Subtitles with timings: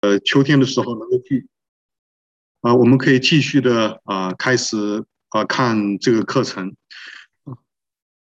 [0.00, 1.46] 呃秋天的时候能够去
[2.60, 6.74] 啊，我们可以继续的啊开始啊看这个课程。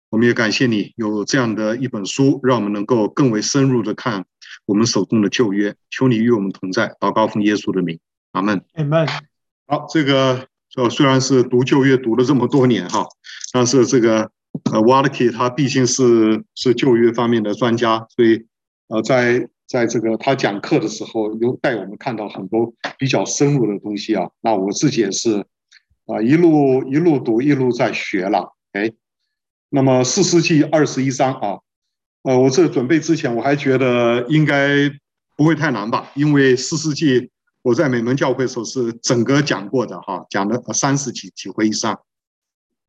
[0.09, 4.25] 我们也感谢你有这样的一本书，让我们能够更为深入的看
[4.65, 5.73] 我们手中的旧约。
[5.89, 7.97] 求你与我们同在，祷告奉耶稣的名，
[8.33, 8.61] 阿门。
[8.73, 9.07] 阿门。
[9.67, 13.07] 好，这个呃虽然是读旧约读了这么多年哈，
[13.53, 14.29] 但是这个
[14.65, 18.45] 呃 Wallace 他毕竟是是旧约方面的专家，所以
[18.89, 24.29] 呃在在这个他讲课的时候，有带我们看到很多比较深入的东西啊。
[24.41, 25.45] 那我自己也是
[26.07, 28.91] 啊、一路一路读一路在学了，哎。
[29.69, 31.59] 那么四世纪二十一章啊，
[32.23, 34.91] 呃，我这准备之前我还觉得应该
[35.37, 37.29] 不会太难吧，因为四世纪
[37.61, 41.97] 我在美门教会时候是整个讲过的哈，讲了三十几几回以上。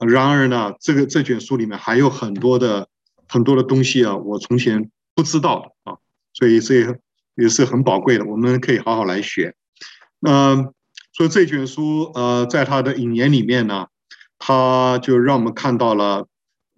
[0.01, 2.89] 然而呢，这个这卷书里面还有很多的
[3.29, 5.99] 很多的东西啊，我从前不知道的啊，
[6.33, 6.99] 所以这
[7.35, 9.55] 也是很宝贵的，我们可以好好来学。
[10.19, 10.73] 那，
[11.13, 13.89] 所以这卷书呃，在它的引言里面呢，
[14.39, 16.27] 他就让我们看到了。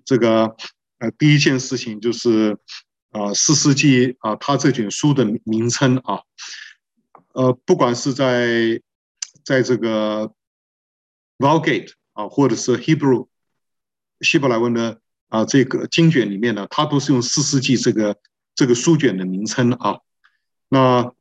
[0.07, 0.55] 这个
[0.99, 2.59] 呃，第一件事情就是，
[3.13, 6.21] 呃，四世纪啊，他这卷书的名称啊，
[7.33, 8.83] 呃，不管是在
[9.43, 10.31] 在这个
[11.39, 13.29] Vulgate 啊，或者是 Hebrew
[14.21, 15.01] 希伯来文的
[15.31, 18.19] 啊这个经卷里面呢，它都是用四世纪这个
[18.55, 19.99] 这个书卷的名称啊。
[20.69, 21.13] 那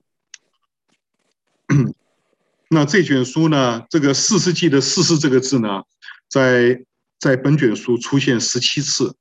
[2.70, 5.84] 那这卷书呢，这个四世纪的四世这个字呢，
[6.28, 6.84] 在
[7.20, 9.16] 在本卷书出现十七次，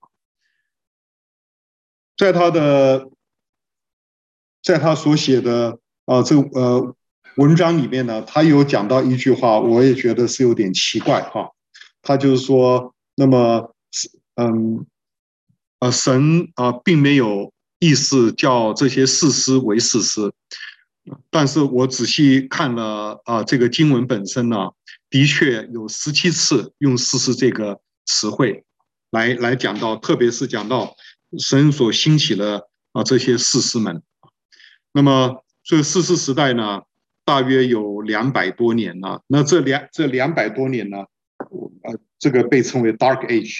[2.16, 3.10] 在他的，
[4.62, 6.96] 在他所写的啊这呃
[7.36, 11.50] 文章里面呢，他有讲到一句话，我也觉得是有点奇怪哈。
[12.00, 13.74] 他就是说，那么
[14.36, 14.86] 嗯
[15.78, 17.52] 呃神啊并没有
[17.82, 20.32] 意思叫这些士师为士师，
[21.30, 24.56] 但是我仔细看了啊这个经文本身呢，
[25.10, 27.80] 的确有十七次用士师这个。
[28.04, 28.64] 词汇
[29.10, 30.96] 来来讲到，特别是讲到
[31.38, 34.02] 神所兴起的啊这些士师们，
[34.92, 36.82] 那么这个士师时代呢，
[37.24, 39.22] 大约有两百多年了。
[39.28, 40.98] 那这两这两百多年呢，
[41.38, 43.54] 呃，这个被称为 Dark Age，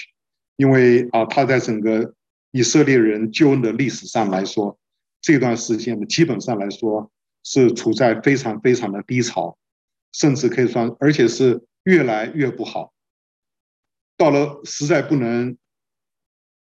[0.57, 2.13] 因为啊，它在整个
[2.53, 4.77] 以色列人救恩的历史上来说，
[5.21, 7.11] 这段时间呢，基本上来说
[7.43, 9.57] 是处在非常非常的低潮，
[10.11, 12.93] 甚至可以说，而且是越来越不好。
[14.17, 15.57] 到了实在不能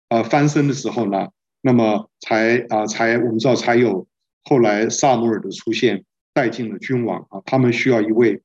[0.07, 4.07] 啊翻身的时候呢，那么才啊才我们知道才有
[4.43, 8.41] 后来撒母耳的出现，带进了君王啊，他们需要一位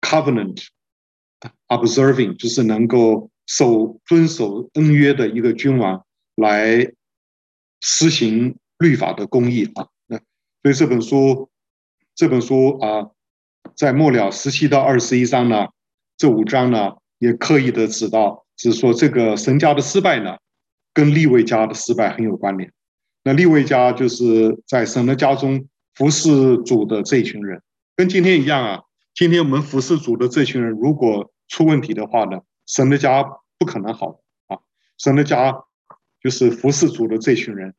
[0.00, 0.66] covenant
[1.68, 6.92] observing，就是能够守遵守恩约的一个君王来
[7.80, 9.88] 施行律法的公义啊。
[10.06, 10.18] 那
[10.62, 11.48] 所以这本书
[12.14, 13.10] 这本书啊，
[13.74, 15.68] 在末了十七到二十一章呢。
[16.18, 20.38] 这五章呢，也刻意的指到，是说这个神家的失败呢，
[20.94, 22.72] 跟利未家的失败很有关联。
[23.22, 27.60] 那利未家就是在神的家中服侍主的这群人，
[27.94, 28.80] 跟今天一样啊。
[29.14, 33.24] 今天我们服侍主的这群人，如果出问题的话呢，神的家
[33.58, 34.58] 不可能好啊。
[34.98, 35.64] 神的家
[36.20, 37.74] 就是服侍主的这群人，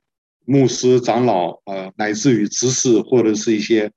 [0.45, 3.91] 牧师、长老，呃，乃至于执事或者是一些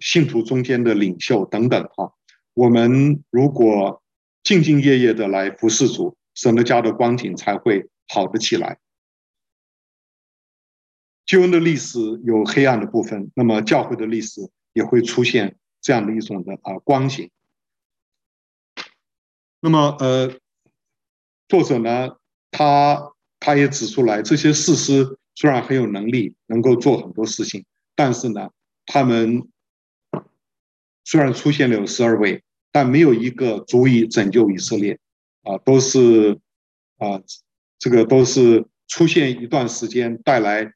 [0.00, 2.12] 信徒中间的领袖等等哈。
[2.54, 4.02] 我们如果
[4.44, 8.78] 兢兢业业的来服侍主，神的家的光景才会好得起来。
[11.24, 17.30] 救恩的历史有黑暗的部分，那么教会的历史也会出现这样的一种的啊光景。
[19.60, 20.32] 那么呃，
[21.48, 22.16] 作者呢，
[22.50, 27.64] 他他也指出来，这些士师虽然很有能力，能够做很多事情，
[27.94, 28.50] 但是呢，
[28.86, 29.48] 他们
[31.04, 32.42] 虽然出现了有十二位。
[32.70, 34.98] 但没有一个足以拯救以色列，
[35.42, 36.38] 啊，都是
[36.98, 37.20] 啊，
[37.78, 40.74] 这个都是出现一段时间，带来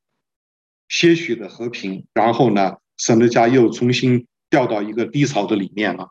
[0.88, 6.08] 些许的和平，然后呢，神的家又重新掉到一个低潮的里面了。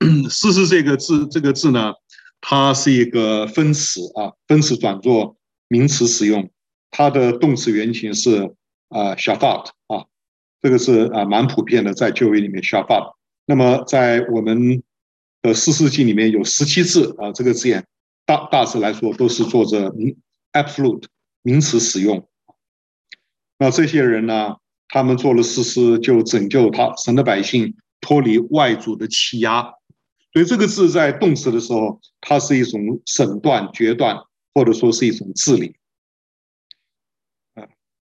[0.30, 1.92] 士师这个字，这个字呢，
[2.40, 5.36] 它是一个分词啊，分词转作
[5.68, 6.50] 名词使用，
[6.90, 8.54] 它的动词原形是
[8.88, 10.06] 啊，shaphat 啊，
[10.62, 13.12] 这个是啊蛮普遍的，在旧约里面 shaphat。
[13.44, 14.82] 那么，在我们
[15.42, 17.86] 的四世纪里面有十七次啊，这个字眼
[18.24, 20.16] 大大致来说都是做着名
[20.52, 21.04] absolute
[21.42, 22.26] 名词使用。
[23.58, 24.56] 那这些人呢，
[24.88, 29.74] 他们做了士师，就拯救他神的百姓脱离外族的欺压。
[30.32, 34.16] 所以这个字在动词的时候，它是一种审断、决断，
[34.54, 35.76] 或者说是一种治理。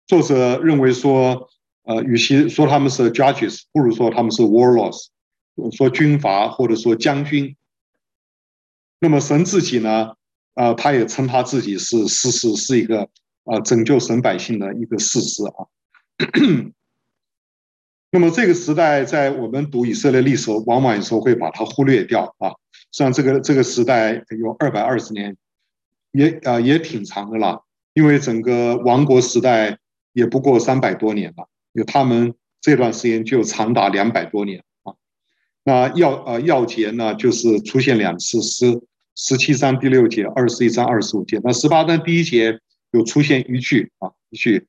[0.07, 1.49] 作者认为说，
[1.83, 5.09] 呃，与其说他们是 judges，不如说他们是 warlords，
[5.77, 7.57] 说军阀或者说将军。
[9.01, 10.15] 那么神自己呢，
[10.55, 13.09] 啊、他也称他自己是事实，是一个
[13.45, 15.69] 啊、拯救神百姓的一个事实啊。
[18.11, 22.49] 那么这个时代，在我们读以色列历史，往往有时候会把它忽略掉啊。
[22.91, 25.37] 实际上，这个这个时代有二百二十年，
[26.13, 27.65] 也啊、也挺长的了。
[27.93, 29.79] 因为整个王国时代
[30.15, 32.33] 也不过三百多年了，有他们
[32.63, 34.95] 这段时间就长达两百多年啊。
[35.65, 38.81] 那要呃要节呢，就是出现两次诗，
[39.17, 41.39] 十七章第六节，二十一章二十五节。
[41.45, 42.59] 那十八章第一节
[42.93, 44.67] 有出现一句啊一句。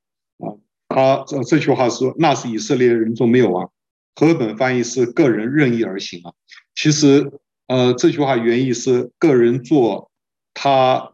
[0.90, 3.72] 他这这句话说，那是以色列人中没有王。
[4.16, 6.34] 和本翻译是个人任意而行啊。
[6.76, 7.32] 其实，
[7.68, 10.12] 呃，这句话原意是个人做
[10.54, 11.14] 他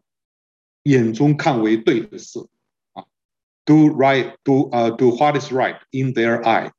[0.83, 2.39] 眼中看为对的事
[2.94, 3.04] 啊。
[3.63, 6.72] Do right, do 呃，do what is right in their eye。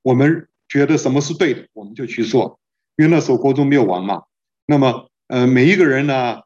[0.00, 2.60] 我们觉得什么是对的，我们就去做。
[2.96, 4.22] 因为那时候国中没有王嘛。
[4.64, 6.40] 那么，呃，每一个人呢，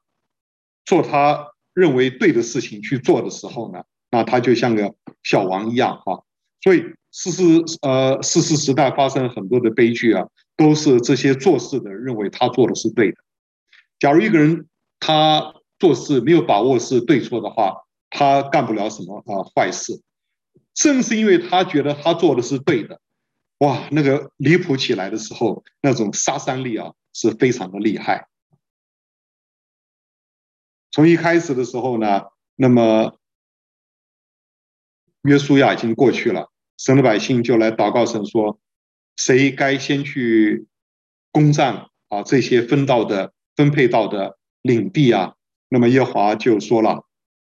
[0.85, 6.23] 做他认为对的事情去做的时候呢，那他就像个小王一样哈，
[6.61, 7.43] 所以士师
[7.81, 13.17] 呃士师时代发生很多的悲剧啊，都是这些做事的人认为他做的是对的。
[13.99, 14.69] 假如一个人
[15.01, 20.03] 他做事没有把握是对错的话，他干不了什么啊坏事。
[20.75, 23.01] 正是因为他觉得他做的是对的，
[23.61, 28.29] 哇，那个离谱起来的时候，那种杀伤力啊是非常的厉害。
[30.91, 32.25] 从一开始的时候呢，
[32.57, 33.17] 那么。
[35.23, 38.59] 约书亚已经过去了，神的百姓就来祷告神说
[39.17, 40.67] ：“谁该先去
[41.31, 42.23] 攻占啊？
[42.25, 45.35] 这些分到的、分配到的领地啊？”
[45.71, 47.07] 那么耶华就说了：“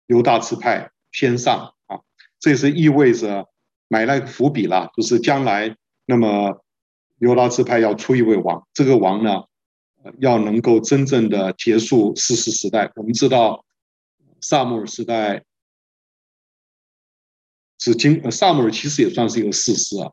[0.06, 2.00] 犹大支派先上啊！”
[2.38, 3.48] 这是意味着
[3.88, 5.74] 埋了个伏笔了，就是将来
[6.04, 6.62] 那么
[7.18, 9.44] 犹大支派要出一位王，这个王呢，
[10.18, 12.92] 要能够真正的结束四世时代。
[12.96, 13.64] 我们知道
[14.42, 15.44] 撒母耳时代。
[17.84, 20.10] 是经撒母耳其实也算是一个士师啊，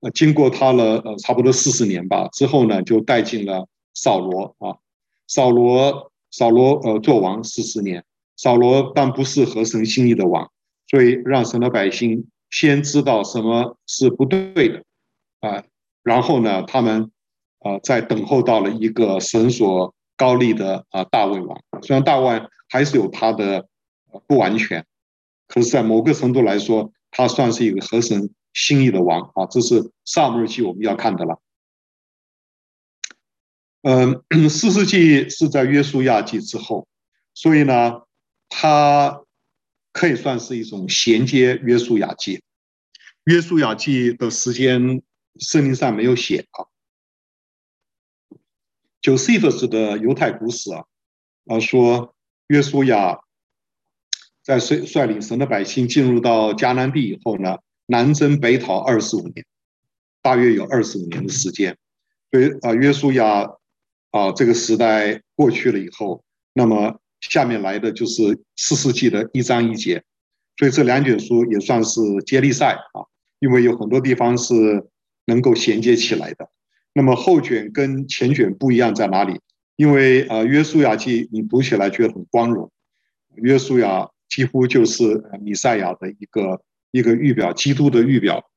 [0.00, 4.78] 呃，经过他了呃差不多四十年吧之后呢，就带进了扫罗啊，
[5.26, 8.02] 扫罗扫罗呃做王四十年，
[8.38, 10.50] 扫罗但不是合神心意的王，
[10.88, 14.82] 所以让神的百姓先知道什么是不对的
[15.40, 15.62] 啊，
[16.02, 17.10] 然后呢，他们
[17.58, 22.40] 啊在等候到了一个神所高立的啊大卫王，虽然大卫
[22.70, 23.68] 还是有他的
[24.26, 24.86] 不完全。
[25.46, 29.46] 可是，在某个程度来说，他算是一个合神心意的王啊！
[29.46, 31.40] 这是撒母耳记我们要看的了。
[33.82, 36.88] 嗯，四世纪是在约书亚记之后，
[37.34, 38.02] 所以呢，
[38.48, 39.22] 它
[39.92, 42.42] 可以算是一种衔接约书亚记。
[43.24, 45.02] 约书亚记的时间
[45.38, 46.64] 圣经上没有写啊。
[49.02, 50.84] Josephus 的犹太古史啊，
[51.46, 52.16] 啊说
[52.46, 53.20] 约书亚。
[54.44, 57.56] 在率率领神的百姓进入到迦南地以后呢，
[57.86, 59.46] 南征北讨二十五年，
[60.20, 61.78] 大约有二十五年的时间。
[62.30, 63.50] 所以啊，约书亚
[64.10, 70.02] 啊，这个时代过去了以后，那么下面来的就是四世纪的一章一节。
[70.58, 73.08] 所以这两卷书也算是接力赛啊，
[73.38, 74.86] 因为有很多地方是
[75.24, 76.50] 能够衔接起来的。
[76.92, 79.40] 那么后卷跟前卷不一样在哪里？
[79.76, 82.70] 因为啊，约书亚记你读起来觉得很光荣，
[83.36, 84.10] 约书亚。
[84.34, 86.60] 几乎就是米赛亚的一个
[86.90, 88.50] 一个预表，基督的预表。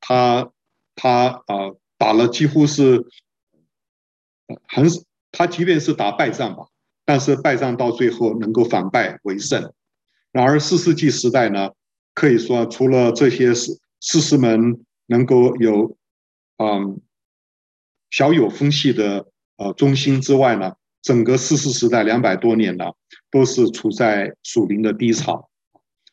[0.00, 0.50] 他
[0.94, 3.04] 他啊打了几乎是
[4.66, 4.86] 很，
[5.32, 6.68] 他即便是打败仗吧，
[7.04, 9.70] 但是败仗到最后能够反败为胜。
[10.32, 11.72] 然而四世纪时代呢，
[12.14, 15.94] 可以说除了这些士士师们能够有
[16.56, 17.02] 嗯
[18.08, 19.26] 小有风气的
[19.58, 20.72] 呃中心之外呢。
[21.04, 22.96] 整个四世时代两百多年了，
[23.34, 25.50] 都是处在属灵的低潮，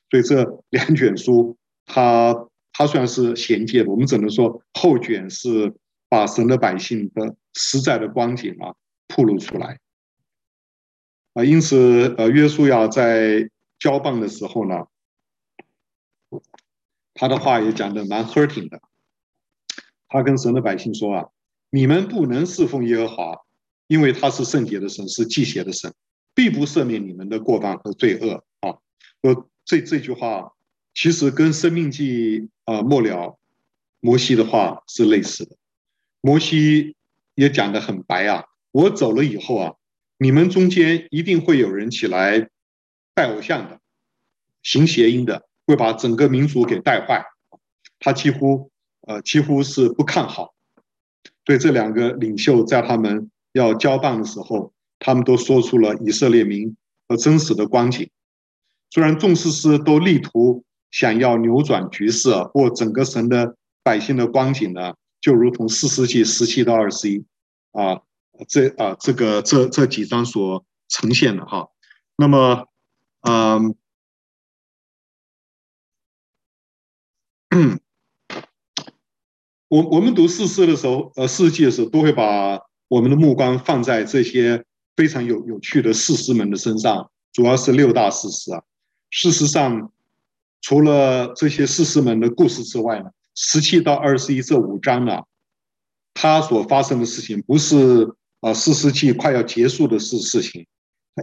[0.09, 3.91] 所以这两卷书，它它算是衔接的。
[3.91, 5.71] 我们只能说后卷是
[6.09, 8.73] 把神的百姓的实在的光景啊
[9.07, 9.79] 暴露出来
[11.33, 11.45] 啊。
[11.45, 14.87] 因此，呃，约书亚在交棒的时候呢，
[17.13, 18.81] 他的话也讲的蛮 hurting 的。
[20.07, 21.29] 他跟神的百姓说啊
[21.69, 23.37] ：“你们不能侍奉耶和华。”
[23.85, 25.93] 因为他是圣洁的神，是忌邪的神，
[26.33, 28.77] 必不赦免你们的过犯和罪恶啊！
[29.21, 30.53] 呃，这这句话
[30.93, 33.37] 其实跟《生命记》啊末了
[33.99, 35.55] 摩西的话是类似的。
[36.21, 36.95] 摩西
[37.35, 39.73] 也讲得很白啊，我走了以后啊，
[40.17, 42.49] 你们中间一定会有人起来
[43.13, 43.79] 拜偶像的，
[44.63, 47.25] 行邪淫的，会把整个民族给带坏，
[47.99, 48.71] 他几乎
[49.01, 50.53] 呃几乎是不看好。
[51.43, 54.73] 对这两个领袖，在他们要交棒的时候，
[55.03, 56.77] 他们都说出了以色列民
[57.07, 58.07] 和真实的光景。
[58.91, 67.25] 虽然众士师都力图想要扭转局势，或整个神的百姓的光景呢，就如同四世纪十七到二十一
[67.71, 68.01] 啊，
[68.47, 71.69] 这啊这个这这几章所呈现的哈。
[72.15, 72.67] 那么，
[73.21, 73.73] 嗯，
[79.67, 88.61] 我我们读四世的时候，呃，士师记的时候，都会把我们的目光放在这些非常有有趣的四师们的身上，主要是六大士师啊。
[89.09, 89.91] 事实上，
[90.61, 93.05] 除了这些四师们的故事之外呢，
[93.35, 95.21] 十七到二十一这五章呢，
[96.13, 98.09] 它所发生的事情不是
[98.41, 100.65] 啊四世纪快要结束的事事情，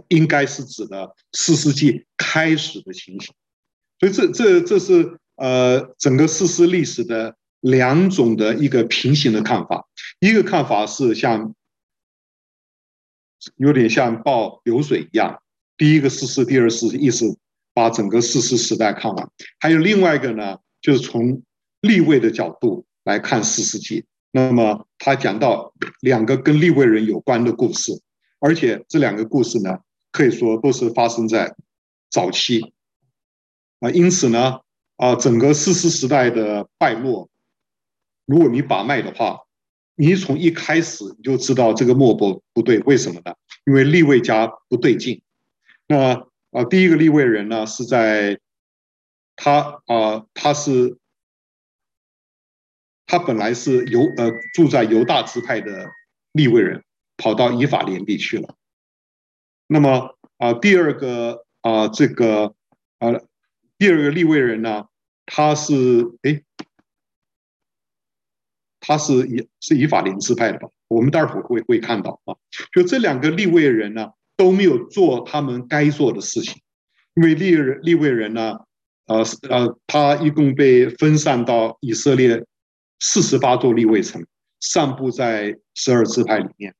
[0.09, 3.33] 应该是指的四世纪开始的情形。
[3.99, 7.35] 所以这这这是呃整个四师历史的。
[7.61, 9.85] 两种的一个平行的看法，
[10.21, 11.53] 一个看法是像
[13.57, 15.41] 有点像报流水一样，
[15.77, 17.37] 第一个四师，第二士师，意思
[17.73, 19.29] 把整个四师时代看完。
[19.59, 21.41] 还有另外一个呢，就是从
[21.81, 24.05] 立位的角度来看四师记。
[24.31, 27.91] 那么他讲到两个跟立位人有关的故事，
[28.39, 29.79] 而且这两个故事呢，
[30.11, 31.55] 可以说都是发生在
[32.11, 32.73] 早期
[33.79, 34.59] 啊，因此呢，
[34.97, 37.29] 啊，整个四师时代的败落。
[38.25, 39.39] 如果你把脉的话，
[40.01, 43.35] 你从一开始你就知道这个脉搏不对，为什么呢？
[43.65, 45.21] 因为立位家不对劲。
[45.87, 48.39] 那啊，第一个立位人呢是在
[49.35, 50.97] 他啊，他是
[53.05, 55.91] 他本来是犹呃住在犹大支派的
[56.31, 56.81] 立位人，
[57.17, 58.55] 跑到以法莲地去了。
[59.67, 62.55] 那么啊，第二个啊，这个
[62.99, 63.19] 啊，
[63.77, 64.85] 第二个立位人呢，
[65.25, 65.73] 他是
[66.21, 66.41] 哎。
[68.89, 70.67] 他是以是以法莲支派的吧？
[70.87, 72.33] 我们待会儿会会看到啊。
[72.73, 76.59] 就这两个立位人呢，都没有做他们该做的事情，
[77.13, 78.57] 因为立人利未人呢，
[79.05, 82.43] 呃呃，他一共被分散到以色列
[82.99, 84.25] 四十八座立位城，
[84.59, 86.73] 散布在十二支派里面，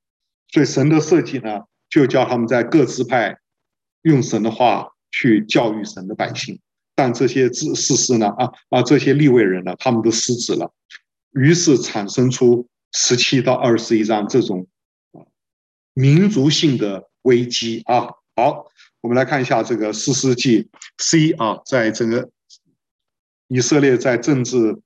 [0.51, 1.59] 所以神的设计呢，
[1.91, 3.37] 就叫他们在各支派
[4.01, 6.59] 用神的话去教育神的百姓，
[6.95, 10.73] 但这些士士师呢，啊啊，这些立位人呢，他们都失职了。
[11.31, 14.67] 于是产生出十七到二十一章这种
[15.93, 18.09] 民族性的危机啊。
[18.35, 18.65] 好，
[19.01, 22.29] 我们来看一下这个四世纪 C 啊，在整个
[23.47, 24.79] 以色列在政治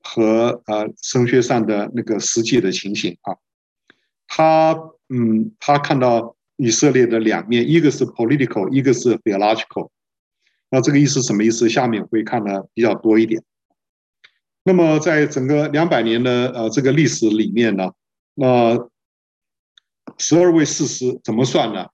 [0.00, 3.36] 和呃神学上的那个实际的情形啊。
[4.26, 4.76] 他
[5.08, 9.90] 嗯，他看到以色列的两面，一个是 political，一个是 theological。
[10.68, 11.68] 那这个意思什么意思？
[11.68, 13.40] 下面会看的比较多一点。
[14.68, 17.92] 那么，在整个两百年的呃这个历史里面呢，
[18.34, 18.76] 那
[20.18, 21.86] 十二位士师怎么算呢？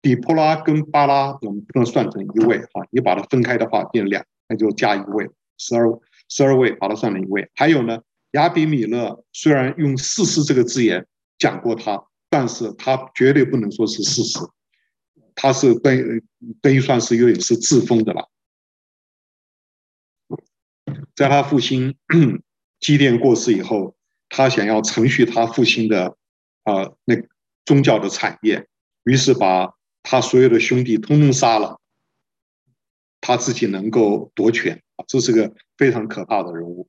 [0.00, 5.28] 底波拉跟巴拉我们不能算成一位啊，你把它分开的话变两，那就加一位，
[5.58, 5.84] 十二
[6.30, 7.46] 十二位把它算成一位。
[7.54, 8.00] 还有呢，
[8.30, 11.06] 亚比米勒虽然用士师这个字眼
[11.38, 14.38] 讲过他，但是他绝对不能说是士师，
[15.34, 16.22] 他是等
[16.62, 18.30] 等于算是有点是自封的了。
[21.14, 21.94] 在他父亲
[22.80, 23.94] 基甸过世以后，
[24.28, 26.16] 他想要承续他父亲的
[26.64, 27.14] 啊那
[27.64, 28.66] 宗教的产业，
[29.04, 31.80] 于是把他所有的兄弟通通杀了，
[33.20, 36.88] 他自己能够夺权啊，这是个非常可怕的人物。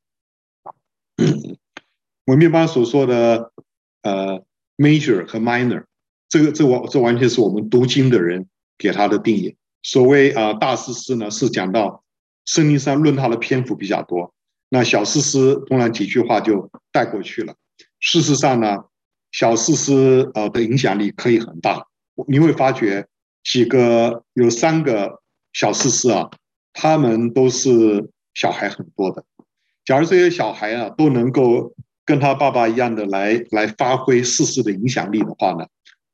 [2.26, 3.52] 我们一般所说的
[4.02, 4.44] 呃
[4.76, 5.86] major 和 minor，
[6.28, 9.56] 这个这完这完全是我们读经的人给他的定义。
[9.84, 12.04] 所谓啊大师师呢，是讲到。
[12.46, 14.34] 圣经上论他的篇幅比较多，
[14.70, 17.56] 那小士师通常几句话就带过去了。
[18.00, 18.78] 事实上呢，
[19.32, 21.88] 小士师呃的影响力可以很大。
[22.28, 23.08] 你会发觉
[23.44, 25.22] 几个有三个
[25.54, 26.30] 小士师啊，
[26.74, 29.26] 他们都是小孩很多的。
[29.84, 31.74] 假如这些小孩啊都能够
[32.06, 35.66] 跟他爸爸一样的来来发挥士师的影响力的话呢，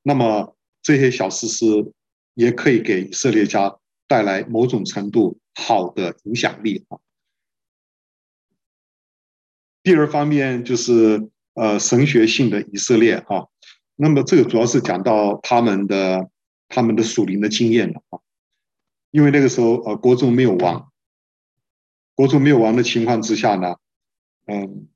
[0.03, 1.65] 那么这些小士师
[2.33, 3.75] 也可以给以色列家
[4.07, 5.37] 带来某种程度。
[5.55, 6.99] 好的影响力啊。
[9.83, 13.47] 第二方面就是呃神学性的以色列啊，
[13.95, 16.29] 那么这个主要是讲到他们的
[16.67, 18.19] 他们的属灵的经验了啊，
[19.09, 20.91] 因为那个时候呃国中没有王，
[22.13, 23.75] 国中没有王的情况之下呢，
[24.45, 24.87] 嗯，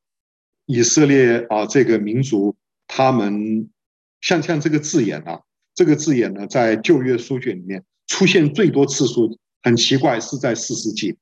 [0.67, 2.55] 以色列啊这个民族
[2.87, 3.69] 他们
[4.21, 5.41] 像像这个字眼啊，
[5.73, 9.39] 这个字眼呢在旧约书卷里面出现最多次数。
[9.65, 11.17] 很奇怪，是在四世纪，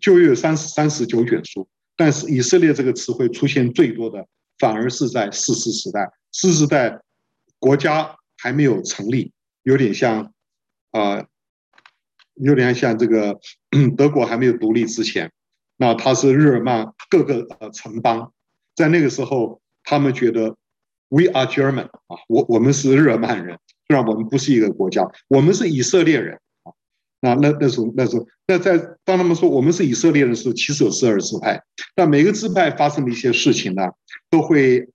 [0.00, 1.66] 就约有三十三十九卷书，
[1.96, 4.24] 但是以色列这个词汇出现最多的，
[4.60, 6.08] 反而是在四世时代。
[6.30, 7.00] 四世代
[7.58, 9.32] 国家还没有成立，
[9.64, 10.32] 有点像
[10.92, 11.26] 啊、
[12.34, 13.36] 有点像这个
[13.96, 15.32] 德国还没有独立之前，
[15.78, 18.32] 那他是日耳曼各个呃城邦，
[18.76, 20.56] 在那个时候，他们觉得
[21.08, 26.38] We are German 啊，我我们是日耳曼人，虽然我们不是一个国家，我们是以色列人。
[27.24, 31.62] 那那那时候那时候那在当他们说我们是以色列人的时候，其实有十二支派。
[31.94, 33.82] 那每个支派发生的一些事情呢，
[34.28, 34.88] 都会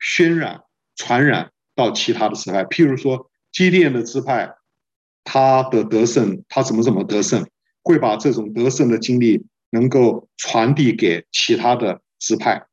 [0.00, 0.62] 渲染、
[0.96, 2.64] 传染到其他的支派。
[2.64, 4.52] 譬如说，基甸的支派，
[5.22, 7.46] 他的得胜，他怎么怎么得胜，
[7.84, 12.66] 会把这种得胜的经历能够传递给其他的支派。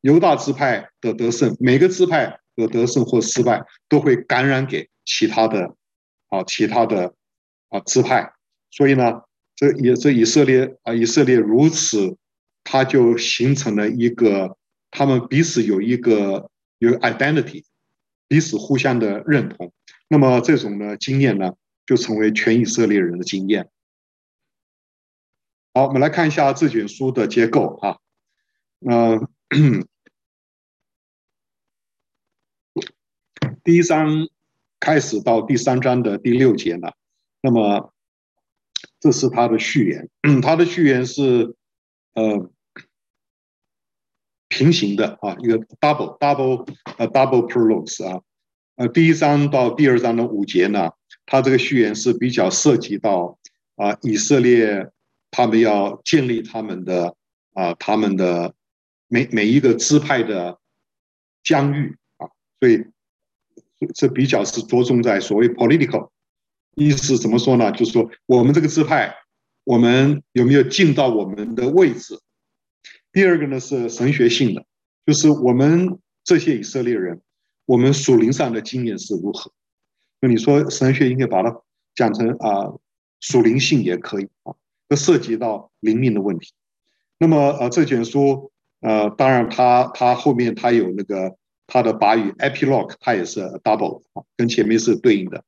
[0.00, 5.76] 犹大支派的得胜，每个支派的得胜或失败，都会感染给其他的
[6.28, 7.14] 啊，其他的。
[7.68, 8.32] 啊，支派，
[8.70, 9.22] 所以呢，
[9.54, 12.16] 这也这以色列啊，以色列如此，
[12.64, 14.56] 他就形成了一个，
[14.90, 17.64] 他们彼此有一个有 identity，
[18.26, 19.72] 彼此互相的认同。
[20.08, 23.68] 那么这种呢经验呢，就成为全以色列人的经验。
[25.74, 27.98] 好，我们来看一下这卷书的结构啊，
[28.80, 29.28] 呃，
[33.62, 34.28] 第一章
[34.80, 36.92] 开始到第三章的第六节呢。
[37.48, 37.94] 那么，
[39.00, 40.10] 这是他的序言。
[40.42, 41.56] 他的序言是
[42.12, 42.50] 呃
[44.48, 48.20] 平行的啊，一个 double double 呃 double prologue 啊。
[48.76, 50.90] 呃，第一章到第二章的五节呢，
[51.24, 53.38] 他这个序言是比较涉及到
[53.76, 54.90] 啊以色列
[55.30, 57.16] 他们要建立他们的
[57.54, 58.54] 啊他们的
[59.06, 60.58] 每每一个支派的
[61.42, 62.28] 疆域啊，
[62.60, 62.84] 所以
[63.94, 66.10] 这比较是着重在所谓 political。
[66.78, 67.72] 意思怎么说呢？
[67.72, 69.14] 就是说，我们这个支派，
[69.64, 72.18] 我们有没有尽到我们的位置？
[73.12, 74.64] 第二个呢是神学性的，
[75.04, 77.20] 就是我们这些以色列人，
[77.66, 79.50] 我们属灵上的经验是如何？
[80.20, 81.62] 那你说神学应该把它
[81.94, 82.72] 讲成啊，
[83.20, 84.54] 属灵性也可以啊，
[84.88, 86.52] 这涉及到灵命的问题。
[87.18, 91.36] 那么呃，这卷书呃，当然它它后面它有那个
[91.66, 95.42] 它的把语 epilogue，它也是 double 啊，跟前面是对应的。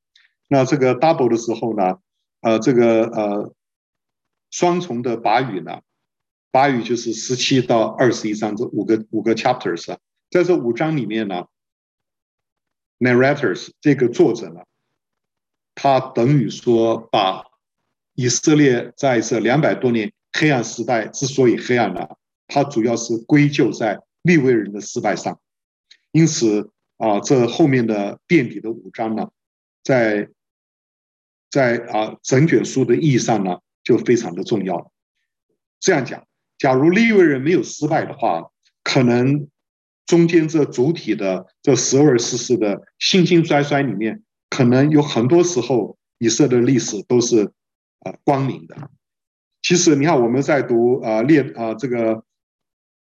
[0.53, 2.01] 那这个 double 的时候呢，
[2.41, 3.55] 呃，这个呃
[4.51, 5.81] 双重的把语呢，
[6.51, 9.97] 把语就是十七到二十一章这五个五个 chapters，
[10.29, 11.47] 在这五章里面呢
[12.99, 14.63] ，narrators 这个作者呢，
[15.77, 17.45] 他等于说把
[18.15, 22.09] 以色列在这两百多年黑暗时代之所以黑暗呢，
[22.49, 25.39] 他主要是归咎在利未人的失败上，
[26.11, 29.31] 因此啊，这后面的垫底的五章呢，
[29.85, 30.29] 在
[31.51, 34.93] 在啊，整卷书的意义上呢，就非常的重要。
[35.81, 36.25] 这样讲，
[36.59, 38.51] 假如利未人没有失败的话，
[38.85, 39.49] 可能
[40.07, 47.51] 中间这主体的这十二士师的兴兴衰衰里面，可能有很多时候以色列的历史都是
[48.01, 48.91] 啊光明的。
[49.61, 52.25] 其实你看我们在读啊列啊这个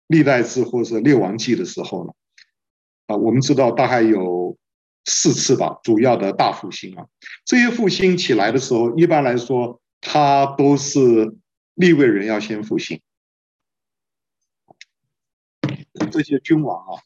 [0.07, 2.13] 历代志或者列王记的时候呢，
[3.07, 4.57] 啊我们知道大概有。
[5.09, 7.07] 四次吧，主要的大复兴啊，
[7.45, 11.33] 这些复兴起来的时候，一般来说，他都是
[11.75, 12.99] 利未人要先复兴。
[16.11, 17.01] 这些君王啊，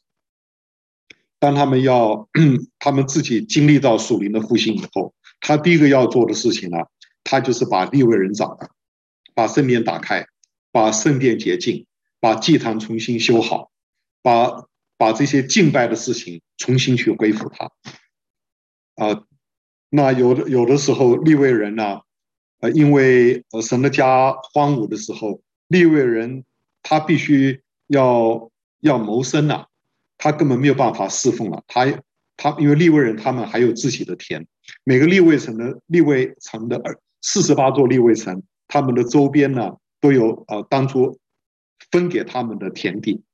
[1.38, 2.28] 当他们要
[2.80, 6.78] 他们自己经历到属灵的复兴以后，他第一个要做的事情呢，
[7.22, 8.68] 他就是把利未人找来，
[9.32, 10.26] 把圣殿打开，
[10.72, 11.86] 把圣殿洁净，
[12.18, 13.70] 把祭坛重新修好，
[14.22, 14.66] 把。
[15.02, 17.64] 把这些敬拜的事情重新去恢复它，
[18.94, 19.24] 啊，
[19.90, 22.02] 那有的有的时候立位人呢，
[22.60, 26.44] 呃，因为呃神的家荒芜的时候，立位人
[26.84, 29.66] 他必须要要谋生呐，
[30.18, 32.00] 他根本没有办法侍奉了，他
[32.36, 34.46] 他因为立位人他们还有自己的田，
[34.84, 41.18] 每个立位城的立位城的二四十八座立位城，他们的周边呢都有呃当初
[41.90, 43.24] 分给他们的田地。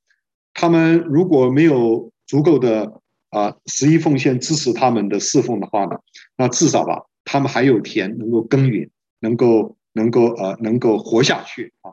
[0.60, 5.92] 他们如果没有足够的啊十一奉献支持他们的侍奉的话呢，
[6.36, 8.90] 那至少吧，他们还有田能够耕耘，
[9.20, 11.92] 能够能够呃能够活下去啊。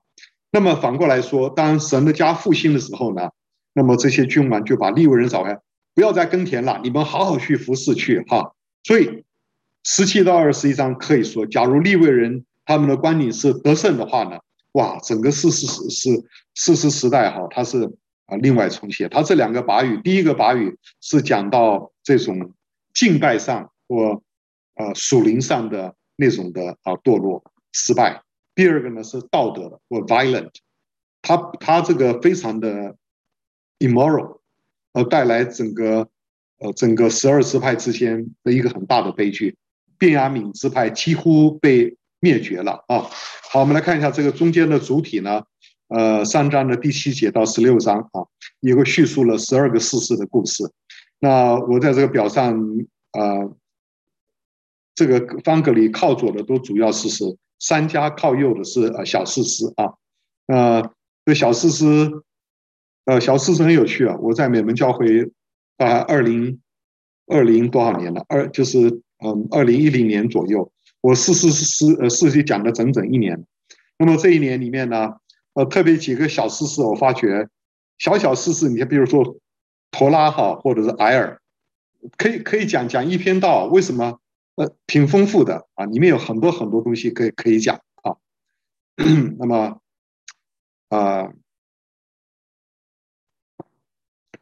[0.50, 3.30] 那么反过来说，当神的家复兴的时候呢，
[3.74, 5.60] 那么这些君王就把利未人找来，
[5.94, 8.56] 不要再耕田了，你们好好去服侍去哈。
[8.84, 9.24] 所以
[9.84, 14.40] 十七到二十一章可以说，假如利未人他们的观点是得胜的话呢，
[14.72, 16.24] 哇，整个士师时是
[16.56, 17.94] 士师时代哈，他是。
[18.26, 22.54] 啊，另外重写，他这两个把语，第一个把语是讲到这种
[22.94, 24.24] 敬拜上或
[24.76, 28.24] 呃属灵上的那种的啊堕落失败，
[28.56, 30.52] 第二个呢是道德的或 violent，
[31.22, 32.96] 他他这个非常的
[33.80, 34.40] immoral，
[34.94, 36.08] 而带来整个
[36.60, 39.56] 呃整个十二支派之间的一个很大的悲剧，
[39.98, 43.08] 便雅悯支派几乎被灭绝了啊。
[43.52, 45.44] 好，我们来看一下这个中间的主体呢，
[45.88, 48.26] 呃，三章的第七节到十六章啊，
[48.60, 50.64] 一个叙述了十二个事实的故事。
[51.20, 52.60] 那我在这个表上
[53.12, 53.50] 啊。
[54.98, 57.26] 这个方格里靠左的都主要事实，
[57.60, 59.92] 三家靠右的是呃小事实啊。
[60.48, 60.90] 呃，
[61.26, 61.86] 这小事实，
[63.04, 64.16] 呃小事实很有趣啊。
[64.22, 65.30] 我在美门教会
[65.76, 66.62] 啊，二零
[67.28, 68.24] 二零多少年了？
[68.30, 68.88] 二就是
[69.22, 70.72] 嗯二零一零年左右，
[71.02, 73.46] 我士师师呃士师讲了整整一年。
[74.00, 75.16] 那么这一年里面呢，
[75.56, 77.50] 呃特别几个小事事，我发觉
[77.98, 79.38] 小小事事，你看比如说
[79.92, 81.42] 陀拉哈或者是埃尔，
[82.18, 84.20] 可以可以讲讲一篇道，为什么？
[84.56, 88.16] 呃，挺丰富的啊，里面有很多很多东西可以可以讲啊。
[89.38, 89.82] 那么，
[90.88, 91.34] 啊，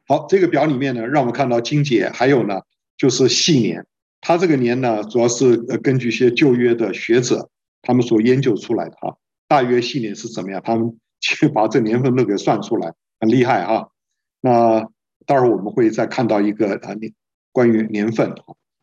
[0.05, 2.61] 好，这个表里面呢，让我们看到金姐，还有呢，
[2.95, 3.87] 就是细年。
[4.21, 7.49] 它这个年呢，主要是呃根据一些旧约的学者
[7.81, 9.17] 他们所研究出来的哈。
[9.47, 10.61] 大约系年是怎么样？
[10.63, 13.87] 他们去把这年份都给算出来，很厉害啊。
[14.41, 14.81] 那
[15.25, 17.13] 待会儿我们会再看到一个啊年
[17.51, 18.35] 关于年份。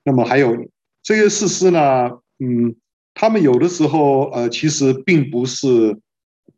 [0.03, 0.57] 那么还有。
[1.03, 2.77] 这些事实呢，嗯，
[3.15, 5.99] 他们有的时候呃，其实并不是，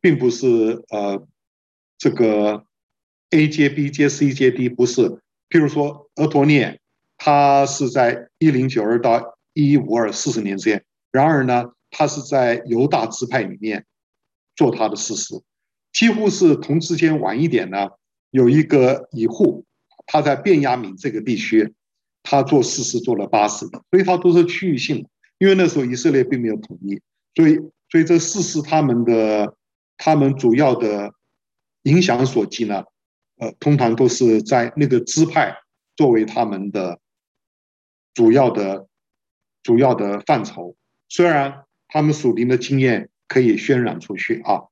[0.00, 1.24] 并不是呃，
[1.96, 2.64] 这个
[3.30, 5.08] A 接 B 接 C 接 D 不是。
[5.48, 6.80] 譬如说，俄陀涅，
[7.16, 10.84] 他是在一零九二到一一五二四十年之间。
[11.12, 13.86] 然而呢，他是在犹大支派里面
[14.56, 15.40] 做他的事实，
[15.92, 17.90] 几乎是同之间晚一点呢，
[18.30, 19.64] 有一个以户，
[20.06, 21.74] 他在便雅悯这个地区。
[22.24, 27.00] 他做士师做了八十，所以他都是区域性，因为那时候以色列并没有统一，
[27.34, 27.56] 所以
[27.90, 29.56] 所以这四师他们的
[29.96, 31.12] 他们主要的
[31.82, 32.84] 影响所及呢，
[33.38, 35.52] 呃，通常都是在那个支派
[35.96, 37.00] 作为他们的
[38.14, 38.86] 主要的
[39.64, 40.76] 主要的范畴，
[41.08, 44.62] 虽然他们属灵的经验可以渲染出去啊，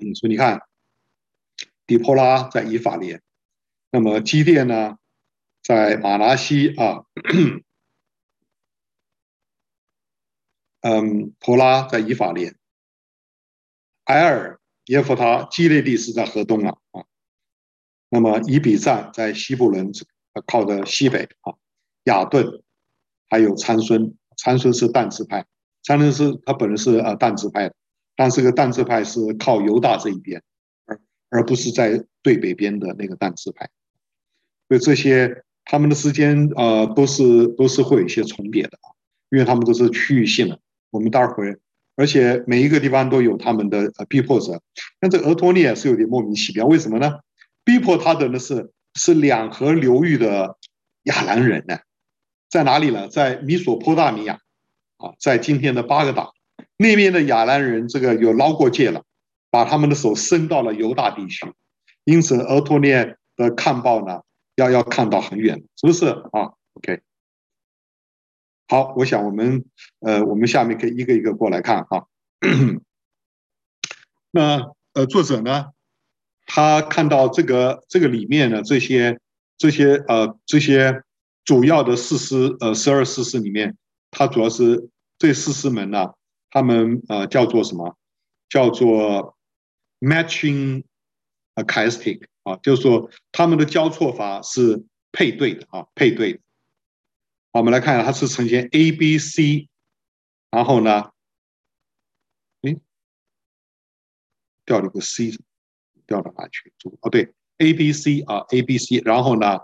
[0.00, 0.62] 嗯，所以你看，
[1.86, 3.22] 底波拉在以法莲。
[3.90, 4.98] 那么基甸呢，
[5.62, 7.04] 在马拿西啊，
[10.80, 12.54] 嗯，陀拉在以法莲，
[14.04, 17.04] 埃尔耶弗他基列地是在河东啊啊，
[18.10, 19.90] 那么以比赞在西布伦
[20.46, 21.54] 靠的西北啊，
[22.04, 22.62] 亚顿
[23.28, 25.46] 还有参孙，参孙是但支派，
[25.82, 27.74] 参孙是他本人是呃但支派的，
[28.18, 30.42] 但是个但字派是靠犹大这一边，
[30.86, 30.98] 而
[31.30, 33.70] 而不是在最北边的那个但字派。
[34.66, 38.90] 所以这些他们的时间呃都是都是会有一些重叠的啊，
[39.30, 40.58] 因为他们都是区域性的。
[40.90, 41.60] 我们待会儿，
[41.94, 44.60] 而且每一个地方都有他们的呃逼迫者。
[44.98, 47.20] 但这俄托聂是有点莫名其妙，为什么呢？
[47.62, 50.56] 逼迫他的呢是是两河流域的
[51.04, 51.78] 亚兰人呢，
[52.50, 53.06] 在哪里呢？
[53.06, 54.40] 在米索波大米亚
[54.96, 56.32] 啊，在今天的巴格达
[56.78, 59.04] 那边的亚兰人，这个有捞过界了，
[59.50, 61.52] 把他们的手伸到了犹大地区，
[62.04, 64.22] 因此俄托涅的看报呢。
[64.58, 67.00] 要要看到很远，是不是啊？OK，
[68.66, 69.64] 好，我想我们
[70.00, 72.08] 呃，我们下面可以一个一个过来看哈。
[74.32, 75.66] 那呃，作者呢，
[76.44, 79.20] 他看到这个这个里面的这些
[79.56, 81.04] 这些呃这些
[81.44, 83.76] 主要的四师呃十二四师里面，
[84.10, 84.88] 他主要是
[85.20, 86.14] 这四师们呢，
[86.50, 87.96] 他们呃叫做什么？
[88.48, 89.36] 叫做
[90.00, 90.84] matching
[91.54, 92.22] acoustic。
[92.44, 94.82] 啊，就是说他们的交错法是
[95.12, 96.40] 配对的啊，配对的。
[97.52, 99.68] 好，我们来看一下，它是呈现 A、B、C，
[100.50, 101.10] 然后呢，
[102.62, 102.80] 诶，
[104.64, 105.32] 掉了个 C，
[106.06, 106.72] 掉到哪去？
[107.02, 109.58] 哦，对，A、B、C 啊，A、B、C，然后呢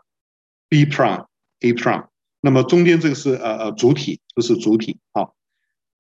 [0.69, 1.27] ，B prime、
[1.61, 2.09] A prime，
[2.43, 5.31] 那么中间这个是呃呃主体，这是主体啊，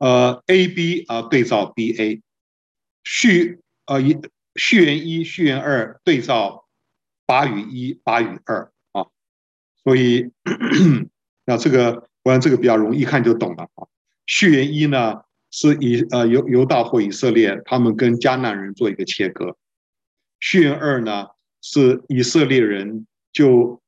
[0.04, 2.20] 呃 A、B 啊对照 B、A，
[3.04, 4.18] 序呃一
[4.54, 6.60] 序言一、序言二对照。
[7.26, 9.06] 八与一，八与二啊，
[9.82, 10.30] 所以
[11.46, 13.88] 那这个，我想这个比较容易一看就懂了啊。
[14.26, 19.56] 序言一呢，是以呃犹犹大或以色列他们跟迦南人做一个切割；
[20.38, 21.28] 序言二呢，
[21.62, 23.80] 是以色列人就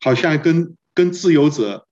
[0.00, 1.86] 好像跟跟自由者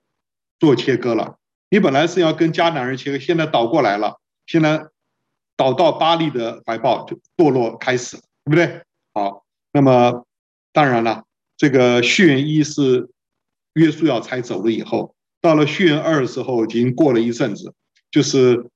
[0.59, 1.39] 做切割了。
[1.71, 4.89] 你本来是要跟迦南人切割，现在倒过来了，现在
[5.57, 8.83] 倒到巴力的怀抱就堕落开始，对不对？
[9.13, 9.45] 好。
[9.73, 10.27] 那么，
[10.73, 11.23] 当然了，
[11.57, 13.09] 这个序言一是
[13.75, 17.73] 约书亚才走了以后，到了序言二的时候，已经过了一阵子，
[18.11, 18.67] 就是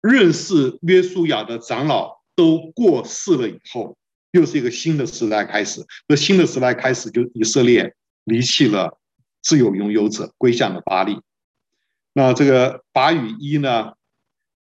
[0.00, 3.96] 认识约书亚的长老都过世了以后，
[4.32, 5.80] 又是一个新的时代开始。
[6.08, 8.98] 这新的时代开始，就以色列离弃了
[9.42, 11.20] 自由拥有者，归向了巴力。
[12.12, 13.92] 那这个八与一呢？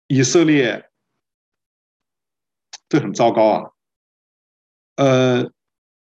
[0.08, 0.89] 以色列
[2.89, 3.71] 这很糟糕啊。
[4.95, 5.52] 呃，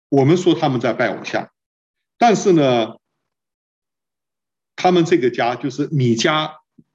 [0.08, 1.52] 我们说他们在拜偶像，
[2.18, 2.96] 但是呢，
[4.78, 6.54] 他们这个家就是米迦，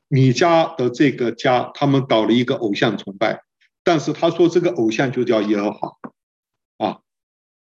[0.08, 3.42] 米迦的这个家，他们搞了一个偶像崇拜，
[3.84, 5.92] 但是他说这个偶像就叫耶和华
[6.78, 7.00] 啊。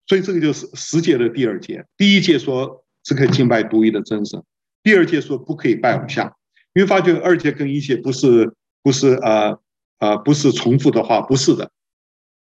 [0.06, 4.42] 所以这个就是十节的第二节，第一节说只可以敬拜独一的真神，
[4.82, 6.36] 第二节说不可以拜偶像。
[6.74, 9.59] 因为发觉二诫跟一诫不是不是呃
[9.98, 11.70] 呃不是重复的话，不是的。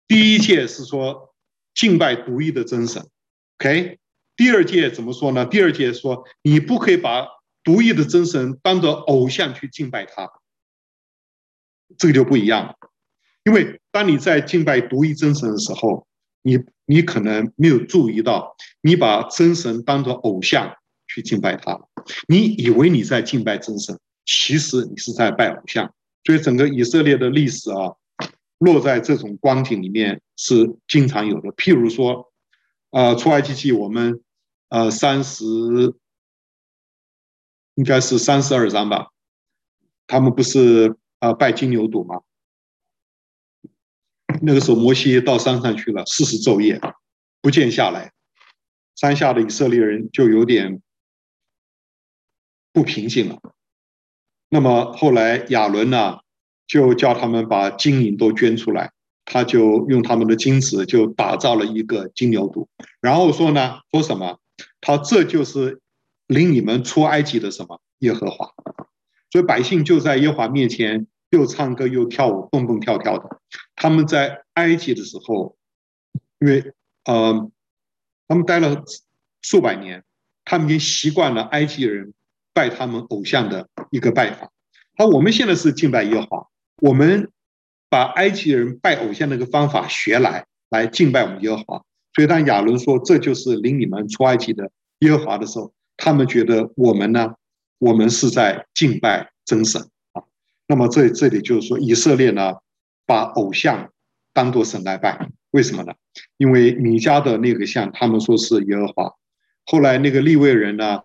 [0.06, 1.34] 第一诫是说
[1.74, 3.08] 敬拜独一的真神
[3.58, 3.98] ，OK？
[4.36, 5.44] 第二诫怎么说呢？
[5.46, 7.26] 第二诫说你不可以把
[7.62, 10.30] 独一的真神当做偶像去敬拜他，
[11.98, 12.74] 这个就不一样了。
[13.44, 16.06] 因为当你在敬拜独一真神的时候，
[16.42, 21.80] 你你可能没有注意到，你把真神当作偶像去敬拜他，
[22.28, 25.94] 你以为你在敬拜真神，其实你是在拜偶像。
[26.24, 27.96] 所以整个以色列的历史啊，
[28.58, 31.48] 落在这种光景里面是经常有的。
[31.54, 32.30] 譬如说，
[32.90, 34.22] 呃，出埃及记我们
[34.68, 35.44] 呃三十
[37.76, 39.08] 应该是三十二章吧，
[40.06, 42.22] 他们不是呃拜金牛犊吗？
[44.42, 46.78] 那个时候，摩西到山上去了，四十昼夜
[47.40, 48.12] 不见下来，
[48.94, 50.82] 山下的以色列人就有点
[52.72, 53.40] 不平静了。
[54.50, 56.18] 那么后来亚伦呢，
[56.66, 58.92] 就叫他们把金银都捐出来，
[59.24, 62.66] 他就用他们的金子就打造了一个金牛犊，
[63.00, 64.38] 然后说呢，说什么？
[64.82, 65.80] 他这就是
[66.26, 68.52] 领你们出埃及的什么耶和华，
[69.30, 71.06] 所以百姓就在耶和华面前。
[71.30, 73.40] 又唱歌又跳舞，蹦蹦跳跳的。
[73.76, 75.56] 他们在埃及的时候，
[76.40, 76.72] 因为
[77.04, 77.48] 呃，
[78.26, 78.82] 他们待了
[79.40, 80.02] 数百年，
[80.44, 82.12] 他们已经习惯了埃及人
[82.52, 84.50] 拜他们偶像的一个拜法。
[84.96, 86.46] 好，我们现在是敬拜耶和华，
[86.82, 87.30] 我们
[87.88, 91.82] 把埃及人拜偶像那个方法学来，来敬拜我们耶和华。
[92.14, 97.34] 所以当亚伦说这就是领你们出埃及的耶和华的时候，他们觉得我们呢，
[97.78, 99.80] 我们是在敬拜真神
[100.12, 100.22] 啊。
[100.66, 102.54] 那么这这里就是说，以色列呢，
[103.06, 103.90] 把偶像
[104.32, 105.94] 当做神来拜，为什么呢？
[106.36, 109.12] 因为米迦的那个像，他们说是耶和华。
[109.66, 111.00] 后来那个利未人呢，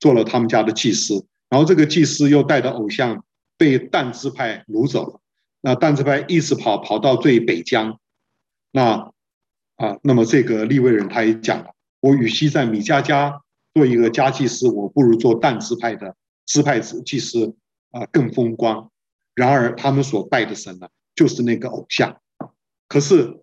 [0.00, 3.24] 做了他们家的祭司，然后这个祭司又带着偶像
[3.56, 5.20] 被但支派掳走了。
[5.60, 8.00] 那但支派一直跑跑到最北疆，
[8.72, 9.12] 那
[9.76, 13.42] 啊，那么这个利未人他也讲了，我与其在米迦家
[13.74, 17.54] 做一个家祭司，我不如做但支派的支派子祭司
[17.90, 18.90] 啊，更风光。
[19.34, 22.20] 然而，他们所拜的神呢，就是那个偶像。
[22.88, 23.40] 可是，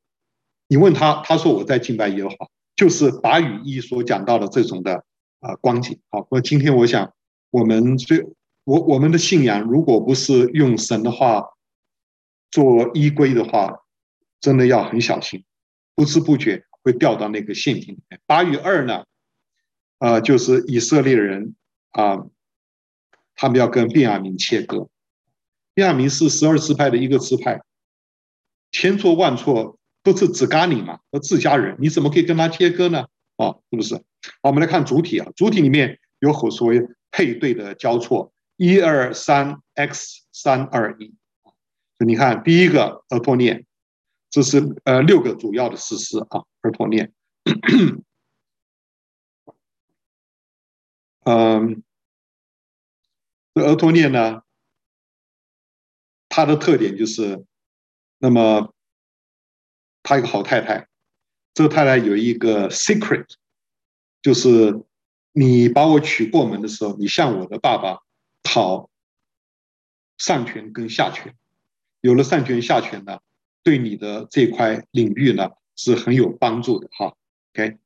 [0.67, 5.03] 你问他，他说我在敬拜耶和华，就是八与一所讲到的这种的
[5.39, 5.99] 啊光景。
[6.09, 7.13] 好，那今天我想，
[7.51, 8.25] 我们最
[8.63, 11.43] 我我们的信仰，如果不是用神的话
[12.51, 13.83] 做依归的话，
[14.39, 15.43] 真的要很小心，
[15.95, 18.21] 不知不觉会掉到那个陷阱里面。
[18.25, 19.05] 八与二呢，
[19.99, 21.55] 啊，就是以色列人
[21.89, 22.25] 啊，
[23.35, 24.89] 他们要跟便雅明切割。
[25.73, 27.61] 便雅明是十二支派的一个支派，
[28.71, 33.05] 千错万错都是自干宁嘛，和自家人，你怎么可以跟他切割呢？
[33.35, 34.01] 啊，是不是？
[34.41, 41.13] 好，我们来看主体啊，主体里面有所谓配对的交错，一二三 x 三二一。
[42.05, 43.65] 你看第一个俄托聂，
[44.29, 47.11] 这是呃六个主要的士师啊，俄托聂。
[51.23, 51.83] 嗯，
[53.53, 54.41] 这俄托聂呢？
[56.29, 57.43] 他的特点就是，
[58.19, 58.73] 那么
[60.03, 60.87] 他一个好太太，
[61.53, 63.25] 这个太太有一个 secret，
[64.21, 64.83] 就是
[65.31, 67.99] 你把我娶过门的时候，你向我的爸爸
[68.43, 68.89] 讨
[70.17, 71.35] 上权跟下权，
[72.01, 73.19] 有了上权下权呢，
[73.63, 77.13] 对你的这块领域呢是很有帮助的哈。
[77.53, 77.77] OK，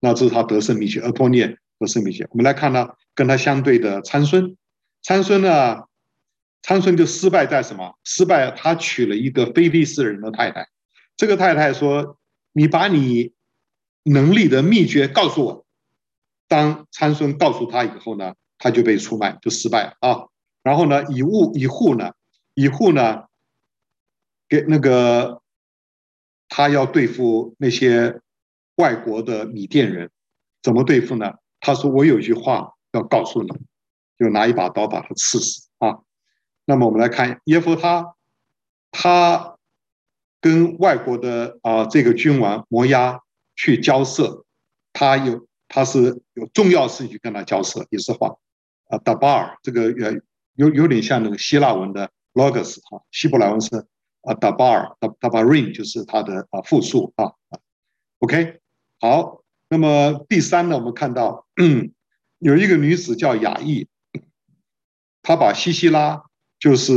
[0.00, 2.26] 那这是他得胜秘诀，阿托聂得胜秘诀。
[2.30, 4.56] 我们来看呢，跟他相对的参孙，
[5.02, 5.86] 参孙呢。
[6.60, 7.96] 参孙就失败在什么？
[8.02, 10.68] 失败，他娶了一个非利士人的太太。
[11.16, 12.18] 这个太太说
[12.52, 13.32] ：“你把你
[14.02, 15.66] 能力的秘诀告诉我。”
[16.48, 20.26] 当参孙告诉他以后呢，他就被出卖，就失败了啊。
[20.62, 22.12] 然后呢，以物以户呢，
[22.54, 23.24] 以户呢，
[24.48, 25.42] 给那个
[26.48, 28.20] 他要对付那些
[28.76, 30.10] 外国的米甸人，
[30.62, 31.34] 怎么对付呢？
[31.60, 33.48] 他说：“我有句话要告诉你，
[34.16, 35.98] 就拿一把刀把他刺死啊。”
[36.64, 38.14] 那么我们来看耶弗他，
[38.92, 39.56] 他
[40.40, 43.20] 跟外国的啊这个君王摩押
[43.56, 44.44] 去交涉，
[44.92, 48.36] 他有他是有重要事情跟他交涉，也是话
[48.88, 50.20] 啊达巴尔这个呃
[50.54, 53.86] 有有点像那个希腊文的 logos 哈，希伯来文是
[54.22, 57.32] 啊达巴尔达达巴林就是他的啊复数啊
[58.18, 58.58] ，OK
[58.98, 61.46] 好，那么第三呢，我们看到
[62.38, 63.86] 有一个女子叫雅意，
[65.22, 66.24] 她把西西拉。
[66.60, 66.92] 就是，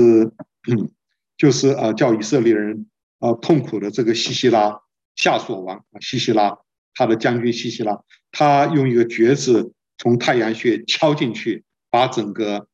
[0.67, 0.89] 嗯，
[1.38, 4.81] 就是啊，叫以色列人啊痛苦的这个西西拉，
[5.13, 6.57] 夏琐王啊，西西拉，
[6.93, 8.01] 他的将军西西拉，
[8.32, 12.67] 他用一个橛子从太阳穴敲进去，把整个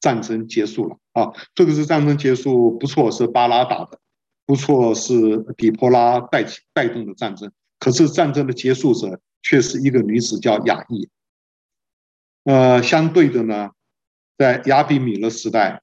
[0.00, 1.32] 战争结束了啊。
[1.54, 3.98] 这个是战争结束，不错，是巴拉打的，
[4.46, 7.50] 不错，是底波拉带带动的战争。
[7.78, 11.08] 可是战争的结束者却是一个女子，叫雅意。
[12.44, 13.70] 呃，相对的呢，
[14.36, 15.82] 在亚比米勒时代。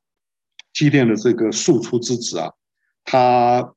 [0.71, 2.53] 基甸的这个庶出之子啊，
[3.03, 3.73] 他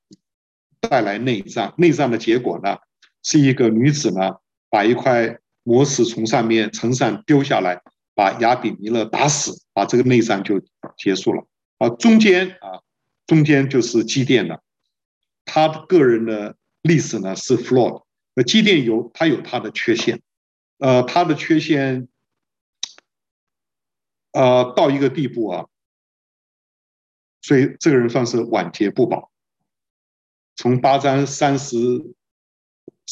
[0.79, 2.77] 带来内战，内战的结果呢，
[3.23, 4.37] 是一个女子呢，
[4.69, 7.81] 把一块磨石从上面城上丢下来，
[8.15, 10.61] 把亚比弥勒打死，把这个内战就
[10.97, 11.47] 结束了。
[11.79, 12.83] 啊，中间啊，
[13.27, 14.63] 中间就是基甸了，
[15.45, 18.05] 他个人的历史呢是 flawed，
[18.35, 20.21] 呃，基甸有他有他的缺陷，
[20.79, 22.09] 呃，他的缺陷，
[24.33, 25.67] 呃，到一个地步啊。
[27.41, 29.33] 所以这个人算是晚节不保。
[30.55, 31.77] 从八章三十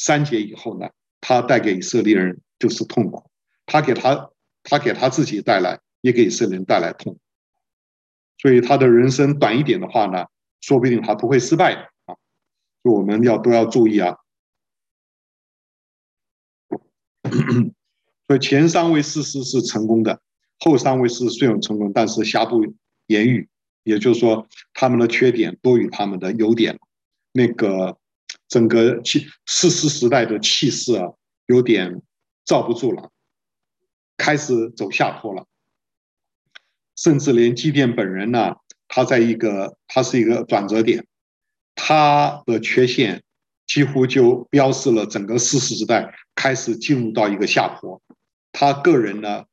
[0.02, 0.88] 三节以后呢，
[1.20, 3.30] 他带给以色列人就是痛苦，
[3.66, 4.30] 他给他
[4.62, 7.20] 他给他自己带来，也给以色列人带来痛苦。
[8.38, 10.24] 所以他的人生短一点的话呢，
[10.62, 12.16] 说不定他不会失败的啊。
[12.82, 14.16] 所以我们要都要注意啊。
[18.26, 20.22] 所以前三位事实是成功的，
[20.60, 22.64] 后三位是虽有成功，但是瑕不
[23.08, 23.46] 掩瑜。
[23.82, 26.78] 也就是说，他们的缺点多于他们的优点，
[27.32, 27.98] 那个
[28.50, 31.14] 整个气士师时代的气势啊，
[31.46, 32.02] 有点
[32.44, 33.10] 罩不住了，
[34.18, 35.46] 开始走下坡了。
[36.96, 38.56] 甚至连基甸本人呢，
[38.88, 41.06] 他在一个他是一个转折点，
[41.74, 43.22] 他的缺陷
[43.66, 48.02] 几乎就标示了整个士师时代开始进入到一个下坡。
[48.52, 49.46] 他个人呢，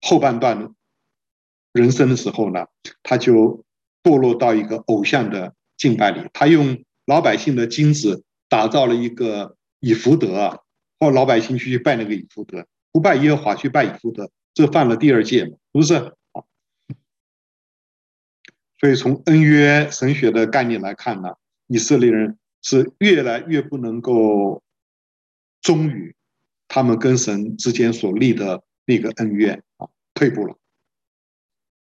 [0.00, 0.72] 后半段。
[1.72, 2.64] 人生的时候呢，
[3.02, 3.62] 他就
[4.02, 6.26] 堕落到一个偶像的敬拜里。
[6.32, 10.58] 他用老百姓的金子打造了一个以弗得啊，
[11.00, 16.12] 或老百姓去拜那个以弗得，不拜耶和华去拜以弗得，这犯了第二戒嘛，是不是？
[18.78, 24.62] 所以从恩约神学的概念来看呢，以色列人是越来越不能够
[25.62, 26.14] 忠于
[26.68, 30.58] 他们跟神之间所立的那个恩约啊，退步了。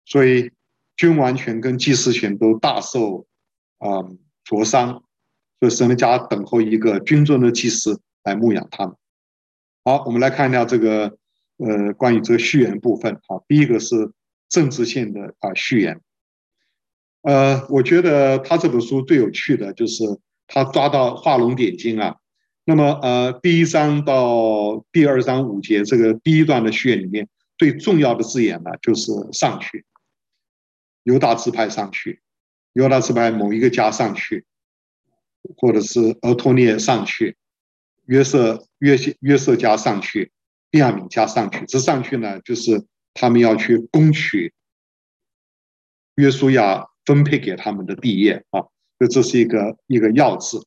[0.06, 0.52] 所以，
[0.96, 3.26] 君王权跟祭司权都大受
[3.80, 4.04] 啊
[4.44, 5.04] 灼伤，
[5.64, 8.94] 就是神的家等候一个君尊的祭司来牧养他们。
[9.86, 11.18] 好，我们来看一下这个
[11.56, 13.18] 呃关于这个序言部分。
[13.26, 14.12] 好，第一个是
[14.50, 16.02] 政治性的啊序言。
[17.22, 20.04] 呃，我觉得他这本书最有趣的就是
[20.48, 22.18] 他抓到画龙点睛啊。
[22.66, 29.86] 那么呃，第一章到第二章五节这个第一段的序言里面最重要的字眼呢，就是上去。
[31.04, 32.22] 犹大支派上去，
[32.74, 34.44] 犹大支派某一个家上去，
[35.58, 37.38] 或者是俄托聂上去，
[38.06, 40.32] 约瑟约约瑟家上去，
[40.70, 41.66] 便雅悯家上去。
[41.66, 44.54] 这上去呢，就是他们要去攻取
[46.16, 48.62] 约书亚分配给他们的地业啊。
[48.98, 50.66] 所以这是一个一个要字。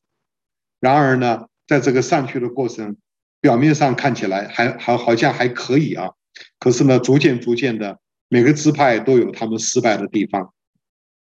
[0.79, 2.97] 然而呢，在这个上去的过程，
[3.41, 6.11] 表面上看起来还还好像还可以啊，
[6.59, 7.99] 可是呢，逐渐逐渐的。
[8.29, 10.53] 每个支派都有他们失败的地方，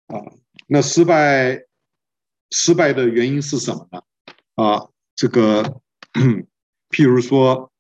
[0.05, 0.21] 啊，
[0.67, 1.63] 那失败
[2.55, 4.03] 失败的原因是什么呢？
[4.53, 5.81] 啊，这个，
[6.91, 7.71] 譬如说，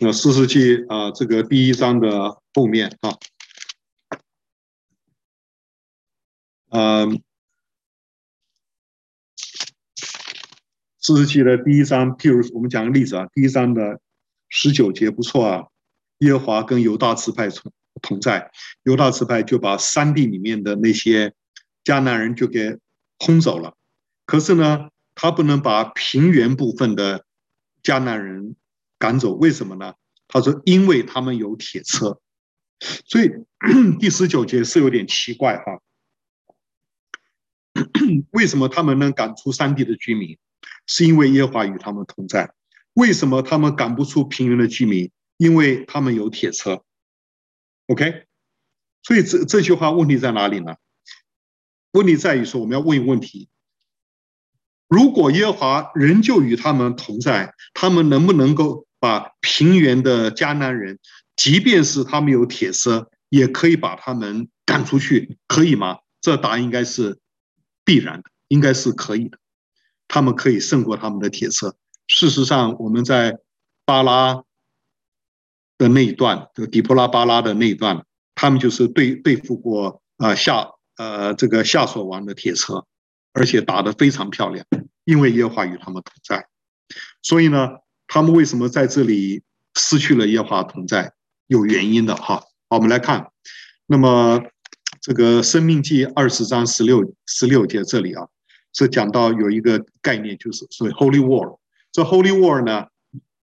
[0.00, 3.16] 那士师记啊，这个第一章的后面啊，
[6.70, 7.22] 嗯。
[10.98, 14.00] 士师记的第一章，譬如我们讲个例子啊，第一章的
[14.48, 15.71] 十九节不错啊。
[16.22, 18.50] 耶和华跟犹大支派同同在，
[18.84, 21.34] 犹大支派就把山地里面的那些
[21.84, 22.78] 迦南人就给
[23.18, 23.74] 轰走了。
[24.24, 27.24] 可是呢，他不能把平原部分的
[27.82, 28.54] 迦南人
[28.98, 29.94] 赶走，为什么呢？
[30.28, 32.20] 他说，因为他们有铁车。
[33.04, 33.30] 所以
[33.98, 35.80] 第十九节是有点奇怪哈。
[38.30, 40.38] 为什么他们能赶出山地的居民？
[40.86, 42.52] 是因为耶和华与他们同在，
[42.94, 45.10] 为什么他们赶不出平原的居民？
[45.42, 46.84] 因为他们有铁车。
[47.88, 48.26] OK，
[49.02, 50.76] 所以这这句话问题在哪里呢？
[51.90, 53.48] 问题在于说，我们要问一个问题：
[54.86, 61.00] 如果耶和华仍旧与他们同在，他们能不能够把平原的迦南人，
[61.34, 65.98] 即便是他们有铁车，也可以把他们赶出去，可以吗？
[66.20, 67.18] 这答案应该是
[67.84, 69.38] 必然的，应该是可以的。
[70.06, 71.74] 他们可以胜过他们的铁车。
[72.06, 73.38] 事实上，我们在
[73.84, 74.44] 巴拉
[75.82, 78.04] 的那一段，就底波拉巴拉的那一段，
[78.36, 82.86] 他们就是对对付过啊夏呃这个夏所王的铁车，
[83.32, 84.64] 而且打得非常漂亮，
[85.04, 86.46] 因为耶和华与他们同在。
[87.20, 87.68] 所以呢，
[88.06, 89.42] 他们为什么在这里
[89.74, 91.12] 失去了耶和华同在？
[91.48, 92.36] 有原因的哈。
[92.68, 93.32] 好，我们来看，
[93.86, 94.40] 那么
[95.00, 98.28] 这个生命记二十章十六十六节这里啊，
[98.72, 101.58] 是讲到有一个概念，就是所谓 Holy War。
[101.90, 102.86] 这 Holy War 呢，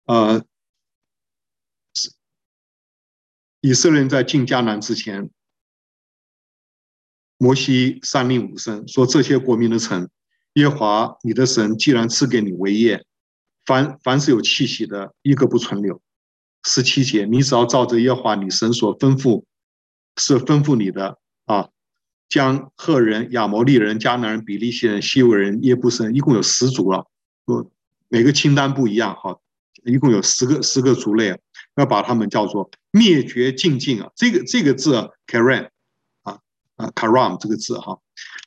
[0.06, 0.42] 呃。
[3.62, 5.30] 以色列人在进迦南之前，
[7.38, 10.08] 摩西三令五申说：“这些国民的城，
[10.54, 13.04] 耶华你的神既然赐给你为业，
[13.64, 16.02] 凡凡是有气息的，一个不存留。”
[16.66, 19.44] 十七节，你只要照着耶华你神所吩咐，
[20.16, 21.68] 是吩咐你的啊，
[22.28, 27.06] 将赫人、亚摩利人、迦南人、比利洗人、希未人、耶布斯人，一共有十族了。
[27.44, 27.70] 不，
[28.08, 29.38] 每个清单不一样哈，
[29.84, 31.40] 一共有十个十个族类。
[31.76, 34.10] 要把他们叫做灭绝净尽啊！
[34.14, 35.70] 这个这个字 karam
[36.22, 36.38] 啊
[36.76, 37.98] 啊 karam 这个字哈，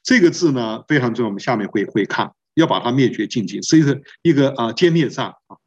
[0.03, 1.29] 这个字呢非常重要。
[1.29, 5.57] 我们下面会会看，要把它灭绝净尽，是一个一个啊歼灭战啊。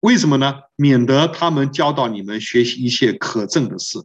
[0.00, 0.60] 为什么呢？
[0.76, 4.04] 免得他们教导你们学习一些可憎的事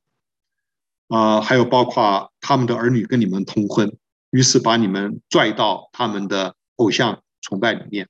[1.09, 3.97] 啊，还有包括他们的儿女跟你们通婚，
[4.29, 8.07] 于是把你们拽到他们的偶像崇拜里面，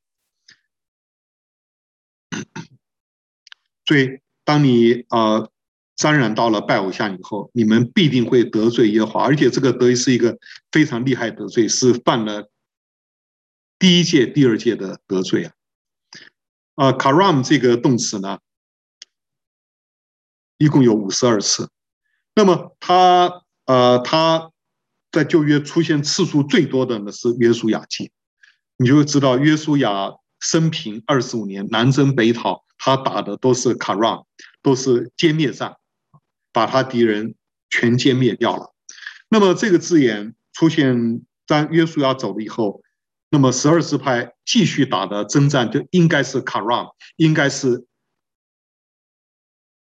[3.85, 4.19] 所以。
[4.45, 5.49] 当你呃
[5.95, 10.37] 沾染到了拜偶像以后，你们必定会得罪耶和华，而且这个得是一个
[10.71, 12.49] 非常厉害的得罪，是犯了
[13.77, 15.53] 第一届、第二届的得罪啊。
[16.75, 18.39] 啊，karam 这个动词呢，
[20.57, 21.69] 一共有五十二次。
[22.33, 24.51] 那么它呃，它
[25.11, 28.11] 在旧约出现次数最多的呢是约书亚记，
[28.77, 32.65] 你就会知道约书亚生平二十五年，南征北讨。
[32.85, 34.25] 他打的都是 karam，
[34.61, 35.77] 都是歼灭战，
[36.51, 37.33] 把他敌人
[37.69, 38.75] 全歼灭掉了。
[39.29, 42.81] 那么这个字眼出现当约书亚走了以后，
[43.29, 47.85] 那么十二支派继续打的征战就应该是 karam，应该是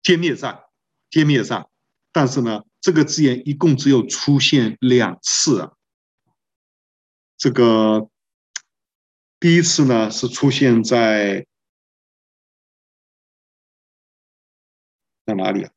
[0.04, 0.60] 歼灭战，
[1.10, 1.66] 歼灭战。
[2.12, 5.72] 但是呢，这个字眼一共只有出现两次啊。
[7.36, 8.08] 这个
[9.40, 11.48] 第一次呢是出现在。
[15.26, 15.70] 在哪里啊？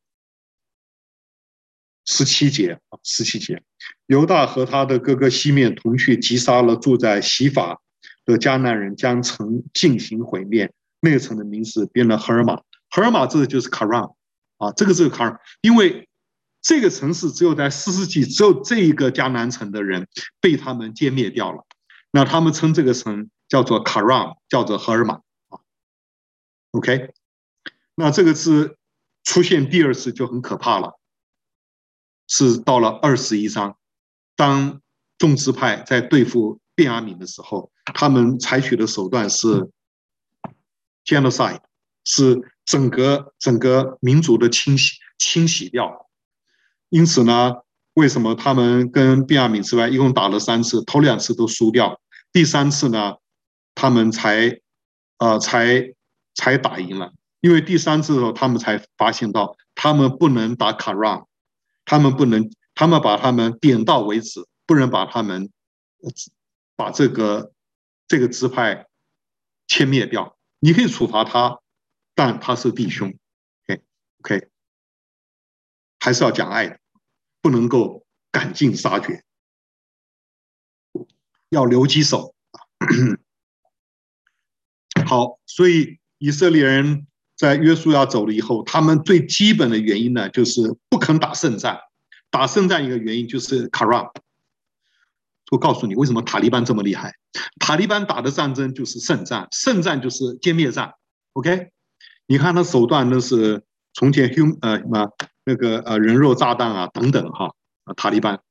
[2.06, 3.62] 十七节啊，十七节，
[4.06, 7.82] 犹大和他的哥哥西面同去击杀了住在西法
[8.26, 10.72] 的迦南人，将城进行毁灭。
[11.02, 14.16] 那个城的名字变了赫尔玛，赫尔玛这个就是卡朗
[14.58, 16.10] 啊，这个是卡朗因为
[16.62, 20.08] 这个城市只有在四世纪，只有这一个迦南城的人
[20.42, 21.66] 被他们歼灭掉了。
[22.12, 25.62] 那他们称这个城叫做卡朗叫做赫尔玛啊。
[26.72, 27.14] OK，
[27.96, 28.78] 那这个是。
[29.24, 31.00] 出现第二次就很可怕了，
[32.28, 33.78] 是到了二十一章，
[34.36, 34.82] 当
[35.18, 39.70] 众支派在对付便雅敏的时候，他们采取的手段是
[41.06, 41.62] genocide，
[42.06, 46.10] 是整个整个民族的清洗清洗掉。
[46.90, 47.54] 因此呢，
[47.94, 52.00] 为什么他们跟便雅敏之外一共打了三次，头两次都输掉，
[52.32, 53.18] 第三次呢，
[53.76, 54.60] 他们才
[55.18, 55.94] 呃才
[56.34, 57.14] 才打赢了。
[57.42, 61.26] 因为第三次的时候，他们才发现到他们不能打卡让，
[61.86, 65.50] 他们不能，他们把他们点到为止，不能把他们
[66.76, 67.54] 把这个
[68.10, 68.88] 这个支派
[69.70, 70.38] 歼灭掉。
[70.60, 71.62] 你可以处罚他，
[72.14, 73.18] 但他是弟兄
[73.64, 73.82] ，OK
[74.20, 74.50] OK，
[76.02, 76.78] 还是要讲爱的，
[77.42, 79.24] 不能够赶尽杀绝，
[81.48, 82.36] 要留几手。
[85.08, 87.06] 好，所以以色列人。
[87.40, 91.80] 在约书亚走了以后，他们最基本的原因呢，就是不肯打胜战。
[92.30, 94.12] 打胜战一个原因就是 Karam。
[95.50, 97.16] 我告诉你，为什么塔利班这么厉害？
[97.58, 100.96] 塔利班打的战争就是胜战，胜战就是歼灭战。
[101.32, 101.70] OK，
[102.28, 103.64] 你看他手段都是
[103.94, 105.10] 从前 hum 呃什么
[105.46, 108.42] 那个呃人肉炸弹啊等等哈啊塔利班。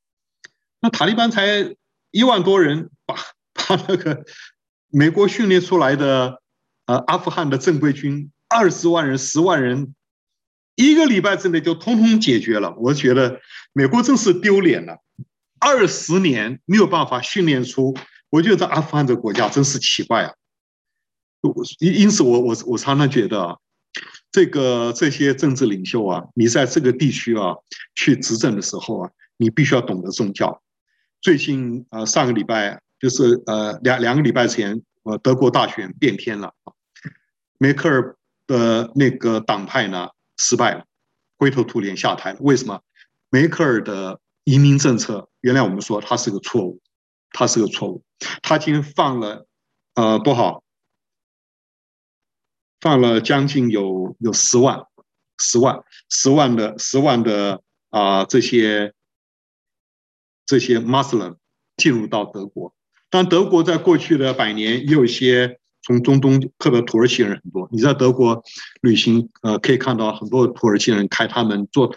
[0.80, 1.76] 那塔利班才
[2.10, 3.14] 一万多人，把
[3.52, 4.24] 把那个
[4.88, 6.40] 美国训练出来的。
[6.86, 9.94] 呃阿富汗的正规军二十万人、十万人，
[10.74, 12.74] 一个礼拜之内就通通解决了。
[12.78, 13.40] 我觉得
[13.72, 14.98] 美国真是丢脸了，
[15.60, 17.94] 二十年没有办法训练出，
[18.30, 20.32] 我觉得阿富汗这国家真是奇怪啊。
[21.78, 23.56] 因因此我我我常常觉得啊，
[24.32, 27.54] 这个这些政治领袖啊，你在这个地区啊
[27.94, 30.60] 去执政的时候啊，你必须要懂得宗教。
[31.20, 36.72] 最近呃上个礼拜就是呃两两个礼拜前，呃德国大选变天了啊，
[37.58, 38.16] 梅克尔
[38.48, 40.84] 的那个党派呢失败了，
[41.38, 42.38] 灰头土脸下台了。
[42.40, 42.80] 为什么？
[43.30, 46.80] 梅克尔的移民政策，原来我们说他是个错误，
[47.30, 48.02] 他是个错误，
[48.42, 49.46] 他今天放了
[49.94, 50.64] 呃多少？
[52.80, 54.82] 放了将近有有十万，
[55.38, 58.94] 十万十万的十万的啊、这些
[60.46, 61.36] 这些穆斯林
[61.76, 62.74] 进入到德国，
[63.10, 65.58] 但德国在过去的百年也有一些
[65.88, 67.66] 从中东，特别土耳其人很多。
[67.72, 68.40] 你在德国
[68.82, 71.92] 旅行，呃，可以看到很多土耳其人开他们做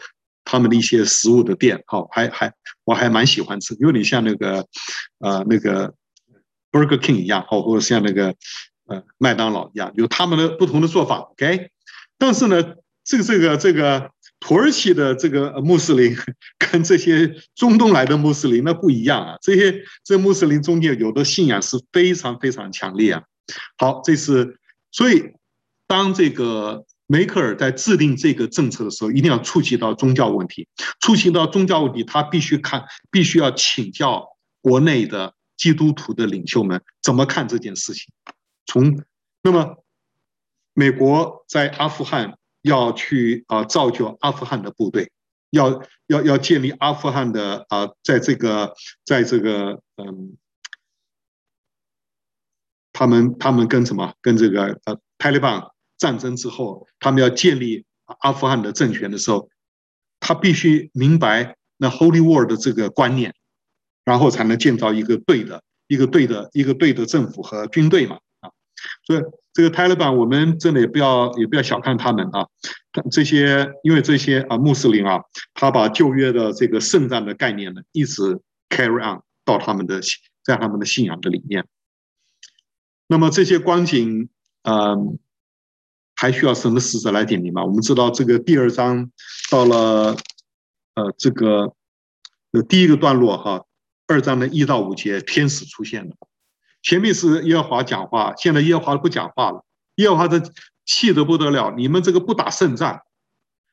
[0.45, 2.53] 他们的一些食物的店，好，还还
[2.85, 4.65] 我还蛮喜欢吃，有点像那个
[5.19, 5.93] 呃那个
[6.71, 8.33] Burger King 一样，好，或者像那个。
[8.87, 11.69] 呃，麦当劳一样，有他们的不同的做法，OK。
[12.17, 12.75] 但是呢，
[13.05, 14.11] 这个这个这个
[14.41, 16.13] 土耳其的这个穆斯林
[16.57, 19.37] 跟这些中东来的穆斯林那不一样啊。
[19.41, 23.23] 这些这穆斯林中间有的信仰是非常非常强烈啊。
[23.77, 24.59] 好，这是
[24.91, 25.33] 所以
[25.87, 30.67] 当这个梅克尔在制定这个政策的时候，一定要触及到宗教问题。
[31.01, 34.25] 触及到宗教问题，他必须看，必须要请教
[34.61, 38.13] 国内的基督徒的领袖们怎么看这件事情。
[38.65, 39.03] 从
[39.41, 39.83] 那么，
[40.73, 45.11] 美国在阿富汗要去啊造就阿富汗的部队，
[45.49, 48.73] 要要要建立阿富汗的啊，在这个
[49.03, 50.37] 在这个嗯，
[53.01, 55.59] 他们他们跟什么跟这个呃塔利班
[55.97, 57.83] 战争之后，他们要建立
[58.19, 59.49] 阿富汗的政权的时候，
[60.19, 63.33] 他必须明白那 Holy War 的这个观念，
[64.05, 68.51] 然后才能建造一个对的一个对的一个对的政府和军队嘛啊。
[69.07, 72.45] 所以这个塔利班，我们真的也不要也不要小看他们啊，
[73.09, 75.19] 这些因为这些啊穆斯林啊，
[75.55, 78.39] 他把旧约的这个圣战的概念呢，一直
[78.69, 79.99] carry on 到他们的
[80.43, 81.65] 在他们的信仰的里面。
[83.11, 84.29] 那么这些光景，
[84.61, 85.19] 嗯，
[86.15, 87.65] 还需要神的使者来点明吗？
[87.65, 89.11] 我们知道这个第二章
[89.51, 90.15] 到了
[90.95, 91.75] 呃这个
[92.53, 93.65] 呃第一个段落哈，
[94.07, 96.15] 二章的一到五节，天使出现了。
[96.81, 99.65] 前面是耶和华讲话，现在耶和华不讲话了。
[99.95, 100.41] 耶和华这
[100.85, 103.01] 气得不得了，你们这个不打胜仗，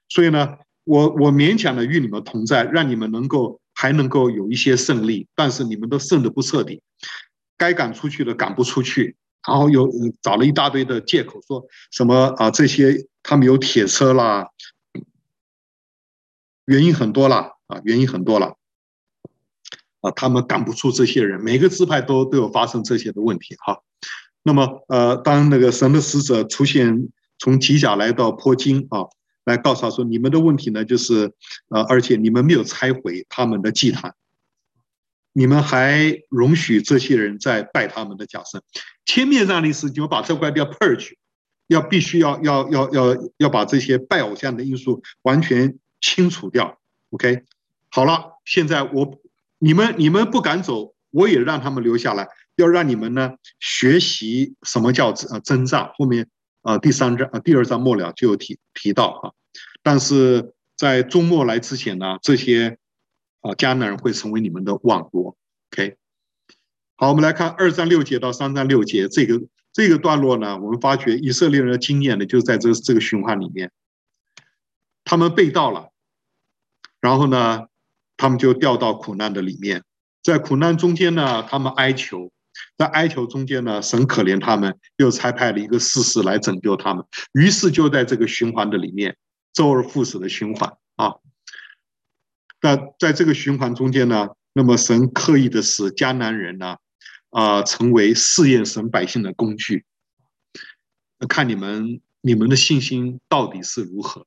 [0.08, 6.82] 所以呢，我我勉强的与你们同在，让你们能够还能够有一些胜利，但是你们都胜得不彻底，
[7.56, 9.14] 该赶出去的赶不出去，
[9.48, 9.90] 然后又
[10.20, 14.48] 找了一大堆的借口，说什么啊这些他们有铁车啦，
[16.66, 18.56] 原因很多啦啊，原因很多了。
[20.00, 23.82] 啊，他们赶不出这些人，每个支派都都有发生这些的问题哈。
[24.44, 29.06] 那么，呃，当那个神的使者出现，从吉甲来到坡金啊，
[29.44, 31.32] 来告诉他说，你们的问题呢，就是
[31.70, 34.14] 呃，而且你们没有拆毁他们的祭坛，
[35.32, 38.62] 你们还容许这些人在拜他们的假神。
[39.04, 41.14] 前面这样的意思，就把这块要 purge，
[41.66, 46.78] 要必须要要要要要把这些拜偶像的因素完全清除掉。
[47.10, 47.42] OK，
[47.90, 49.20] 好了，现在我。
[49.60, 55.90] 你们你们不敢走，我也让他们留下来，要让你们呢学习什么叫呃征战。
[55.96, 56.28] 后面
[56.62, 59.34] 啊第三章啊第二章末了就有提提到啊，
[59.82, 62.78] 但是在终末来之前呢，这些
[63.40, 65.36] 啊迦南人会成为你们的网罗。
[65.72, 65.96] OK，
[66.96, 69.40] 好，我们来看二章六节到三章六节这个
[69.72, 73.70] 这个段落呢，我们发觉以色列人的经验呢，就在这这个循环里面，
[75.04, 75.90] 他们被盗了，
[77.00, 77.66] 然后呢，
[78.16, 79.84] 他们就掉到苦难的里面，
[80.22, 82.32] 在苦难中间呢，他们哀求，
[82.76, 87.04] 在哀求中间呢，神可怜他们，又差派了一个士师来拯救他们。
[87.32, 89.16] 于是就在这个循环的里面，
[89.52, 91.14] 周而复始的循环啊。
[92.60, 96.76] 那在这个循环中间呢，那么神刻意的使迦南人呢，
[97.30, 99.84] 啊，成为试验神百姓的工具。
[101.28, 104.26] 看你们你们的信心到底是如何，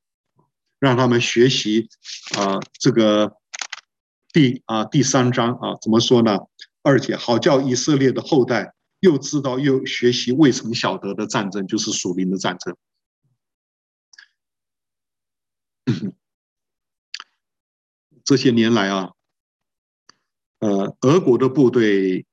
[0.80, 1.90] 让他们学习
[2.38, 3.38] 啊这个。
[4.34, 6.38] 第啊第三章啊怎么说呢？
[6.84, 12.78] 二节好叫以色列的后代又知道又学习未曾晓得的战争，就是属灵的战争。
[18.24, 19.12] 这些年来啊，
[20.60, 22.26] 呃，俄国的部队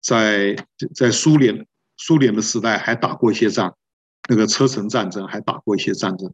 [0.00, 0.56] 在
[0.94, 1.66] 在苏联
[1.96, 3.76] 苏联的时代还打过一些仗，
[4.28, 6.32] 那个车臣战争还打过一些战争。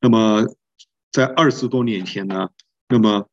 [0.00, 0.44] 那么
[1.10, 2.48] 在二十多年前呢，
[2.88, 3.28] 那么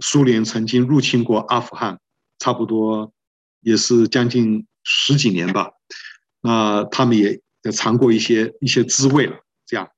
[0.00, 2.00] 苏联曾经入侵过阿富汗，
[2.38, 3.12] 差不多
[3.60, 5.72] 也是将近十几年吧。
[6.40, 9.36] 那他们也也尝过一些一些滋味了。
[9.66, 9.88] 这样，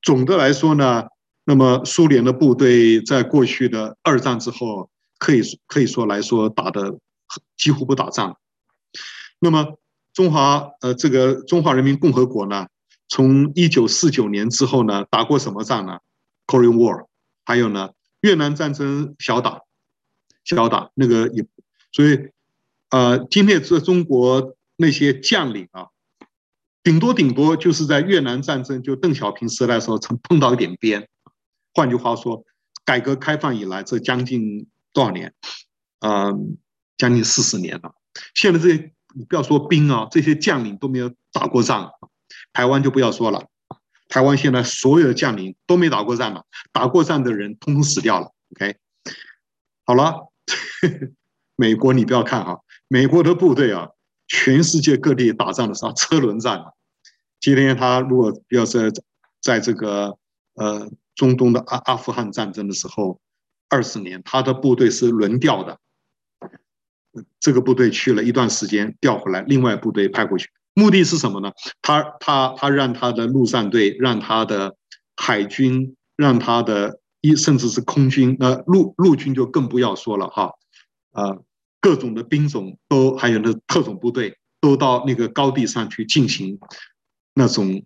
[0.00, 1.08] 总的来说呢，
[1.48, 6.98] 那么苏联的部队在过去的二战之后，可以可以说来说打的
[7.56, 8.36] 几乎不打仗。
[9.38, 9.78] 那么
[10.12, 12.66] 中华呃这个中华人民共和国呢，
[13.08, 16.00] 从一九四九年之后呢，打过什么仗呢
[16.46, 17.06] ？Korean War，
[17.46, 19.62] 还有呢越南战争小打
[20.44, 21.46] 小打那个也，
[21.92, 22.28] 所以
[22.90, 25.86] 呃今天这中国那些将领啊，
[26.82, 31.08] 顶多顶多就是在越南战争就邓小平时代的时候曾碰到一点边。
[31.78, 32.44] 换句话说，
[32.84, 35.32] 改革开放以来这将近多少年？
[36.00, 36.58] 嗯，
[36.96, 37.94] 将近四十年了。
[38.34, 41.88] 现在这些你不要说兵啊，这些将领都没有打过仗。
[42.52, 43.46] 台湾就不要说了，
[44.08, 48.32] 台湾现在所有的将领都没打过仗了，打过仗的人通通死掉了。
[48.56, 48.76] OK，
[49.84, 50.32] 好了，
[51.54, 52.58] 美国你不要看哈，
[52.88, 53.90] 美国的部队啊，
[54.26, 56.60] 全世界各地打仗的时候车轮战。
[57.38, 58.92] 今天他如果要是
[59.40, 60.18] 在这个
[60.54, 60.90] 呃。
[61.18, 63.20] 中东的阿阿富汗战争的时候，
[63.68, 65.76] 二十年，他的部队是轮调的，
[67.40, 71.50] 这个部队去了一段时间，调回来，另外部队派过去，目的是什么呢？
[71.82, 74.76] 他他他让他的陆战队，让他的
[75.16, 80.52] 海军，让他的一甚至是空军，呃，陆陆军就更不要说了哈，
[81.10, 81.42] 呃，
[81.80, 86.60] 各种的兵种都还有那特种部队都到那个高地上去进行
[87.34, 87.82] 那种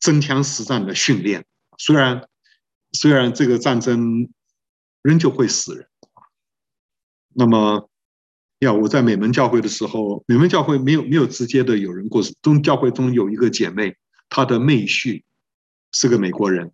[0.00, 1.44] 真枪实战的训练，
[1.78, 2.26] 虽然。
[2.92, 4.28] 虽然这个战争
[5.02, 5.86] 仍旧会死人，
[7.34, 7.88] 那么，
[8.60, 12.34] 呀，我在美门教会的时候，美门教会没有没有直接的有人过世。
[12.40, 13.94] 中教会中有一个姐妹，
[14.28, 15.22] 她的妹婿
[15.92, 16.72] 是个美国人，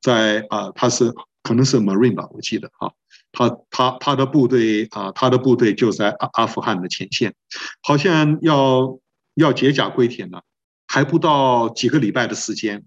[0.00, 2.90] 在啊，他是可能是 Marine 吧，我记得啊，
[3.30, 7.34] 他他他的部队啊，他的部队就在阿阿富汗的前线，
[7.82, 8.98] 好像要
[9.34, 10.42] 要解甲归田了，
[10.88, 12.84] 还不到几个礼拜的时间，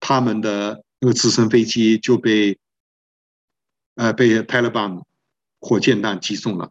[0.00, 0.83] 他们的。
[1.04, 2.58] 那个直升飞机就被，
[3.96, 5.02] 呃，被塔利班
[5.60, 6.70] 火箭弹击中了，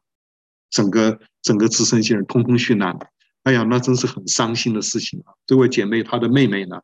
[0.72, 2.98] 整个整个直升机人通通殉难。
[3.44, 5.38] 哎呀，那真是很伤心的事情啊！
[5.46, 6.82] 这位姐妹她的妹妹呢，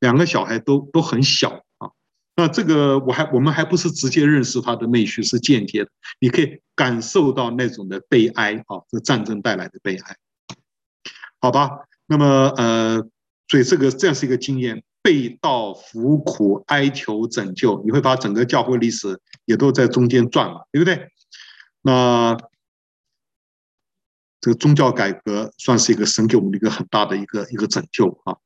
[0.00, 1.88] 两个小孩都都很小啊。
[2.36, 5.90] 那这个我还我们还不是直接认识她的妹婿，是间接的。
[6.20, 10.16] 你可以感受到那种的悲哀啊，这战争带来的悲哀。
[11.40, 11.70] 好吧，
[12.04, 13.08] 那么呃，
[13.48, 14.82] 所以这个这样是一个经验。
[15.02, 21.08] 背道服苦，哀求拯救，你会把整个教会历史也都在中间转了，对不对？
[21.82, 22.36] 那
[24.40, 28.36] 这个宗教改革算是一个神给我们的一个很大的一个一个拯救啊。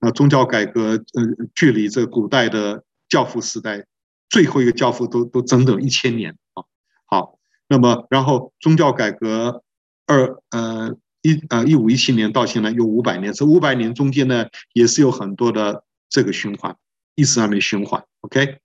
[0.00, 3.86] 那宗教改革，呃，距离这古代的教父时代
[4.28, 6.64] 最后一个教父都都整整一千年啊。
[7.06, 7.38] 好，
[7.68, 9.62] 那么然后宗教改革
[10.06, 10.96] 二呃。
[11.26, 16.76] 一呃，一五一七年到现在有五百年，这五百年中间呢，也是有很多的这个循环，
[17.14, 18.04] 历史上面循环。
[18.20, 18.58] OK，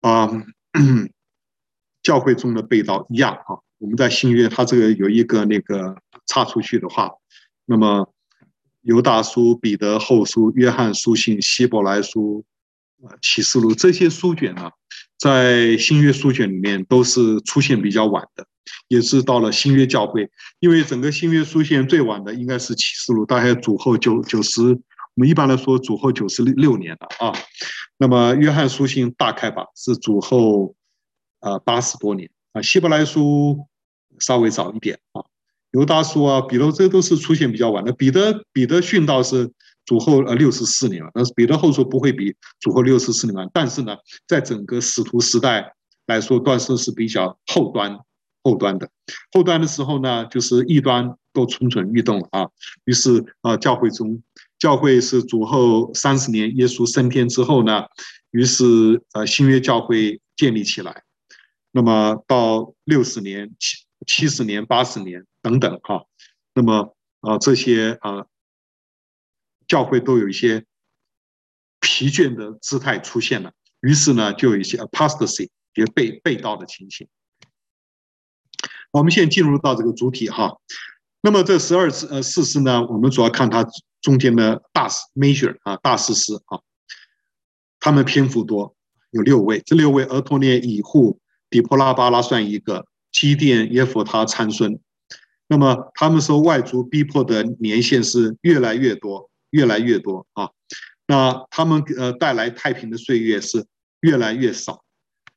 [0.00, 0.30] 啊、
[0.72, 1.10] 嗯，
[2.02, 3.60] 教会中的背道一样啊。
[3.78, 5.96] 我们在新约，它这个有一个那个
[6.26, 7.10] 插出去的话，
[7.64, 8.12] 那么
[8.82, 12.44] 犹大书、彼得后书、约翰书信、希伯来书、
[13.22, 14.70] 启示录这些书卷呢，
[15.16, 18.46] 在新约书卷里面都是出现比较晚的。
[18.88, 20.30] 也是到了新约教会，
[20.60, 24.78] 因为整个新约书现最晚的应该是启示录，大概主后九九十，
[25.18, 27.32] 我们一般来说主后九十六年的啊。
[27.96, 30.76] 那么约翰书信大概吧是主后
[31.40, 33.66] 啊八十多年啊，希伯来书
[34.20, 35.24] 稍微早一点啊，
[35.72, 37.92] 犹大书啊，彼得这都是出现比较晚的。
[37.92, 39.50] 彼得彼得殉道是
[39.84, 43.96] 主后呃六十四年了，但是彼得后书不会比主后六十四年晚，但是呢，
[44.28, 45.74] 在整个使徒时代
[46.06, 47.98] 来说，断说是比较后端。
[48.44, 48.88] 后端的
[49.32, 52.48] 后端的时候呢，就是异端都蠢蠢欲动了啊。
[52.84, 54.22] 于是啊，教会中
[54.58, 57.84] 教会是主后三十年，耶稣升天之后呢，
[58.30, 58.64] 于是
[59.12, 61.04] 呃新约教会建立起来。
[61.70, 66.04] 那么到六十年、七七十年、八十年等等哈，
[66.54, 68.26] 那么啊这些啊
[69.66, 70.64] 教会都有一些
[71.78, 73.52] 疲倦的姿态出现了。
[73.80, 77.06] 于是呢，就有一些 apostasy 也背背道的情形。
[78.90, 80.56] 我们现在进入到这个主体哈，
[81.20, 83.66] 那么这十二次呃士师呢，我们主要看它
[84.00, 86.60] 中间的大 major 啊大士师啊，
[87.80, 88.74] 他们篇幅多，
[89.10, 91.18] 有六位，这六位俄托聂、以户、
[91.50, 94.78] 底波拉、巴拉算一个，基甸、耶弗他参孙。
[95.48, 100.50] 那么他们受外族逼迫的年限是越来越多，越来越多啊。
[101.06, 103.66] 那他们呃带来太平的岁月是
[104.00, 104.84] 越来越少。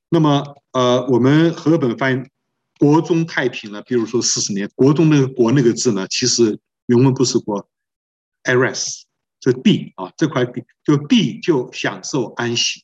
[0.10, 2.30] 那么呃，我们和本翻译
[2.82, 7.70] “国中太平”了，比如说四十年，“国中”那个“国”那个字呢，其实原文不是“国
[8.46, 9.04] ”，“eres”
[9.40, 12.84] 这地啊，这块地就地就享受安息。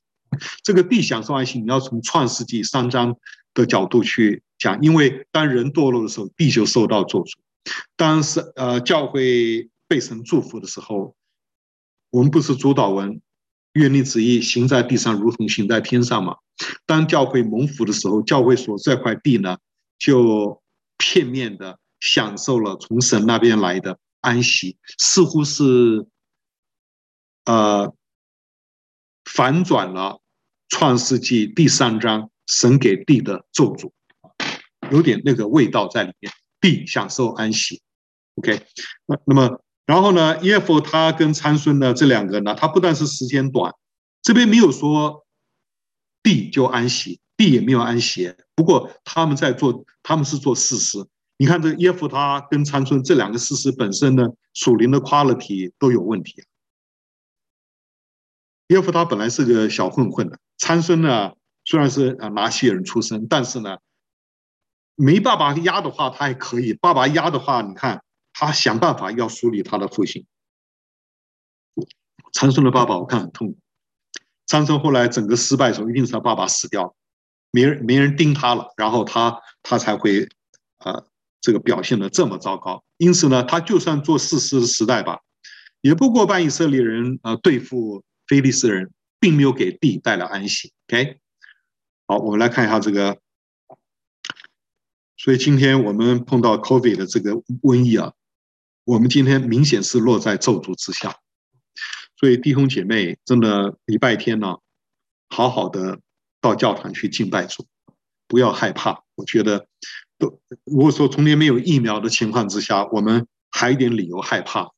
[0.61, 3.15] 这个地享受安息，你要从创世纪三章
[3.55, 7.31] 的角度去讲，因为当人堕落的时候，地就受到咒诅；
[7.95, 11.15] 当是呃教会被神祝福的时候，
[12.11, 13.19] 我们不是主祷文，
[13.73, 16.35] 愿你旨意行在地上，如同行在天上嘛。
[16.85, 19.57] 当教会蒙福的时候，教会所这块地呢，
[19.97, 20.61] 就
[20.97, 26.07] 片面的享受了从神那边来的安息，似乎是
[27.45, 27.93] 呃。
[29.29, 30.11] 反转了
[30.69, 33.91] 《创世纪》第三章神给地的咒诅，
[34.89, 36.31] 有点那个味道在里面。
[36.61, 37.81] 地享受安息
[38.35, 38.65] ，OK。
[39.05, 43.75] 那那么，然后呢，耶弗他跟参孙呢这两个呢，他不但是时间短，
[44.21, 45.27] 这边没有说
[46.23, 48.35] 地就安息，地也没有安歇。
[48.55, 50.97] 不过他们在做，他们是做事实。
[51.37, 56.43] 你看这耶夫他跟参孙这两个事实本身呢，属灵的 quality 都有问题。
[58.69, 61.33] 耶夫他本来是个小混混的，参孙呢
[61.63, 63.77] 虽然是啊拿西人出身，但是呢
[64.95, 70.25] 没爸爸压的话，他还可以；爸爸压的话，你看他想办法要梳理他的父亲。
[72.33, 73.57] 参孙的爸爸我看很痛苦，
[74.47, 76.95] 参孙后来整个失败的时候，一定是他爸爸死掉了，
[77.51, 80.27] 没人没人盯他了，然后他他才会
[80.79, 81.05] 呃
[81.41, 82.83] 这个表现的这么糟糕。
[82.97, 85.21] 因此呢，他就算做事实时代吧，
[85.81, 88.03] 也不过半以色列人呃对付。
[88.27, 88.91] 非利士人
[89.21, 90.73] 并没有给地带来安息。
[90.89, 91.17] OK，
[92.07, 93.17] 好，我们来看一下这个。
[95.15, 97.31] 所以今天我们碰到 COVID 的这个
[97.63, 98.11] 瘟疫啊，
[98.83, 101.15] 我们今天明显是落在咒诅之下。
[102.17, 104.57] 所以弟兄姐妹，真的礼拜天呢，
[105.29, 106.01] 好好的
[106.41, 107.65] 到教堂去敬拜主，
[108.27, 109.03] 不要害怕。
[109.15, 109.67] 我觉得，
[110.17, 114.71] 都如果说从来没有疫苗的情况之下，我们还有点理由害怕。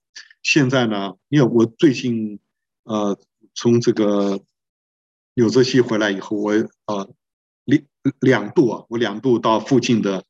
[0.43, 2.39] 现在呢，因为我最近
[2.83, 3.19] 呃。
[3.55, 4.39] 从这个
[5.33, 6.51] 纽泽西回来以后，我
[6.85, 7.13] 呃
[7.65, 7.83] 两
[8.21, 10.23] 两度啊，我两度到附近的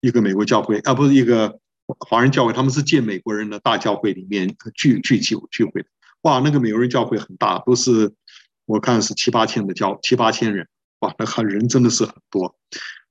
[0.00, 5.84] 一个美国教会啊，不是一个华人教会，他们是建美国人的大教会里面聚聚集聚会。
[6.22, 8.12] 哇，那个美国人教会很大，都是
[8.66, 10.68] 我看是七八千的教七八千人，
[11.00, 12.56] 哇，那看人真的是很多。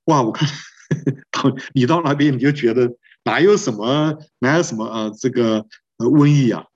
[0.04, 0.48] 哇，我看
[1.30, 5.66] 到你到那边你就觉得哪有什么哪有什么呃这个
[5.98, 6.66] 呃瘟疫啊。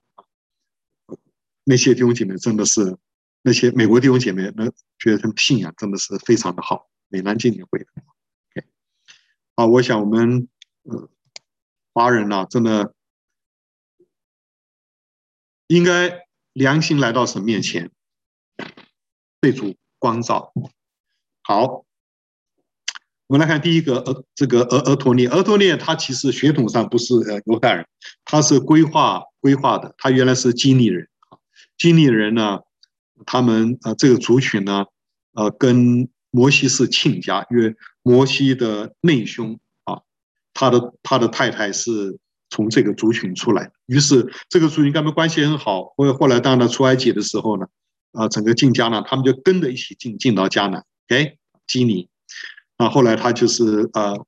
[1.64, 2.97] 那些弟兄姐妹真的是，
[3.43, 4.64] 那些美国弟兄姐妹，那
[4.99, 6.89] 觉得他们信仰真的是非常的好。
[7.09, 8.68] 美南纪念会的，OK，
[9.55, 10.49] 啊，我想我们
[10.85, 11.11] 呃
[11.93, 12.95] 华人呢，真的
[15.66, 17.91] 应该良心来到神面前，
[19.40, 20.52] 被主光照。
[21.42, 21.84] 好，
[23.26, 27.86] 我们来看第一个，呃，这个俄俄陀聂，俄陀聂他其实血统上不是呃犹太人，
[28.24, 31.38] 他是规划规划的，他原来是基尼人啊。
[31.76, 32.61] 基尼人呢，
[33.26, 34.86] 他们呃这个族群呢，
[35.32, 40.00] 呃跟摩西是亲家，因为摩西的内兄啊，
[40.52, 42.18] 他的他的太太是
[42.50, 45.94] 从这个族群出来，于是这个族群跟他们关系很好。
[45.96, 47.66] 后后来当他出埃及的时候呢，
[48.19, 50.85] 啊整个进迦南，他们就跟着一起进进到迦南。
[51.09, 52.09] OK，基尼，
[52.77, 54.27] 啊后来他就是呃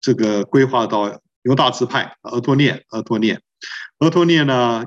[0.00, 3.40] 这个规划到犹大支派，俄托涅，俄托涅，
[3.98, 4.84] 俄托涅呢。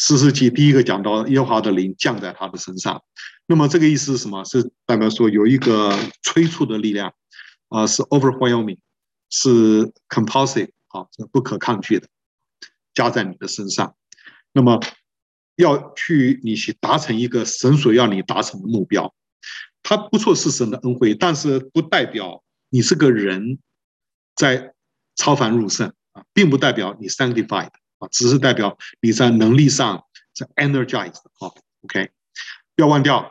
[0.00, 3.02] 四世纪第一个讲到耶和华的灵降在他的身上，
[3.46, 4.44] 那么这个意思是什么？
[4.44, 5.92] 是代表说有一个
[6.22, 7.12] 催促的力量，
[7.68, 8.78] 啊，是 overwhelming，
[9.28, 12.06] 是 compulsive 啊，是不可抗拒的，
[12.94, 13.96] 加在你的身上。
[14.52, 14.78] 那么
[15.58, 19.14] 要去你去达成一个神所要你达成的目标，
[19.82, 23.58] 它不错是神的恩惠，但是不代表你是个人
[24.34, 24.72] 在
[25.14, 27.70] 超凡入圣啊，并不代表你 sanctified。
[27.98, 31.50] 啊，只是代表你在能力上在 energized 啊
[31.82, 32.12] ，OK，
[32.76, 33.28] 不要忘掉，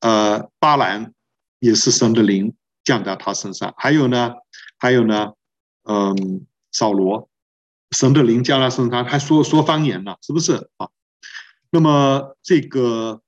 [0.00, 1.14] 呃，巴兰
[1.58, 4.34] 也是神的灵降在他身上，还有呢，
[4.76, 5.32] 还有呢，
[5.84, 7.30] 嗯，扫罗，
[7.92, 10.90] 神的灵降在他身上，还说说方言呢，是不是啊？
[11.70, 13.20] 那么这个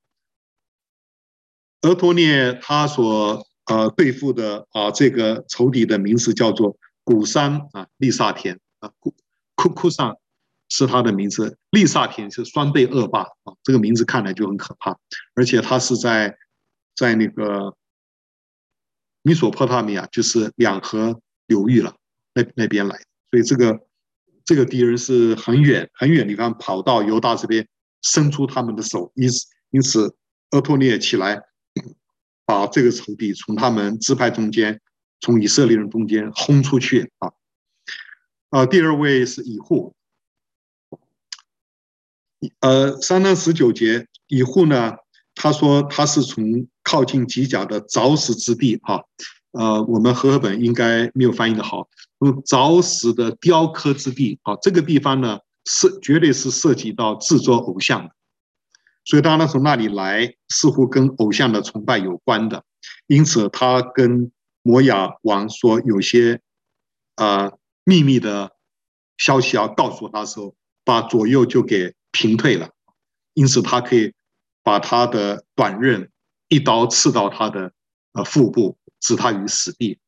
[1.82, 9.14] 俄托涅他所呃对付的啊这个仇敌的名字叫做古山啊利萨田啊库
[9.54, 10.16] 库库桑。
[10.72, 14.96] 是他的名字，利萨田是双倍恶霸啊，这个名字看来就很可怕，
[15.34, 16.38] 而且他是在
[16.94, 17.74] 在那个
[19.22, 21.96] 米索波塔米亚，就是两河流域了
[22.34, 22.96] 那那边来，
[23.32, 23.80] 所以这个
[24.44, 27.66] 这个敌人是很远很远的地方跑到犹大这边，
[28.02, 30.14] 伸出他们的手，因此因此，
[30.50, 31.42] 俄托聂起来，
[32.44, 34.80] 把这个仇敌从他们支派中间，
[35.20, 37.32] 从以色列人中间轰出去啊！
[38.50, 39.94] 啊，第二位是以户，
[42.58, 44.96] 呃，三章十九节，以户呢，
[45.36, 49.02] 他说他是从靠近吉甲的凿石之地啊，
[49.52, 51.88] 呃，我们和合本应该没有翻译的好，
[52.18, 58.14] 用凿石的雕刻之地啊，这个地方呢是绝对是涉及到制作偶像的，
[59.04, 62.64] 所以当他从那里来，似乎跟偶像的崇拜有关的，
[63.06, 64.30] 因此他跟
[64.62, 66.40] 摩亚王说有些
[67.14, 67.52] 啊。
[67.82, 68.52] 秘密的
[69.16, 70.54] 消息要告诉他的时候，
[70.84, 72.70] 把左右就给平退了，
[73.32, 74.12] 因此他可以
[74.62, 76.08] 把他的短刃
[76.48, 77.72] 一刀刺到他的
[78.12, 79.98] 呃腹部，置他于死地。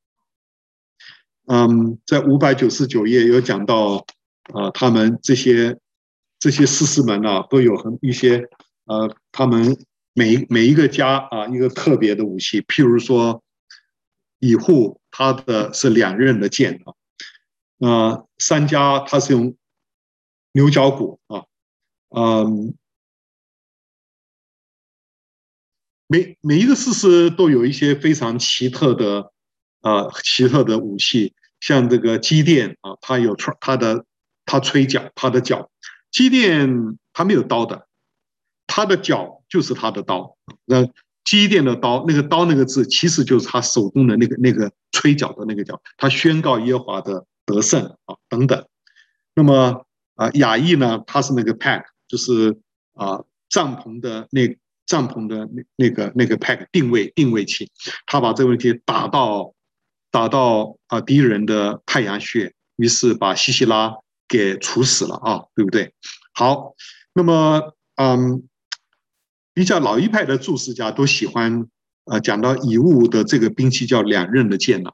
[1.46, 4.06] 嗯，在五百九十九页有讲到，
[4.54, 5.78] 啊，他们这些
[6.38, 8.48] 这些士师们呢，都有很一些
[8.84, 9.76] 呃，他们
[10.12, 13.42] 每每一个家啊，一个特别的武器，譬如说
[14.40, 16.94] 以户，他的是两刃的剑啊。
[17.78, 19.56] 呃，三家他是用
[20.52, 21.44] 牛角骨啊，
[22.10, 22.74] 嗯，
[26.06, 29.32] 每每一个士师都有一些非常奇特的
[29.80, 34.04] 呃奇特的武器，像这个机电啊，他有吹他的
[34.52, 35.70] 他吹角，他的角，
[36.10, 36.68] 基甸
[37.14, 37.86] 他没有刀的，
[38.66, 40.36] 他的角就是他的刀。
[40.66, 40.86] 那
[41.24, 47.24] 基甸的刀，那个刀那个字，其实就是他手中的那个那个吹角的那个角，他宣告耶和华的。
[47.44, 48.64] 得胜啊，等等。
[49.34, 49.84] 那么
[50.14, 51.02] 啊，亚义呢？
[51.08, 52.56] 他是那个 pack，就是
[52.94, 57.68] 啊，帐篷的那帐篷的那那个那个 pack 定位定位器，
[58.06, 59.54] 他把这个问题打到
[60.12, 63.96] 打到啊敌人的太阳穴，于是把西西拉
[64.28, 65.94] 给处死了啊，对不对？
[66.32, 66.74] 好，
[67.12, 68.48] 那么嗯，
[69.54, 71.66] 比较老一派的注释家都喜欢
[72.04, 74.92] 呃讲到以物的这个兵器叫两刃的剑了。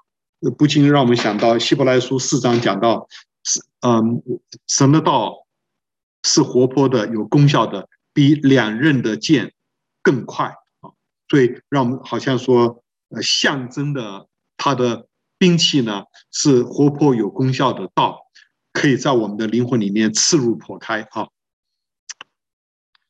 [0.57, 3.09] 不禁让我们想到希伯来书四章讲到，
[3.43, 4.23] 是嗯，
[4.69, 5.47] 神的道
[6.23, 9.53] 是活泼的，有功效的，比两刃的剑
[10.01, 10.47] 更快
[10.81, 10.95] 啊！
[11.29, 15.09] 所以让我们好像说，呃，象征的他的
[15.39, 18.28] 兵器呢是活泼有功效的道，
[18.79, 21.27] 可以在我们的灵魂里面刺入剖开啊。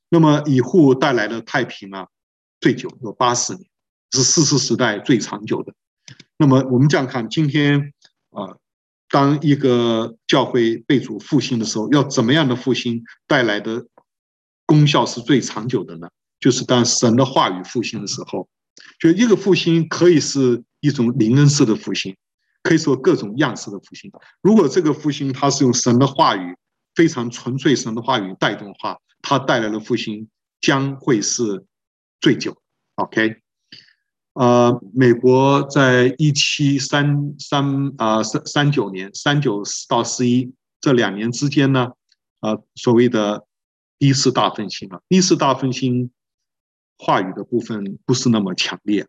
[0.08, 2.08] 那么以户带来的太平啊，
[2.58, 3.66] 最久有八十年，
[4.10, 5.74] 是士师时代最长久的。
[6.38, 7.92] 那么我们这样看，今天
[8.30, 8.56] 啊，
[9.10, 13.86] 当一个教会被主复兴的时候，要怎么样的复兴带来的
[14.64, 16.08] 功效是最长久的呢？
[16.40, 18.48] 就是当神的话语复兴的时候，
[18.98, 22.16] 就一个复兴可以是一种灵恩式的复兴，
[22.62, 24.10] 可以说各种样式的复兴。
[24.42, 26.56] 如果这个复兴它是用神的话语，
[26.94, 30.28] 非常纯粹神的话语带动的话，它带来的复兴
[30.60, 31.64] 将会是
[32.20, 32.56] 最久。
[32.96, 33.40] OK。
[34.34, 41.88] 呃，美国在一七三三啊三三九年三九到四一这两年之间呢，
[42.38, 43.44] 啊，所谓的
[43.98, 46.12] 第一次大复兴啊，第一次大复兴
[46.98, 49.08] 话语的部分不是那么强烈，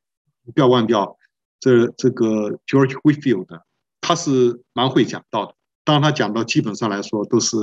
[0.55, 1.18] 不要忘掉
[1.59, 3.61] 这这个 George Whitfield，
[4.01, 7.57] 他是蛮会讲道的，当他讲到基本上来说都是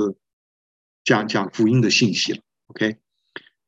[1.03, 2.97] 讲讲福音的信息了，OK，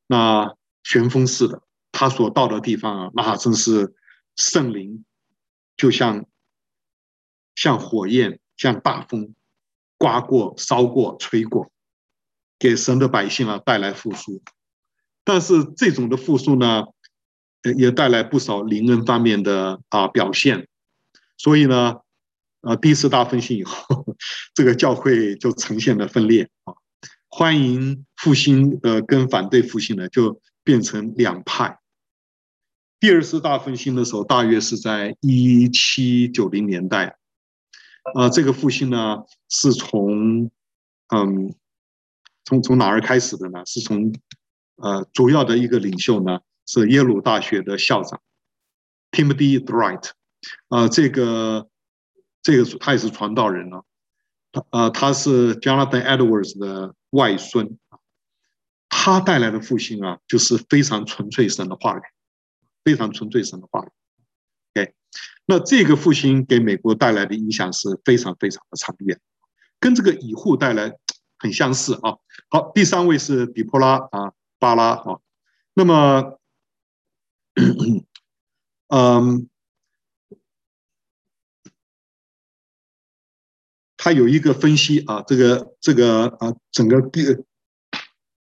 [0.08, 1.62] 那旋风式的。
[1.92, 3.96] 他所到的地方啊，那真是
[4.36, 5.04] 圣灵，
[5.76, 6.28] 就像
[7.56, 9.34] 像火焰，像大风，
[9.98, 11.72] 刮过、烧过、吹过，
[12.60, 14.42] 给神的百姓啊带来复苏。
[15.24, 16.86] 但是这种的复苏呢，
[17.78, 20.68] 也带来不少灵恩方面的啊表现。
[21.38, 22.02] 所以呢，
[22.62, 24.16] 啊，第一次大复兴以后，
[24.54, 26.74] 这个教会就呈现了分裂啊，
[27.28, 30.42] 欢迎复兴呃跟反对复兴呢就。
[30.62, 31.80] 变成两派。
[33.00, 37.18] 第二次大复兴的时候，大约是在一七九零年代。
[38.14, 40.52] 啊，这个复兴呢，是从
[41.08, 41.56] 嗯，
[42.46, 43.66] 从从哪儿开始的呢？
[43.66, 44.14] 是从
[44.76, 46.40] 呃，主要的一个领袖呢，
[46.70, 48.22] 是耶鲁大学的校长
[49.10, 50.12] Timothy Dwight。
[50.68, 51.68] 啊，这个
[52.44, 53.82] 这个他也是传道人啊。
[54.52, 57.80] 他呃，他是 Jonathan Edwards 的外孙。
[58.88, 62.02] 他带来的复兴啊，就是非常纯粹神的话语，
[62.84, 63.90] 非常纯粹神的话语。
[64.76, 64.94] OK，
[65.46, 69.20] 那这个复兴给美国带来的影响是非常非常的长远，
[69.80, 70.94] 跟这个以户带来
[71.38, 72.18] 很相似啊。
[72.50, 75.20] 好，第三位是底波拉啊，巴拉啊。
[75.74, 76.39] 那么，
[78.90, 79.50] 嗯，嗯
[83.98, 87.22] 他有一个分析啊，这个这个啊，整个第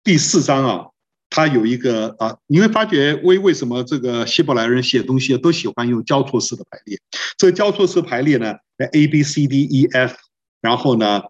[0.04, 0.88] 第四章啊，
[1.30, 7.00] 他有一个啊，你会发觉为为什么这个希伯来人写东西都喜欢用交错式的排列？
[7.38, 8.54] 这个交错式排列呢
[8.94, 10.16] ，A B C D E F，
[10.62, 11.24] 然后呢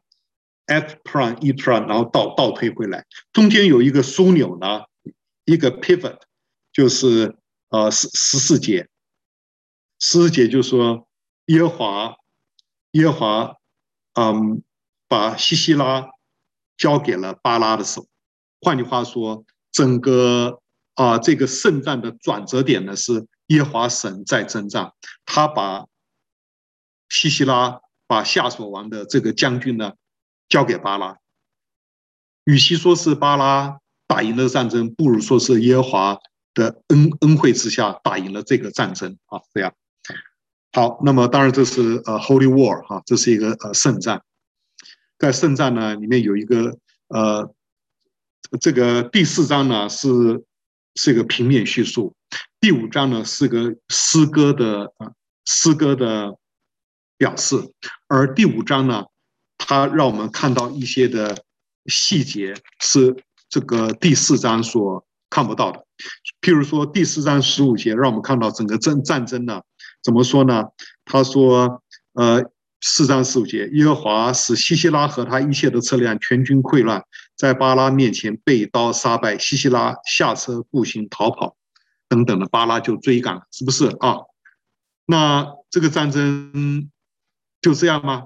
[0.65, 4.82] ，F prime E prime，然后倒倒推回来，中间有一个枢纽呢，
[5.45, 6.17] 一个 pivot，
[6.74, 7.38] 就是
[7.72, 8.88] 呃十十四节，
[9.99, 11.09] 十四节就说
[11.47, 12.15] 耶和华
[12.91, 13.55] 耶和华。
[14.13, 14.61] 嗯，
[15.07, 16.05] 把西西拉
[16.76, 18.07] 交给了巴拉的手。
[18.59, 20.61] 换句话说，整个
[20.95, 24.91] 啊这个圣战的转折点呢是耶和华神在征战，
[25.26, 25.86] 他把
[27.07, 29.93] 西西拉把夏所王的这个将军呢
[30.49, 31.17] 交给巴拉。
[32.43, 36.19] 与其说是巴拉打赢了战争，不如说是耶和华
[36.54, 39.74] 的恩恩惠之下打赢了这个战争啊，这样。
[40.74, 44.24] 好，那么当然这是呃 Holy War 哈，这是一个呃圣战，
[45.18, 46.78] 在圣战呢里面有一个
[47.10, 47.54] 呃
[48.60, 50.43] 这个第四章呢是
[50.95, 52.16] 是一个平面叙述，
[52.60, 54.93] 第五章呢是个诗歌的
[55.45, 56.38] 诗歌的
[57.18, 57.58] 表示，
[58.08, 59.06] 而第五章呢
[59.58, 61.43] 它让我们看到一些的
[61.88, 63.16] 细节是
[63.49, 65.86] 这个第四章所看不到的，
[66.42, 69.62] 譬如说第四章十五节让我们看到整个战战争呢。
[70.04, 70.66] 怎么说呢？
[71.06, 71.84] 他说
[72.14, 72.44] ：“呃，
[72.82, 77.04] 四章十五节，耶和华使西西拉和他一切的车辆全军溃乱，
[77.36, 79.38] 在巴拉面前被刀杀败。
[79.38, 81.56] 西西拉下车步行逃跑，
[82.10, 84.22] 等等的，巴拉就追赶，是不是啊？
[85.06, 86.89] 那这个战争
[87.62, 88.26] 就这样吗？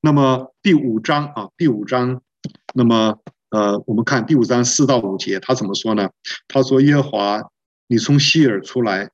[0.00, 2.22] 那么第五章啊，第五章，
[2.72, 3.18] 那么
[3.50, 6.10] 呃，我们看第五章四到五节，他怎么说呢？
[6.48, 7.42] 他说：耶和华，
[7.86, 9.10] 你从西珥出来。”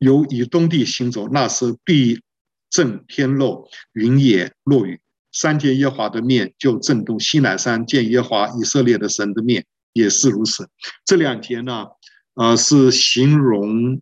[0.00, 2.22] 由以东地行走，那时必
[2.70, 4.98] 震天漏，云也落雨。
[5.30, 10.66] 山见耶和华的面就震动，西乃山见耶和华以色列的神的面也是如此。
[11.04, 11.86] 这两节呢，
[12.32, 14.00] 呃，是形容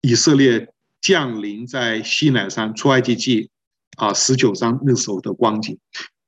[0.00, 3.48] 以色列降临在西乃山出埃及记
[3.96, 5.78] 啊十九章那时候的光景。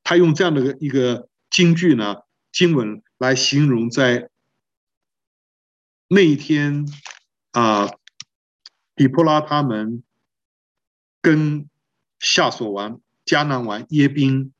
[0.05, 2.17] 他用这样的一个金句呢
[2.53, 4.31] 经文来形容在
[6.09, 6.87] 那一天
[7.53, 7.91] 啊。
[8.97, 10.03] 底波拉他们
[11.23, 11.71] 跟
[12.19, 14.53] 夏所王、迦南王耶宾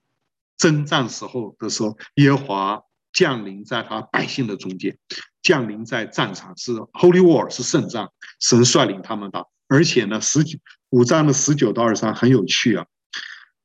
[0.57, 4.97] 征战时候的时候，耶华降临在他百姓的中间，
[5.43, 10.61] 降临在战场是 Holy War 是圣战，神率领他们打，而且呢，十九
[10.91, 12.87] 五章的十九到二十三很有趣啊，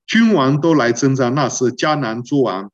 [0.08, 2.72] 君王都来征战，那是迦南诸王，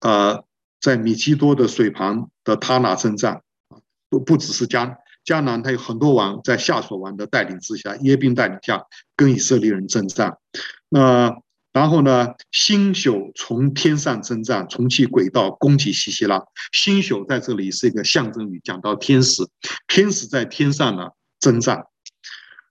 [0.00, 0.44] 呃，
[0.80, 3.78] 在米基多的水旁的他那征战啊，
[4.08, 4.96] 不不只是迦。
[5.24, 8.82] 迦南他有很多王在夏琐王的带领之下，耶宾带领下
[9.14, 10.38] 跟以色列人征战。
[10.88, 11.36] 那
[11.72, 16.42] 然后呢，星宿从天上征战，从其轨道攻击西西拉。
[16.72, 19.46] 星宿在这里是一个象征语，讲到天使，
[19.86, 21.84] 天使在天上呢征战。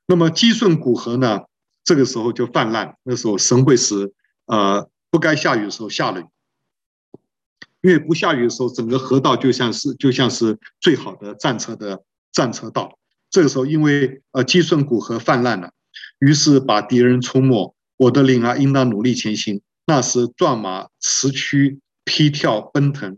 [0.07, 1.41] 那么基顺古河呢，
[1.83, 4.11] 这个时候就泛滥，那时候神会使
[4.47, 6.25] 呃不该下雨的时候下了雨。
[7.81, 12.03] 因为不下雨的时候，整个河道就像是就像是最好的战车的。
[12.31, 12.99] 战车道，
[13.31, 15.71] 这个时候因为呃基顺古河泛滥了，
[16.19, 17.75] 于是把敌人出没。
[17.97, 19.61] 我的灵啊，应当努力前行。
[19.87, 23.17] 那时壮马驰驱，披跳奔腾。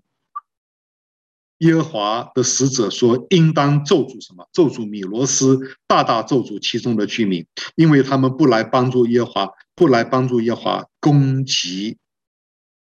[1.58, 4.48] 耶和华的使者说：“应当咒诅什么？
[4.54, 7.46] 咒诅米罗斯，大大咒诅其中的居民，
[7.76, 11.98] 因为他们不来帮助耶和华，不来帮助耶和华攻击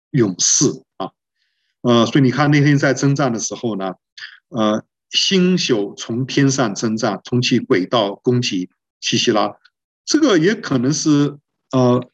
[0.09, 0.65] 勇士。
[1.81, 3.93] 呃，所以你看那天在征战的时候呢，
[4.49, 8.69] 呃。”星宿从天上征战，从其轨道攻击
[8.99, 9.55] 西西拉，
[10.03, 11.37] 这个也可能是
[11.71, 12.05] 呃，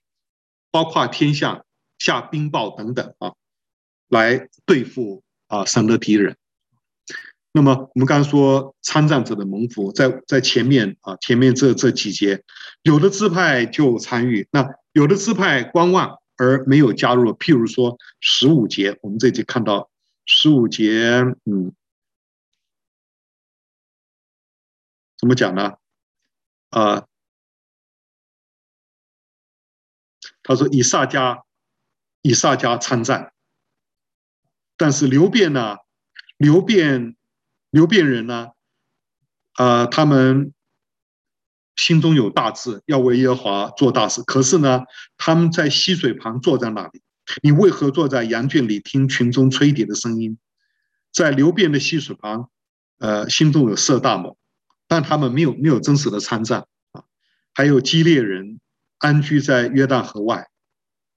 [0.69, 1.63] 包括天下
[1.97, 3.33] 下冰雹等等啊，
[4.09, 6.37] 来对付啊神的敌人。
[7.51, 12.43] 那么我们刚刚说参战者的蒙福，在在前面啊，前面这这几节，
[12.83, 17.33] 有的支派就参与，那有的支派观望而没有加入。
[17.33, 19.89] 譬如说十五节，我们这节看到
[20.25, 21.73] 十五节，嗯。
[25.17, 25.77] 怎么讲呢？
[26.71, 27.07] 啊，
[30.43, 31.43] 他说以萨迦，
[32.21, 33.31] 以萨迦参战，
[34.75, 35.77] 但是流便呢？
[36.35, 37.15] 流便，
[37.69, 38.51] 流便人呢？
[39.53, 40.52] 啊，他们
[41.75, 44.21] 心中有大志，要为耶和华做大事。
[44.23, 44.81] 可是呢，
[45.17, 47.01] 他们在溪水旁坐在那里。
[47.41, 50.37] 你为何坐在羊圈里听群中吹笛的声音？
[51.11, 52.49] 在流便的溪水旁，
[52.99, 54.37] 呃，心中有色大谋。
[54.87, 57.03] 但他们没有没有真实的参战啊，
[57.53, 58.59] 还有基列人
[58.99, 60.47] 安居在约旦河外，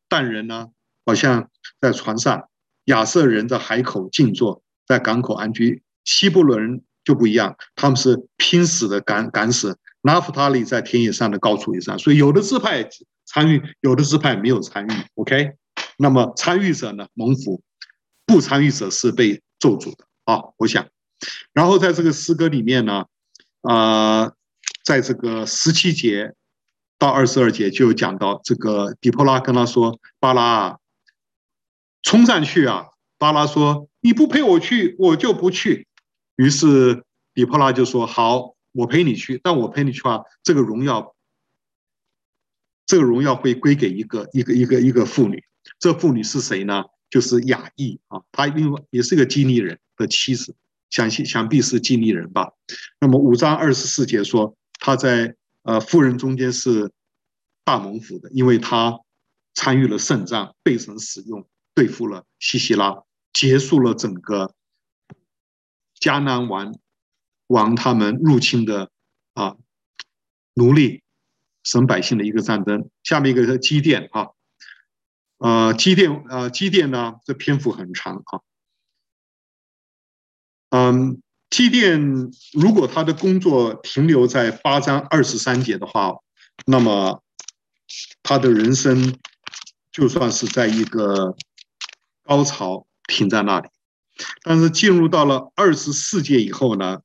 [0.09, 0.69] 但人呢，
[1.05, 1.51] 好像
[1.81, 2.49] 在船上；
[2.85, 5.83] 亚设人在海口静坐，在港口安居。
[6.05, 9.77] 西布伦就不一样，他们是拼死的赶赶死。
[10.07, 12.89] 拿弗他利在田野上的高处以上，所以有的支派
[13.25, 14.91] 参与，有的支派没有参与。
[15.17, 15.53] OK，
[15.99, 17.61] 那么参与者呢，蒙福；
[18.25, 20.45] 不参与者是被咒诅的啊。
[20.57, 20.87] 我想，
[21.53, 23.05] 然后在这个诗歌里面呢，
[23.63, 24.33] 啊、
[24.85, 26.33] 在这个十七节。
[26.99, 30.79] 到二十二节就讲到这个底波拉跟他说：“巴拉，
[32.03, 32.87] 冲上去啊！”
[33.21, 35.87] 巴拉说：“你不陪我去，我就不去。”
[36.37, 37.05] 于是
[37.35, 39.41] 底波拉就说：“好，我陪你去。
[39.43, 41.17] 但我陪你去啊，这个荣耀，
[42.87, 45.43] 这个荣耀会归给一个一个一个一个妇女。
[45.79, 46.85] 这妇女是谁呢？
[47.11, 50.55] 就是雅意啊，她另外也是个基尼人的妻子，
[50.91, 52.53] 想想必是基尼人吧。
[53.01, 55.35] 那么五章二十四节说她在。
[55.69, 56.93] 呃，妇人中间是
[57.65, 59.01] 大蒙福的，因为他
[59.53, 63.03] 参与了圣战，被神使用，对付了西西拉，
[63.33, 64.55] 结束了整个
[65.99, 66.73] 迦南王
[67.47, 68.91] 王他们入侵的
[69.35, 69.57] 啊
[70.55, 71.03] 奴隶
[71.63, 72.89] 神百姓的一个战争。
[73.03, 74.29] 下面一个是基甸啊，
[75.39, 78.41] 呃，基甸呃，基甸呢，这篇幅很长啊，
[80.71, 81.23] 嗯。
[81.49, 86.17] 基甸如果他的工作停留在八章二十三节的话，
[86.67, 87.23] 那么
[88.25, 89.17] 他的人生
[89.93, 91.37] 就算是在一个
[92.25, 93.69] 高潮停在那里。
[94.43, 97.01] 但是进入到了二十四节以后呢，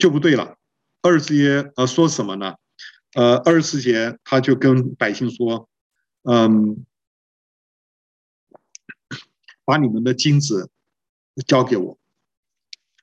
[0.00, 0.56] 就不对了。
[1.02, 2.56] 二十四节呃说什么呢？
[3.14, 5.68] 呃，二十四节他就跟百姓说
[6.28, 6.84] ：“嗯，
[9.64, 10.70] 把你们的金子
[11.46, 11.98] 交给我。”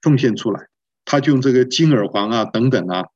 [0.02, 0.70] 奉献出来，
[1.06, 3.08] 他就用这个金耳环啊等等啊，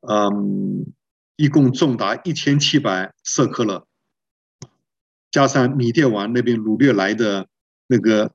[0.00, 0.92] 嗯，
[1.36, 3.86] 一共重达一千七百色克勒，
[5.30, 7.48] 加上米甸王那边掳掠来的
[7.88, 8.32] 那个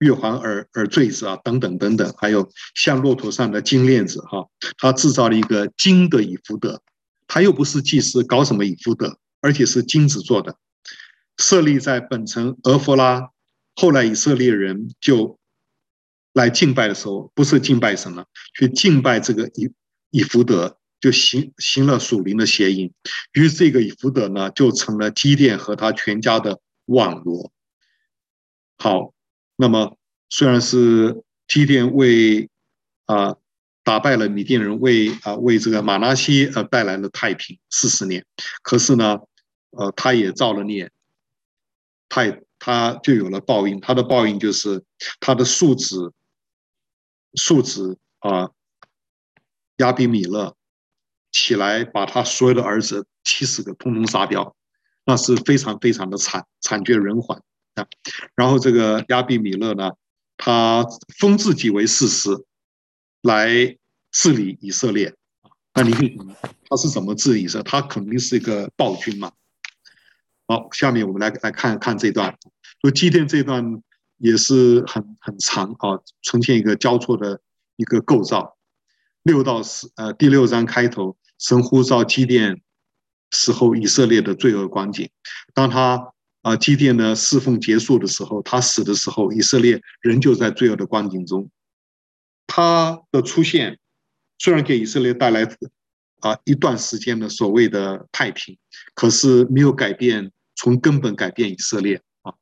[0.00, 4.46] 月环耳耳坠子啊等等等等，还有像骆驼上的金链子哈，
[4.76, 6.82] 他制造了一个金的以弗得，
[7.26, 10.56] 他又不是祭司，搞什么以弗得，而且是金子做的，
[11.38, 13.30] 设立在本城俄弗拉，
[13.74, 15.38] 后来以色列人就。
[16.32, 18.24] 来敬拜的时候，不是敬拜神了，
[18.54, 19.68] 去敬拜这个以
[20.10, 22.94] 以弗得，就行行了属灵的邪淫。
[23.32, 27.50] 于是这个以弗得呢，就成了基甸和他全家的网罗。
[28.78, 29.12] 好，
[29.60, 29.98] 那么
[30.30, 32.48] 虽然是基甸为
[33.04, 33.36] 啊
[33.84, 38.24] 打败了米甸人，为啊为这个马拉西呃带来了太平四十年，
[38.62, 39.18] 可是呢，
[39.72, 40.90] 呃，他也造了孽，
[42.08, 43.78] 他也他就有了报应。
[43.80, 44.82] 他的报应就是
[45.20, 46.12] 他的庶子。
[47.34, 48.50] 庶子啊，
[49.76, 50.56] 亚比米勒
[51.30, 54.56] 起来，把他所有的儿子七十个通通杀掉，
[55.04, 57.40] 那是非常非常的惨，惨绝人寰
[57.74, 57.86] 啊。
[58.34, 59.90] 然后这个亚比米勒呢，
[60.36, 60.84] 他
[61.18, 62.30] 封自己为士师，
[63.22, 63.76] 来
[64.10, 65.14] 治理以色列。
[65.74, 66.18] 那你可以
[66.68, 67.62] 他是怎么治理以色列？
[67.64, 69.32] 他肯定是一个暴君嘛。
[70.46, 72.36] 好，下面我们来来看看这段，
[72.82, 73.82] 就基甸这段。
[74.22, 77.40] 也是很很长啊，呈现一个交错的
[77.76, 78.58] 一个构造。
[79.22, 82.60] 六到十呃第六章开头，神呼召基甸
[83.30, 85.08] 时候以色列的罪恶光景。
[85.54, 86.12] 当他
[86.42, 91.50] 啊基甸呢侍奉结束的时候，他死的时候，以色列仍旧在罪恶的光景中。
[92.46, 93.78] 他的出现
[94.38, 95.44] 虽然给以色列带来
[96.20, 98.58] 啊一段时间的所谓的太平，
[98.94, 102.34] 可是没有改变，从根本改变以色列啊。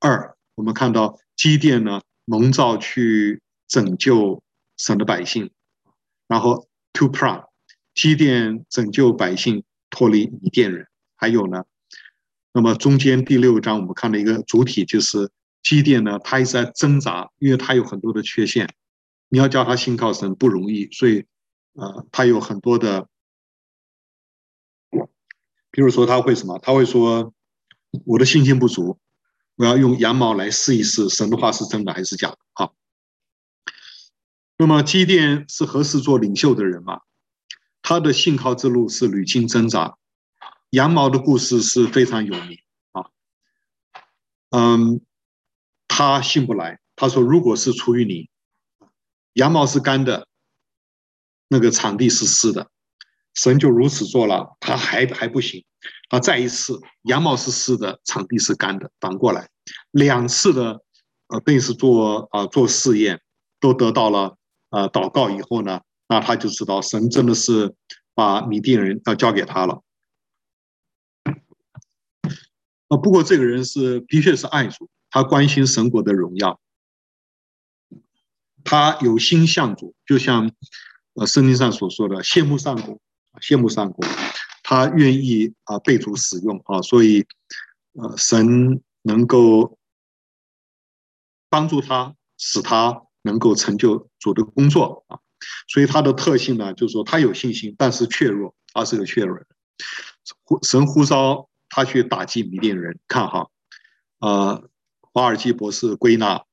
[0.00, 1.18] 二，我们看到。
[1.36, 4.40] 基甸呢，蒙召去拯救
[4.76, 5.50] 神的百姓，
[6.28, 7.44] 然后 to p r a
[7.92, 10.86] 基甸拯救百姓脱离米甸人。
[11.16, 11.64] 还有呢，
[12.56, 15.28] 那么中间第六章我们看到一个主体，就是
[15.60, 18.72] 基甸呢，他一直在挣扎，因为他有很多的缺陷，
[19.28, 21.26] 你要叫他信靠神不容易，所以
[21.72, 23.08] 呃，他有很多的，
[25.72, 26.60] 比如说他会什么？
[26.60, 27.34] 他会说
[28.06, 29.00] 我的信心不足。
[29.56, 32.38] 我要用羊毛来试一试，神的话是真的还是假的？
[32.52, 32.76] 好，
[34.58, 37.00] 那么基甸是何时做领袖的人嘛？
[37.82, 39.96] 他的信靠之路是屡经挣扎。
[40.74, 42.58] 羊毛的故事是非常有名
[42.90, 43.06] 啊。
[44.50, 45.00] 嗯，
[45.86, 48.28] 他信不来，他说：“如果是出于你，
[49.34, 50.26] 羊毛是干的，
[51.46, 52.68] 那个场地是湿的。”
[53.34, 55.64] 神就如此做了，他还还不行。
[56.08, 59.48] 他再一次，羊毛是湿的，场地是干的，反过来，
[59.92, 60.82] 两次的，
[61.28, 63.20] 呃，等于是做啊、呃、做试验，
[63.60, 64.36] 都得到了
[64.70, 67.74] 呃祷告以后呢，那他就知道神真的是
[68.12, 69.82] 把米甸人要交给他了。
[72.96, 76.60] 不过这个人是的确是爱主，他关心神国的荣耀，
[78.64, 80.50] 他有心向主，就像
[81.14, 82.98] 呃圣经上所说的，羡慕上国，
[83.40, 84.06] 羡慕上国，
[84.62, 87.26] 他愿意啊被主使用啊，所以
[87.92, 89.78] 呃神能够
[91.48, 95.18] 帮助他，使他能够成就主的工作啊。
[95.68, 99.46] 所以他的特性呢，就是说他有信心，但是怯弱，他是个怯弱人。
[100.62, 103.48] 神呼召他去打击米甸人，看哈，
[104.20, 104.70] 呃，
[105.00, 106.44] 华尔基博士归纳，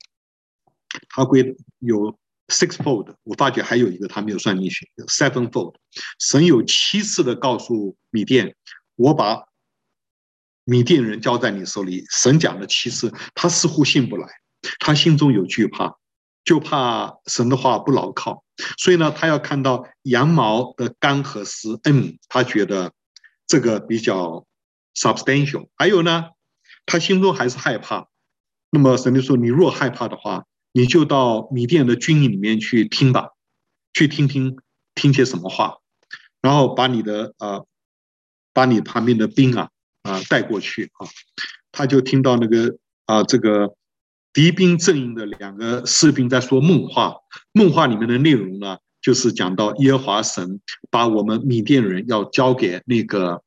[1.09, 2.17] 他归有
[2.47, 5.75] sixfold，我发觉还有一个他没有算进去，sevenfold。
[6.17, 8.55] 神有七次的告诉米甸，
[8.95, 9.43] 我把
[10.63, 12.03] 米甸人交在你手里。
[12.09, 14.27] 神讲了七次，他似乎信不来，
[14.79, 15.95] 他心中有惧怕。
[16.43, 18.43] 就怕神的话不牢靠，
[18.79, 22.91] 所以呢，他要看到羊毛的干和湿，嗯，他觉得
[23.45, 24.43] 这个比较
[24.95, 25.67] substantial。
[25.75, 26.29] 还有呢，
[26.85, 28.07] 他心中还是害怕。
[28.71, 33.29] 那么神就说：“你若害怕的话，你就到米甸的军营里面去听吧，
[33.93, 34.57] 去听听
[34.95, 35.77] 听些什么话，
[36.41, 37.65] 然后把你的呃，
[38.53, 39.69] 把你旁边的兵啊
[40.03, 41.07] 啊、带过去啊。”
[41.71, 43.75] 他就听到那个啊、这个。
[44.33, 47.17] 敌兵阵营的两个士兵在说梦话，
[47.51, 53.43] 梦话里面的内容呢，就是讲到耶和华神把我们米甸人要交给那个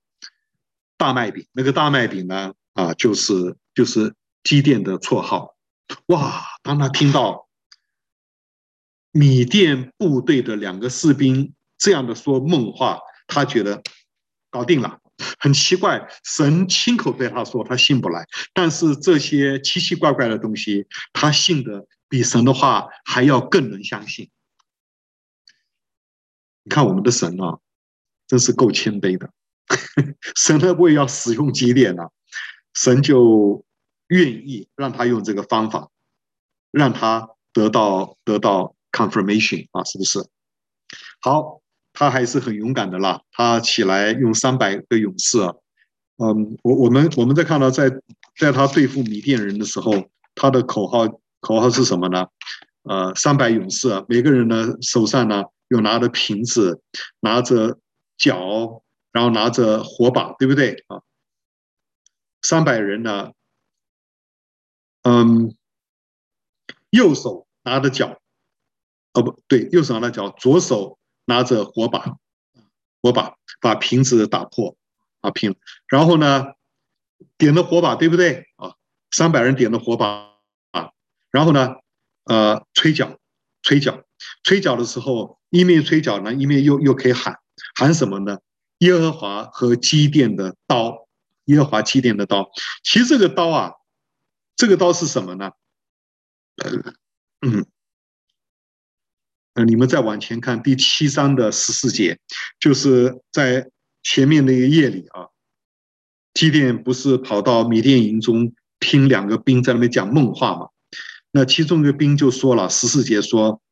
[1.05, 5.55] 大麦饼，那个大麦饼呢，啊，就是就是基甸的绰号。
[6.07, 6.43] 哇！
[6.63, 7.47] 当他听到
[9.11, 13.83] 米甸部队的两个士兵这样的说梦话，他觉得
[14.49, 14.99] 搞定了。
[15.39, 18.27] 很奇怪，神亲口对他说，他信不来。
[18.55, 24.31] 但是这些奇奇怪怪的东西，他信的比神的话还要更能相信。
[26.63, 27.59] 你看我们的神啊，
[28.27, 29.31] 真是够谦卑的。
[30.36, 32.05] 神呢，为要使用基甸呢，
[32.74, 33.65] 神就
[34.09, 35.91] 愿意让他用这个方法，
[36.70, 40.24] 让他得到得到 confirmation 啊，是不是？
[41.20, 41.61] 好。
[41.97, 45.55] 他还是很勇敢的啦，他起来用三百个勇士啊，
[46.16, 47.89] 嗯，我我们我们在看到在
[48.36, 49.93] 在他对付米甸人的时候，
[50.35, 51.07] 他的口号
[51.39, 52.27] 口号是什么呢？
[52.82, 56.81] 呃，三百勇士，每个人呢手上呢有拿着瓶子，
[57.20, 57.78] 拿着
[58.19, 58.82] 角，
[59.15, 61.01] 然后拿着火把，对不对啊？
[62.43, 63.32] 三百人呢，
[65.03, 65.57] 嗯，
[66.91, 68.20] 右手拿着脚，
[69.12, 70.99] 哦不对，右手拿着脚，左手。
[71.27, 72.19] 拿着火把，
[73.01, 74.77] 火把把瓶子打破，
[75.23, 75.57] 啊瓶，
[75.89, 76.53] 然后呢，
[77.39, 78.74] 点的火把，对不对啊？
[79.11, 80.36] 三百人点的火把
[80.73, 80.91] 啊，
[81.31, 81.77] 然后呢，
[82.24, 83.19] 呃，吹角，
[83.62, 84.05] 吹角，
[84.43, 87.41] 吹角的时候，一面吹角呢，一面又又可以喊
[87.74, 88.41] 喊什么呢？
[88.85, 91.09] 耶和华和基甸的刀，
[91.47, 92.51] 耶和华基甸的刀。
[92.82, 93.73] 其实这个刀啊，
[94.56, 95.52] 这个刀是什么呢？
[97.40, 97.66] 嗯。
[99.55, 102.19] 呃，你们再往前看第七章的十四节，
[102.59, 103.70] 就是在
[104.02, 105.28] 前面那个夜里啊，
[106.35, 110.70] 基甸不是跑到米甸营中听两个兵在那边讲梦话嘛？
[111.31, 113.62] 那其中一个兵就说了，十四节说，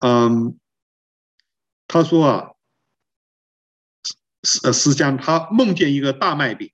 [0.00, 0.58] 嗯，
[1.86, 2.50] 他说啊，
[4.42, 6.70] 是是讲他梦见一个大麦饼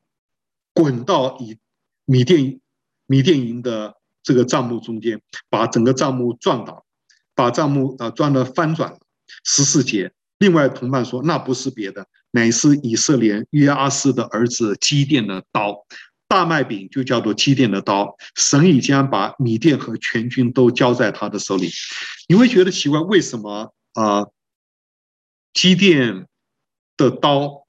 [0.73, 1.59] 滚到以
[2.05, 2.61] 米甸
[3.07, 6.85] 米甸营的这个帐幕中间，把整个帐幕撞倒。
[7.37, 8.97] 把帐幕啊撞得翻转。
[9.45, 15.85] 十四节，另外同伴说，那不是别的，乃是以色列约阿施的儿子基甸的刀。
[16.29, 18.15] 大麦饼就叫做基甸的刀。
[18.37, 21.69] 神已经把米甸和全军都交在他的手里。
[22.29, 24.27] 你会觉得奇怪，为什么啊？
[25.53, 26.29] 基甸
[26.97, 27.67] 的刀，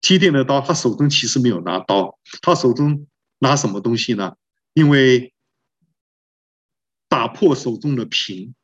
[0.00, 3.06] 基甸的刀，他手中其实没有拿刀，他手中
[3.38, 4.34] 拿什么东西呢？
[4.74, 5.32] 因为。
[7.10, 8.54] 打破手中的瓶，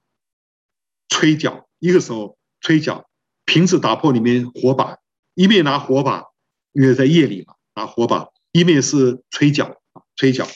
[1.09, 3.11] 吹角，一个手吹角，
[3.45, 4.99] 瓶子打破里面火把，
[5.35, 6.23] 一面拿火把，
[6.71, 9.83] 因为在夜里嘛，拿火把，一面是吹角，
[10.15, 10.47] 吹角。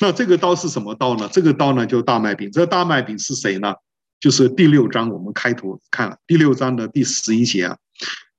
[0.00, 1.28] 那这个刀是什么刀呢？
[1.32, 2.50] 这个刀呢，就是大麦饼。
[2.50, 3.72] 这个大麦饼是谁呢？
[4.20, 7.78] 就是第六章我们开头看了第六章的第十一节啊，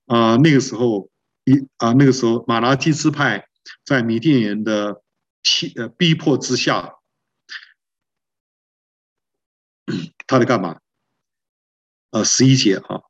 [0.07, 1.09] 啊，那个时候
[1.45, 3.47] 一啊，那个时候马拉基斯派
[3.85, 5.01] 在米甸人的
[5.43, 6.95] 欺呃逼迫之下。
[10.27, 10.79] 他在干嘛？
[12.11, 13.01] 呃，十一节哈，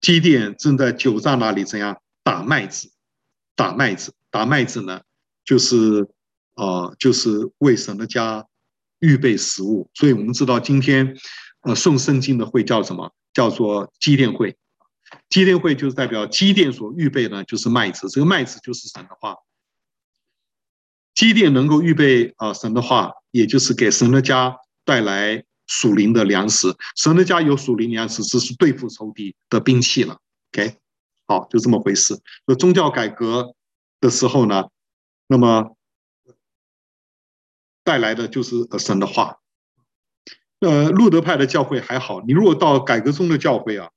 [0.00, 2.90] 基甸正在酒醡那里怎样打麦子？
[3.54, 5.02] 打麦子，打麦子呢，
[5.44, 6.08] 就是
[6.54, 8.46] 呃，就是为神的家
[9.00, 9.90] 预备食物。
[9.92, 11.14] 所以我们知道今天
[11.64, 13.12] 呃送圣经的会叫什么？
[13.32, 14.56] 叫做基甸会。
[15.28, 18.08] 基甸会就是代表基甸所预备的，就是麦子。
[18.08, 19.36] 这个麦子就是神的话。
[21.14, 26.76] 基甸能够预备啊神的话，也就是给神的家带来属灵的粮食。
[26.96, 30.18] 神的家有属灵粮食，这是对付仇敌的兵器了。
[30.52, 30.76] OK，
[31.26, 32.20] 好，就这么回事。
[32.46, 33.54] 那宗教改革
[34.00, 34.64] 的时候呢，
[35.28, 35.76] 那么
[37.84, 39.38] 带来的就是神的话。
[40.64, 43.90] 呃，路德派的教会还好，你如果到改革中的教会啊，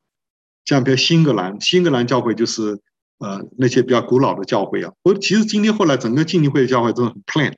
[0.65, 2.79] 像比如新英格兰，新英格兰教会就是。
[3.19, 7.51] 呃，那些比较古老的教会啊，我其实今天后来整个浸信会的教会都是很 plain，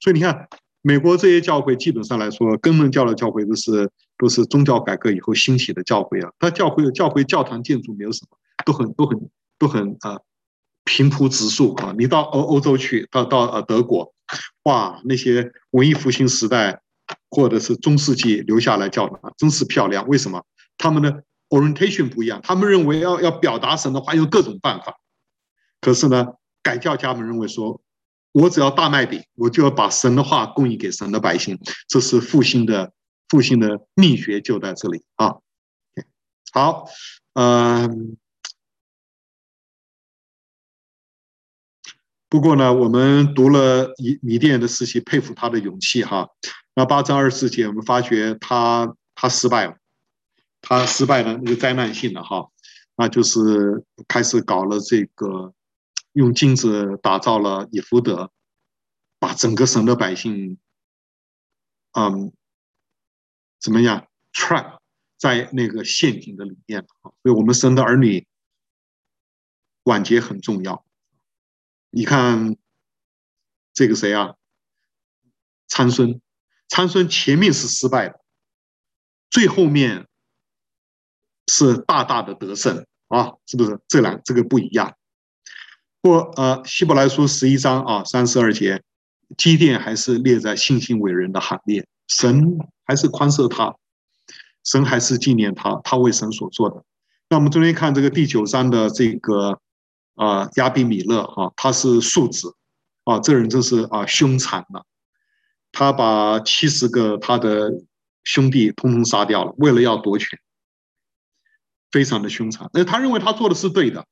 [0.00, 0.48] 所以你看
[0.80, 6.30] 美国这些教会基本上来说，根本教的教会都是都是宗教改革以后兴起的教会啊。
[6.38, 10.16] 它教会教会教堂建筑没有什么，都很都很都很啊
[10.84, 11.94] 平铺直述啊。
[11.98, 14.14] 你到欧欧洲去，到到呃德国，
[14.62, 16.80] 哇，那些文艺复兴时代
[17.30, 20.06] 或者是中世纪留下来教堂真是漂亮。
[20.08, 20.44] 为什么？
[20.76, 21.24] 他们的。
[21.50, 25.00] orientation 不一样，他们认为要要表达神的话，用各种办法。
[25.80, 27.80] 可是呢，改教家们认为说，
[28.32, 31.58] 我只要大麦饼，我就要把神的话供应给神的百姓。
[31.88, 32.92] 这是复兴的
[33.30, 35.36] 复兴的秘诀就在这里啊。
[36.52, 36.84] 好，
[37.32, 38.18] 嗯，
[42.28, 46.28] 不过呢，我们读了以米甸的时期，佩服他的勇气哈。
[46.74, 49.76] 那八章二十四节，我们发觉他他失败了。
[50.60, 52.50] 他失败了，那个灾难性的哈，
[52.96, 55.54] 那就是开始搞了这个，
[56.12, 58.30] 用镜子打造了以弗得，
[59.20, 60.58] 把整个神的百姓，
[61.92, 62.32] 嗯，
[63.60, 64.78] 怎么样 trap
[65.16, 67.14] 在那个陷阱的里面啊？
[67.22, 68.26] 所以我们神的儿女，
[69.84, 70.84] 晚节很重要。
[71.90, 72.56] 你看
[73.74, 74.34] 这个谁啊？
[75.68, 76.20] 参孙，
[76.68, 78.20] 参孙前面是失败的，
[79.30, 80.06] 最后面。
[81.50, 83.80] 是大大的得胜啊，是不是？
[83.88, 84.94] 这两这个不一样。
[86.02, 88.82] 不，呃，希伯来书十一章啊三十二节，
[89.38, 93.74] 基甸还是列在信心伟人的行列，神还是宽赦他，
[94.62, 96.84] 神还是纪念他，他为神所做的。
[97.30, 99.58] 那我们中间看这个第九章的这个
[100.18, 102.54] 啊亚比米勒哈，他是庶子
[103.04, 104.84] 啊，这人真是啊凶残了，
[105.72, 107.72] 他把七十个他的
[108.24, 110.38] 兄弟通通杀掉了，为了要夺权。
[111.90, 114.04] 非常的凶残，那他认为他做的是对的，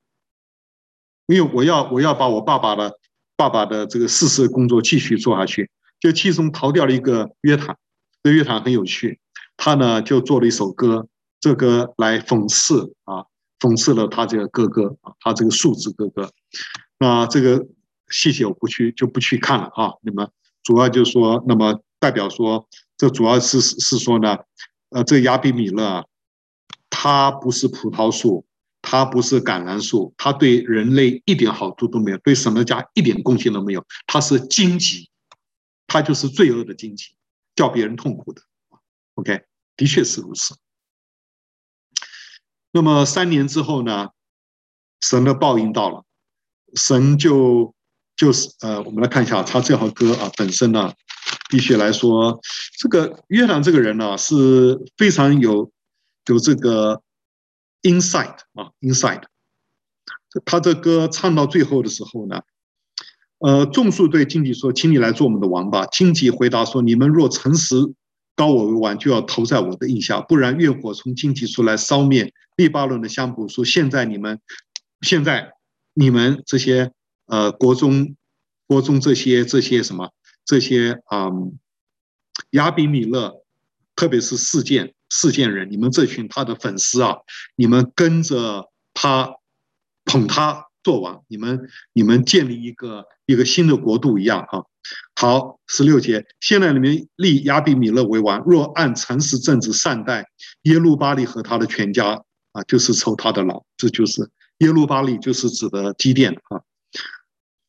[1.27, 2.97] 因为我要我要把我爸爸的
[3.35, 5.69] 爸爸的这个世事工作继续做下去，
[5.99, 7.77] 就其中逃掉了一个约坦，
[8.23, 9.19] 这约坦很有趣，
[9.57, 11.07] 他呢就做了一首歌，
[11.39, 13.27] 这歌来讽刺啊，
[13.59, 16.31] 讽刺了他这个哥哥啊，他这个庶子哥哥，
[16.99, 17.65] 那这个
[18.09, 20.29] 细节我不去就不去看了啊，那么
[20.63, 22.67] 主要就是说，那么代表说，
[22.97, 24.37] 这主要是是说呢，
[24.89, 26.05] 呃，这亚比米勒。
[26.89, 28.43] 他不是葡萄树，
[28.81, 33.85] 他不是橄榄树，他对人类一点好处都没有，对神的家一点贡献都没有。
[34.07, 35.07] 他是荆棘，
[35.85, 37.13] 他就是罪恶的荆棘，
[37.55, 38.41] 叫别人痛苦的。
[39.13, 39.43] OK，
[39.75, 40.55] 的确是如此。
[42.77, 44.09] 那么三年之后呢，
[45.01, 46.03] 神的报应到了，
[46.75, 47.73] 神就
[48.15, 50.93] 就是呃，我们来看一下他这首歌啊，本身呢，
[51.49, 52.39] 必须来说，
[52.77, 55.71] 这个约翰这个人呢是非常有。
[56.29, 57.01] 有这个
[57.83, 59.23] insight 啊，insight。
[60.43, 62.41] 他这歌唱到最后的时候呢，
[63.39, 67.77] 呃，众数对荆棘说：“请你来做我们的王吧。”荆棘回答说：“你们若诚实
[68.37, 73.65] 高我为王，就要投在我的印下；不然，愿火从荆棘出来烧灭利巴伦的香柏树。
[73.65, 74.39] 现在你们，
[75.01, 75.53] 现在
[75.95, 76.91] 你们这些
[77.25, 78.15] 呃国中
[78.67, 80.11] 国中这些这些什么
[80.45, 81.57] 这些嗯
[82.51, 83.43] 亚比米勒，
[83.95, 87.17] 特别是事件事件人，你们这群他的粉丝啊，
[87.55, 89.33] 你们跟着他
[90.05, 94.61] 捧他做王，你们你们建立一个一个新的国度一样啊。
[95.15, 100.27] 好，十六节，现在你们立亚比米勒为王，若按诚实正直善待
[100.63, 103.63] 耶路巴力和他的全家啊，就是抽他的劳。
[103.77, 106.61] 这就是耶路巴力，就是指的基甸啊。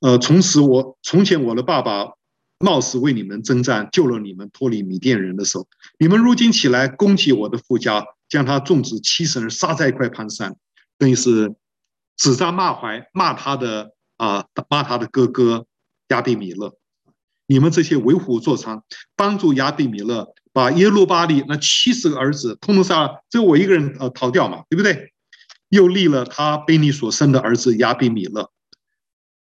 [0.00, 2.12] 呃，从此我从前我的爸爸。
[2.60, 5.68] 冒死为你们征战，救了你们脱离米甸人的手。
[5.96, 10.56] 你们如今起来攻击我的父家，将他众子七十人杀在一块磐山，
[10.98, 11.54] 等于是
[12.16, 15.66] 指桑骂槐，骂他的啊，骂他的哥哥
[16.08, 16.76] 亚比米勒。
[17.48, 18.82] 你们这些为虎作伥，
[19.16, 25.12] 帮助亚比米勒把耶路巴力那七十个儿子通通杀了，只有我一个人呃逃掉嘛，对不对？
[25.70, 28.50] 又立了他被你所生的儿子亚比米勒。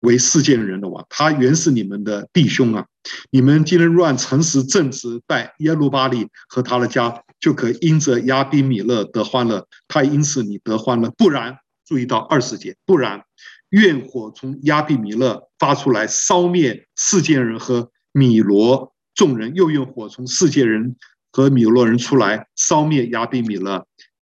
[0.02, 2.86] 为世界人的王，他原是你们的弟兄啊！
[3.32, 13.24] 你们既然乱诚实正直待耶路巴力和他的家，就可因着亚比米勒得欢乐，他因此你得欢乐；不然，注意到二十节，不然
[13.70, 20.96] 愿火从亚比米勒发出来，烧灭示剑人和米罗众人；又愿火从示剑人
[21.32, 23.86] 和米罗人出来，烧灭亚比米勒。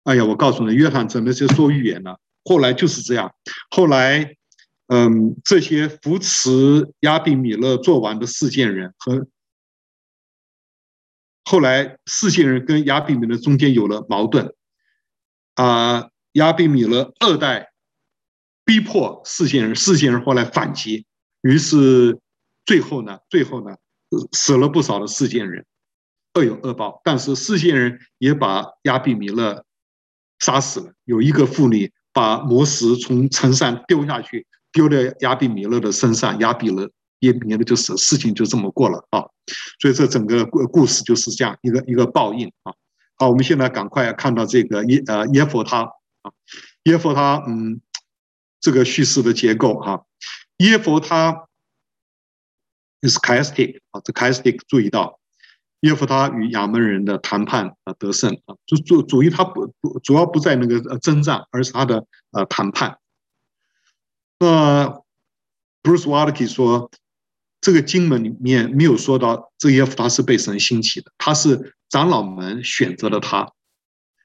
[0.05, 2.19] 哎呀，我告诉你，约翰真的就说预言了。
[2.45, 3.35] 后来就是这样，
[3.71, 4.35] 后来，
[4.87, 9.27] 嗯，这些扶持亚比米勒做王的示剑人和
[11.45, 14.55] 后来示剑人跟亚比米勒中间有了矛盾。
[15.57, 17.71] 啊，亚比米勒二代
[18.69, 21.07] 逼迫示剑人，示剑人后来反击，
[21.41, 22.19] 于是
[22.67, 23.75] 最后呢，最后呢，
[24.33, 25.65] 死了不少的示剑人，
[26.35, 27.01] 恶有恶报。
[27.03, 29.65] 但是示剑人也把亚比米勒
[30.41, 30.93] 杀死了。
[31.05, 36.91] 有一个妇女把磨石从城上丢下去，丢在亚比米勒的身上，亚比勒
[37.21, 39.25] 也米勒就死，事情就这么过了啊。
[39.81, 42.75] 所以这整个故故事就是这样一个一个报应啊。
[43.17, 45.85] 好，我们现在赶快看到这个耶呃耶佛他
[46.21, 46.31] 啊，
[46.83, 47.81] 耶佛他嗯，
[48.61, 50.05] 这个叙事的结构哈，
[50.59, 51.47] 耶弗他
[53.01, 55.19] is chiastic 啊，这 chiastic 注意到
[55.81, 62.99] 耶弗他与亚扪人的谈判啊得胜啊，主主主意他不不主要不在那个呃征战，而是他的呃谈判。
[64.39, 65.03] 那
[65.83, 66.91] Bruce w a l k e 说。
[67.61, 73.53] 这个经文里面没有说到这耶弗他是被神兴起的，他是长老们选择了他，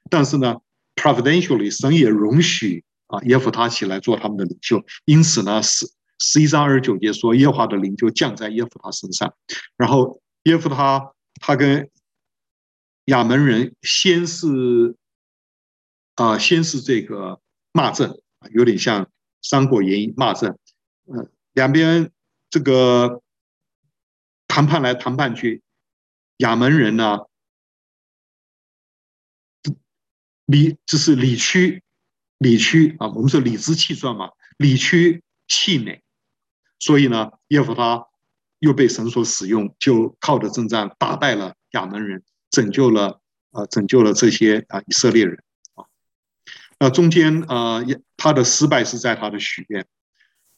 [0.08, 0.58] 但是呢
[0.94, 5.86] ，providentially 神也容许啊耶夫他起来做他们的领袖，因此呢，十
[6.18, 9.34] 十一章二十九节说耶华的灵就降在耶夫他身上，
[9.76, 11.90] 然后耶夫他他跟
[13.06, 14.96] 亚门人先是
[16.14, 17.40] 啊先是这个
[17.72, 18.20] 骂阵，
[18.52, 19.04] 有点像
[19.42, 20.58] 《三国演义》骂阵，
[21.12, 22.10] 嗯，两边
[22.50, 23.20] 这个。
[24.46, 25.62] 谈判来谈判去，
[26.36, 27.18] 亚门人呢，
[30.44, 31.82] 理就是理屈，
[32.38, 36.02] 理屈啊，我们说理直气壮嘛，理屈气馁，
[36.78, 38.04] 所以呢，耶弗他
[38.58, 43.20] 又被神所使用，就靠着征战打败了亚扪人，拯救了
[43.50, 45.38] 啊，拯救了这些啊以色列人
[45.74, 45.84] 啊。
[46.78, 47.82] 那中间啊，
[48.16, 49.86] 他的失败是在他的许愿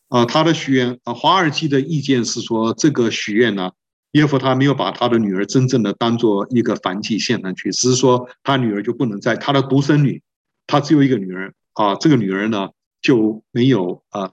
[0.08, 3.72] 啊，他的许愿啊，华尔基的意见是说，这个许愿呢。
[4.12, 10.22] 耶夫他没有把他的女儿真正的当做一个凡祭献上去，只是说他女儿就不能在他的独生女，
[10.66, 12.70] 他只有一个女儿啊，这个女儿呢
[13.00, 14.32] 就没有啊，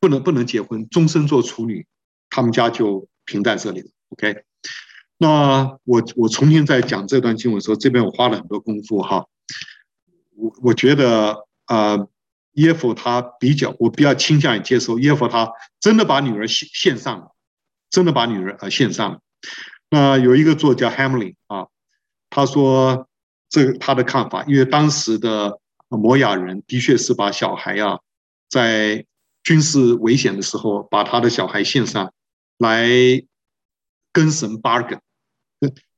[0.00, 1.86] 不能不能结婚，终身做处女，
[2.28, 3.88] 他们家就停在这里了。
[4.08, 4.44] OK，
[5.18, 9.26] 那我我重新再讲这段经文的时候，这边我花了很多功夫哈，
[10.34, 11.96] 我我觉得啊，
[12.52, 17.32] 耶夫他比较，我比较倾向于接受耶夫他真的把女儿献献上了。
[17.88, 19.20] 真的把女儿呃献上了。
[19.88, 21.68] 那有一个作家 Hamlin 啊，
[22.28, 23.08] 他说
[23.48, 28.00] 这个他的看法，因为当时的摩亚人的确是把小孩啊，
[28.48, 29.04] 在
[29.42, 32.12] 军事危险的时候，把他的小孩献上
[32.58, 32.88] 来
[34.12, 35.00] 跟神 bargain，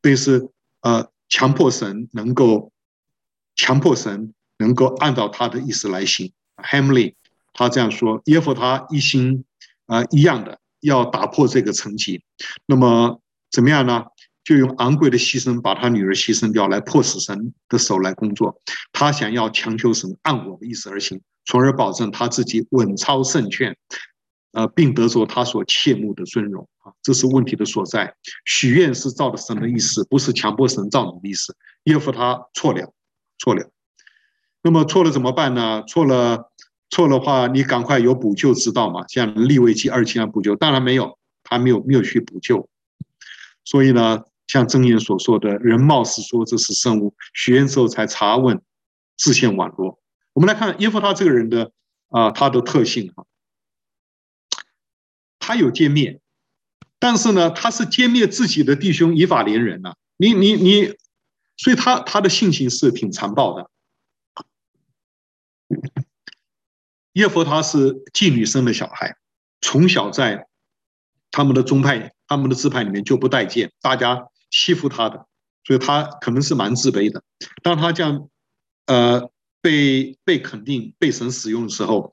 [0.01, 0.51] 等于是
[0.81, 2.73] 呃强迫神能够
[3.55, 6.33] 强迫神能够按照他的意思来行。
[6.57, 7.15] Hamlin
[7.53, 9.45] 他这样说，耶和他一心
[9.87, 10.59] 啊、呃、一样的。
[10.81, 12.23] 要打破这个层级，
[12.67, 13.21] 那么
[13.51, 14.05] 怎么样呢？
[14.49, 18.63] 就用昂贵的牺牲把他女儿牺牲掉，来迫使神的手来工作。
[18.95, 23.77] 他想要强求神按我的意思而行，从而保证他自己稳操胜券，
[24.53, 26.91] 呃，并得着他所切慕的尊荣啊！
[27.03, 28.15] 这是问题的所在。
[28.47, 31.55] 许愿是照着神的意思，不是强迫神照你的意思。
[31.85, 32.91] 耶弗他错了，
[33.39, 33.71] 错了。
[34.63, 35.83] 那么错了怎么办呢？
[35.87, 36.51] 错了。
[36.91, 39.07] 错了话，你赶快有补救之道嘛？
[39.09, 42.67] 像利未记二七样补救，当然没有，他没有没有去补救。
[43.63, 48.61] 所以呢，像箴言所说的，人貌似说这是圣物，许愿之后才查问，
[49.17, 50.01] 自陷网络。
[50.33, 51.71] 我们来看耶夫他这个人的
[52.09, 53.27] 啊、他的特性哈，
[55.39, 56.21] 他有歼灭，
[56.99, 60.95] 但是呢，他是歼灭自己的弟兄以法连人呐、你你你，
[61.59, 63.71] 所以他他的性情是挺残暴的。
[67.13, 69.17] 耶夫他是妓女生的小孩，
[69.61, 70.47] 从小在
[71.31, 75.25] 他们的宗派、他们的支派里面就不待见，大家欺负他的，
[75.63, 77.23] 所以他可能是蛮自卑的。
[77.63, 78.29] 当他这样，
[78.87, 79.31] 呃，
[79.63, 82.13] 被被肯定、被神使用的时候，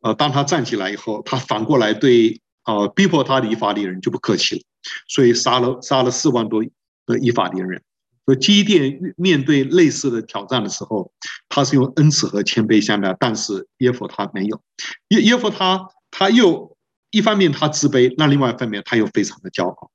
[0.00, 4.62] 呃，当他站起来以后，他反过来对呃逼迫他的以法莲人就不客气了，
[5.06, 6.64] 所以杀了杀了四万多
[7.04, 7.82] 的以法莲人。
[8.24, 11.12] 所以基甸面对类似的挑战的时候，
[11.48, 14.62] 他是用恩慈和谦卑相待，但是耶弗他没有。
[15.08, 16.76] 耶耶弗他他又
[17.10, 19.90] 一方面他自卑，那另外一方面他又非常的骄傲。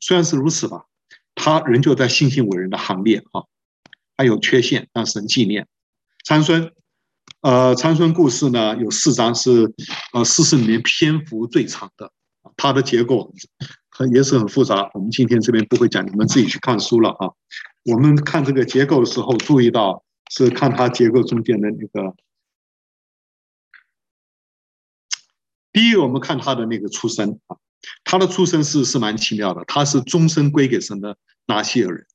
[0.00, 0.84] 虽然是如此吧，
[1.38, 3.44] 他仍旧在信心伟人的行列啊。
[4.16, 5.66] 他有缺陷，让神纪念。
[6.24, 6.72] 参孙
[7.40, 9.72] 呃，参孙故事呢有四章是
[10.12, 12.12] 呃四十里面篇幅最长的，
[12.56, 13.32] 它的结构
[13.88, 14.90] 很也是很复杂。
[14.94, 17.30] 我们今天这边不会讲，你们自己去看书了啊。
[17.84, 22.16] 我们看这个结构的时候，注意到是看它结构中间的那个。
[25.70, 27.56] 第一，我们看他的那个出身啊，
[28.04, 32.06] 他的出身是是蛮奇妙的，他是终身归给神的拿西尔人。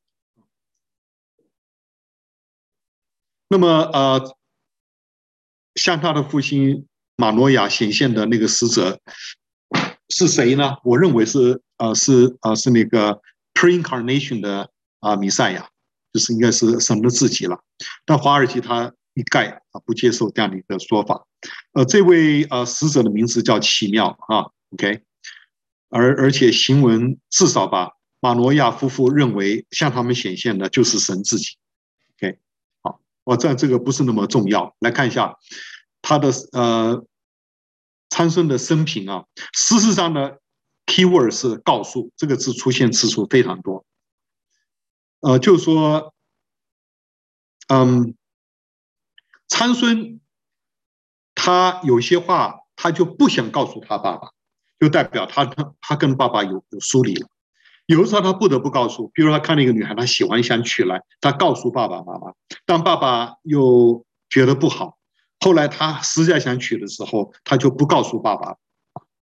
[3.50, 4.36] 那么呃，
[5.76, 9.00] 向他的父亲马诺亚显现的那个使者
[10.10, 10.78] 是谁呢？
[10.84, 13.22] 我认为是呃是呃是那个
[13.54, 15.70] pre-incarnation 的啊弥赛亚，
[16.12, 17.60] 就是应该是神的自己了。
[18.06, 21.28] 但华尔街他一概啊不接受这样的一个说法。
[21.74, 25.04] 呃，这位呃使者的名字叫奇妙啊，OK，
[25.94, 31.58] 而而且行文至少把马诺亚夫妇认为向他们显现的就是神自己
[32.18, 32.38] ，OK，
[32.82, 35.38] 好，我这这个不是那么重要，来看一下
[36.02, 37.06] 他的呃
[38.10, 40.32] 参孙的生平啊，事实上呢
[40.86, 43.86] ，keyword 是告诉这个字出现次数非常多，
[45.22, 46.14] 呃，就是说，
[47.68, 48.16] 嗯，
[49.48, 50.20] 参孙。
[51.36, 54.33] 他有些话，他就不想告诉他爸爸，
[54.84, 57.26] 就代表他他他跟爸爸有有疏离了。
[57.86, 62.34] 有的时候他不得不告诉，比如他看到一个女孩，他喜欢想娶来，他告诉爸爸妈妈，
[62.66, 64.98] 但爸爸又觉得不好。
[65.40, 68.58] 后来他实在想娶的时候，他就不告诉爸爸，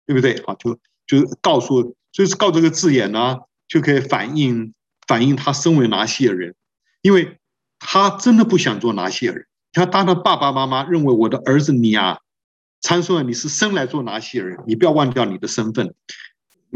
[0.06, 0.34] 对不对？
[0.46, 0.78] 啊，就
[1.08, 3.38] 就告诉，就是告这个字眼呢，
[3.70, 4.74] 就可以反映
[5.08, 6.54] 反映他身为拿细耳人，
[7.02, 7.38] 因为
[7.80, 9.48] 他真的不想做拿细耳人。
[9.72, 12.20] 他当他爸爸妈妈认为我的儿子你啊，
[12.86, 15.96] 参孙，你是生来做拿细耳人，你不要忘掉你的身份。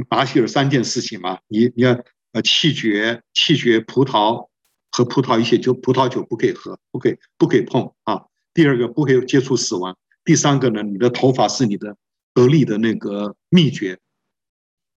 [0.09, 1.91] 拿细耳三件事情嘛，你你要
[2.31, 4.47] 呃弃绝弃绝葡萄
[4.89, 8.23] 和葡萄一些酒，葡萄酒不可以喝，不可以不可以碰啊。
[8.55, 9.95] 第二个不可以接触死亡。
[10.25, 11.95] 第三个呢，你的头发是你的
[12.33, 13.99] 得力的那个秘诀，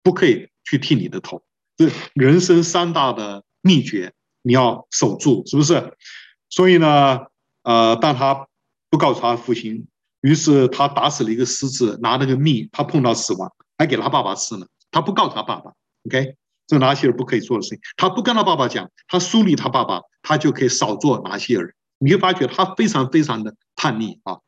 [0.02, 1.42] 不可以去剃你的头。
[1.76, 5.92] 这人生三大的秘诀你要守住，是不是？
[6.48, 7.26] 所以呢。
[7.64, 8.48] 呃，但他
[8.90, 9.86] 不告诉他父亲，
[10.22, 14.66] 于是他打死了一个狮子，拿那个蜜，他碰到死亡，还给他爸爸吃呢。
[14.90, 15.72] 他不告诉他爸爸
[16.06, 16.34] ，OK，
[16.66, 17.78] 这拿西尔不可以做的事情。
[17.96, 21.74] 他不跟他爸爸讲，他疏离他爸爸，他就可以少做拿西尔。
[21.98, 24.38] 你会发觉他非常非常的叛逆啊。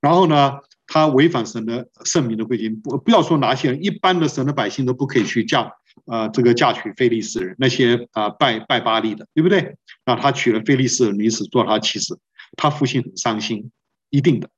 [0.00, 0.52] 然后呢，
[0.86, 5.72] 他违反神的圣明的规定，不不要说拿西尔，一般的神的百姓都不可以去嫁，
[6.06, 9.76] 呃，这个嫁娶非利士人，那些啊、拜拜巴力的，对不对？
[10.04, 12.20] 那他娶了非利士的女子做他妻子。
[12.56, 13.70] 他父亲很伤心，
[14.10, 14.48] 一定的。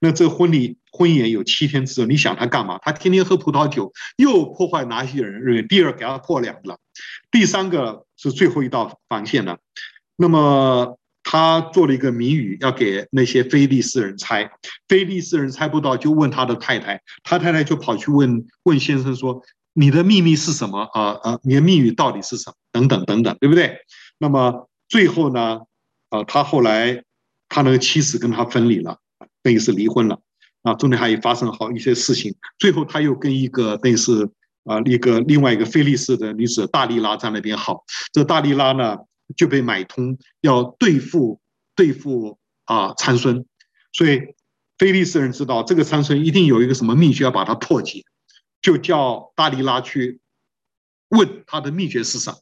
[0.00, 2.78] 那这婚礼婚宴有七天之久，你想他干嘛？
[2.82, 5.66] 他天天喝葡萄酒，又破坏拿细耳人。
[5.68, 6.78] 第二给他破两个，
[7.30, 9.58] 第三个是最后一道防线了。
[10.16, 14.50] 那么他做了一个谜语，要给那些非利士人猜。
[14.88, 19.42] 非利士人猜不到，就问他的太太，他太太就跑去问问先生说
[19.72, 20.82] ：“你的秘密是什么？
[20.92, 22.56] 啊啊，你的秘语到底是什么？
[22.72, 23.78] 等等等等，对不对？”
[24.18, 25.60] 那么最后呢？
[26.10, 27.04] 啊，他后来。
[27.54, 28.98] 他那个妻子跟他分离了，
[29.42, 30.20] 等于是离婚了
[30.62, 32.34] 啊，中间还有发生好一些事情。
[32.58, 34.28] 最后他又跟一个等于是
[34.64, 38.96] 啊一个另外一个菲利士的女子大利拉在那边好，这大利拉呢
[39.36, 41.40] 就被买通要对付
[41.74, 43.44] 对付啊参孙，
[43.92, 44.20] 所以
[44.78, 48.04] 菲利斯人知道这个参孙一定有一个什么秘诀要把他破解，
[48.60, 50.20] 就叫大利拉去
[51.08, 52.36] 问他的秘诀是什么。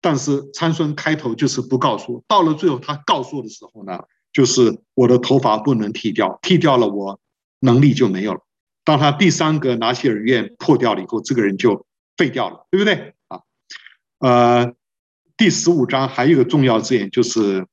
[0.00, 4.00] 但是参孙开头就是不告诉，到了最后他告诉的时候呢，
[4.32, 7.20] 就是我的头发不能剃掉，剃掉了我
[7.60, 8.40] 能力就没有了。
[8.84, 11.86] 当他第三个拿细耳愿破掉了以后，这个人就
[12.16, 13.40] 废掉了，对不对啊？
[14.18, 14.72] 呃，
[15.36, 17.66] 第十五章还有一个重要字眼就是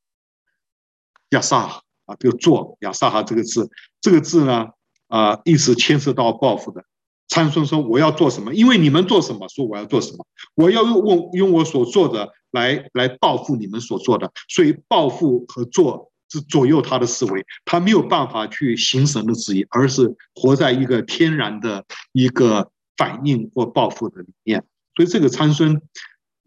[1.30, 3.70] 亚撒啊，就做亚撒哈这个字，
[4.02, 4.68] 这个字呢
[5.08, 6.84] 啊、一直牵涉到报复的。
[7.30, 8.54] 参孙说：“我要做什么？
[8.54, 10.26] 因为你们做什么，说我要做什么。
[10.56, 14.32] 我要用我用我所做的来来报复你们所做的。
[14.48, 24.64] 所以报复和做是左右他的思维，他没有办法去行神的旨意，而是活在一个天然的一个反应或报复的里面。
[24.96, 25.82] 所以这个参孙，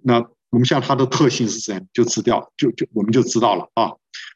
[0.03, 0.19] 那
[0.51, 3.93] 我们像他的特性是这样，就知道，就就我们就知道了啊。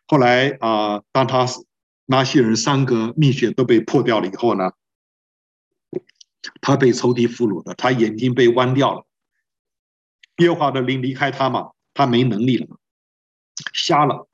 [0.06, 1.46] 后来啊、当他
[2.06, 4.72] 那些人三个秘诀都被破掉了以后呢？”
[6.60, 9.04] 他被仇敌俘虏了，他眼睛被弯掉了。
[10.38, 12.78] 耶和华的灵离开他嘛，他没能力了，
[13.72, 14.28] 瞎了。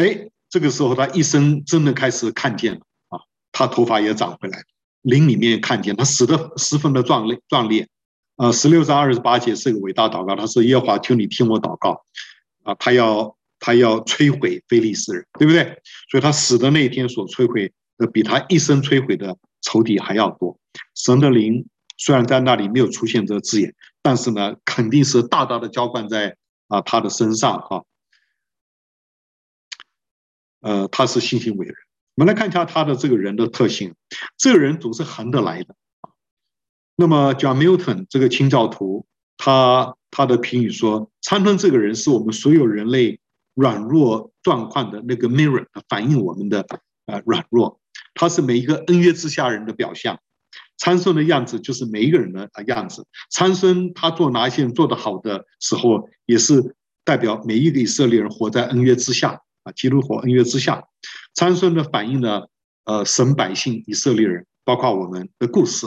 [0.00, 3.20] 哎，这个时候他一生真的开始看见了啊，
[3.52, 4.62] 他头发也长回来，
[5.02, 7.86] 灵里面看见他死的十分的壮烈壮烈。
[8.36, 12.02] 呃，十六章二十八节是个伟大祷告，他说：“耶和华，求你听我祷告。”
[12.64, 15.78] 啊，他要他要摧毁非利士人，对不对？
[16.10, 20.58] 所以他死的那一天所摧毁的，比他一生摧毁的仇敌还要多。
[20.94, 21.66] 神的灵
[21.98, 26.34] 虽然在那里没有出现这个字眼，但是呢，肯定是大大的浇灌在
[26.68, 27.84] 啊他的身上哈。
[30.60, 31.74] 呃，他是信心伟人。
[32.14, 33.94] 我们来看一下他的这个人的特性，
[34.36, 35.74] 这个人总是横得来的。
[36.96, 39.06] 那么，John Milton 这个清教徒，
[39.36, 43.20] 他他的评语说，参孙这个人是我们所有人类。
[43.54, 46.64] 软弱状况的那个 mirror 反映我们的
[47.06, 47.78] 呃软弱，
[48.14, 50.18] 他是每一个恩约之下人的表象。
[50.78, 53.04] 参孙的样子就是每一个人的样子。
[53.28, 56.74] 参孙他做哪一些做得好的时候，也是
[57.04, 60.84] 代表每一个以色列人活在恩约之下啊，基督活恩约之下。
[61.34, 62.48] 参孙的反映了
[62.84, 65.86] 呃神百姓以色列人，包括我们的故事。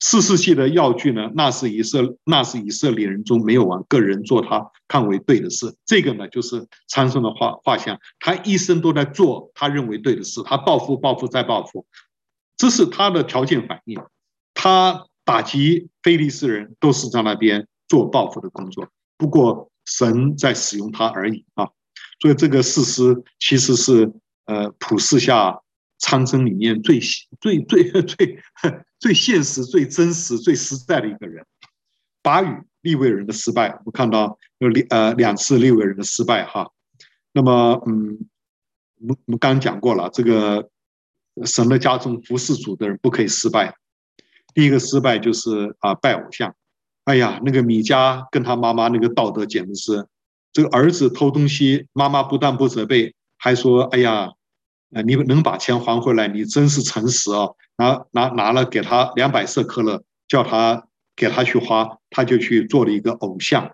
[0.00, 5.74] 四世纪的要句呢，那是以色那是以色列人中没有往个人做他看为对的事。
[5.84, 11.84] 这个呢，就是参孙的画画像，他一生都在做他认为对的事，他报复报复再报复，
[12.56, 14.00] 这是他的条件反应。
[14.54, 21.68] 他打击非利士人都是在那边做报复的工作，不过神在使用他而已啊。
[22.20, 24.12] 所以这个事实其实是
[24.46, 25.60] 呃普世下。
[26.00, 27.00] 苍生里面最
[27.40, 28.38] 最最最
[29.00, 31.44] 最现实、最真实、最实在的一个人，
[32.22, 36.70] 拔语利未人的失败，我看到有两呃两次利未人的失败哈。
[37.32, 38.16] 那么嗯，
[39.00, 40.70] 我我们刚讲过了，这个
[41.44, 43.74] 神的家中服侍主的人不可以失败。
[44.54, 46.54] 第一个失败就是啊拜偶像，
[47.06, 50.06] 哎呀，那个米迦跟他妈妈那个道德简直是，
[50.52, 54.32] 这个儿子偷东西，妈妈不但不责备，还说哎呀。
[54.90, 57.54] 呃，你能把钱还回来，你真是诚实哦。
[57.76, 60.82] 拿拿拿了给他两百色克勒，叫他
[61.14, 63.70] 给他去花，他就去做了一个偶像。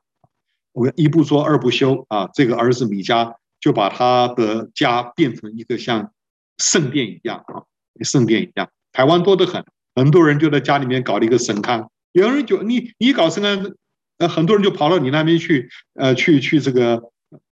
[0.73, 6.11] 我一不做二不休啊，这个儿子米迦就把他的家变成一个像
[6.59, 7.63] 圣殿一样啊，
[8.03, 8.69] 圣殿一样。
[8.91, 9.65] 台湾多得很，
[9.95, 11.87] 很多人就在家里面搞了一个神龛。
[12.11, 13.73] 有人就你你搞神龛，
[14.19, 17.11] 那，很多人就跑到你那边去，呃，去去这个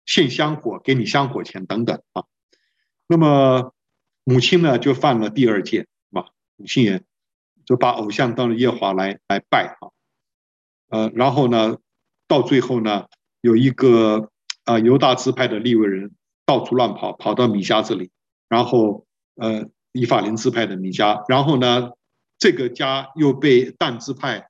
[0.05, 2.23] 献香火，给你香火钱等等啊。
[3.07, 3.73] 那么
[4.23, 6.25] 母亲呢，就犯了第二戒，是吧？
[6.55, 7.03] 母亲也
[7.65, 9.91] 就把偶像当了耶华来来拜啊，
[10.89, 11.77] 呃，然后呢，
[12.27, 13.05] 到最后呢，
[13.41, 14.31] 有一个
[14.65, 16.11] 啊犹大支派的利未人
[16.45, 18.09] 到处乱跑，跑到米迦这里，
[18.49, 19.05] 然后
[19.35, 21.91] 呃以法莲支派的米迦，然后呢，
[22.39, 24.49] 这个家又被但支派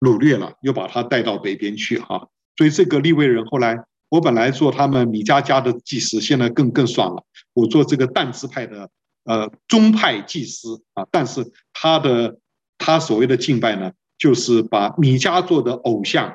[0.00, 3.84] 掳掠了，又把他带到北边去哈，所以这个利未人后来。
[4.10, 7.22] 我本来做他们米迦家的祭司，现在更更爽了。
[7.52, 8.88] 我做这个但支派的
[9.24, 11.44] 呃宗派祭司啊，但是
[11.74, 12.38] 他的
[12.78, 16.34] 他所谓的敬拜呢，就是把米迦做的偶像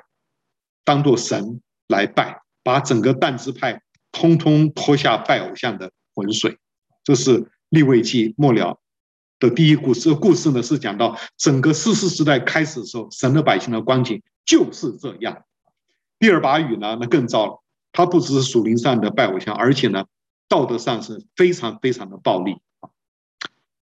[0.86, 3.82] 当做神来拜，把整个但支派
[4.12, 6.56] 通通拖下拜偶像的浑水。
[7.04, 8.78] 这是利未记末了
[9.44, 10.14] 的第一故事。
[10.14, 15.44] 故事呢是讲到整个四世时代开始的时候，神的百姓的光景就是这样。
[16.18, 17.64] 第二把雨呢，那更糟了。
[17.92, 20.06] 他不只是属灵上的拜偶像，而且呢，
[20.48, 22.90] 道德上是非常非常的暴力啊。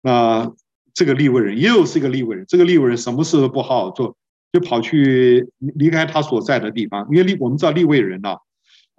[0.02, 0.52] 那
[0.92, 4.16] 这个利未人又是一个利未人，这个利未人什么事都不好好做，
[4.52, 7.08] 就跑去离开他所在的地方。
[7.10, 8.36] 因为利我们知道利未人呢，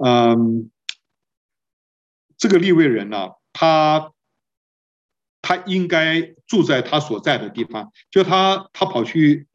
[0.03, 0.69] 嗯，
[2.37, 4.11] 这个利未人呢，他
[5.41, 9.47] 他应该住在他所在的地方，就他他跑去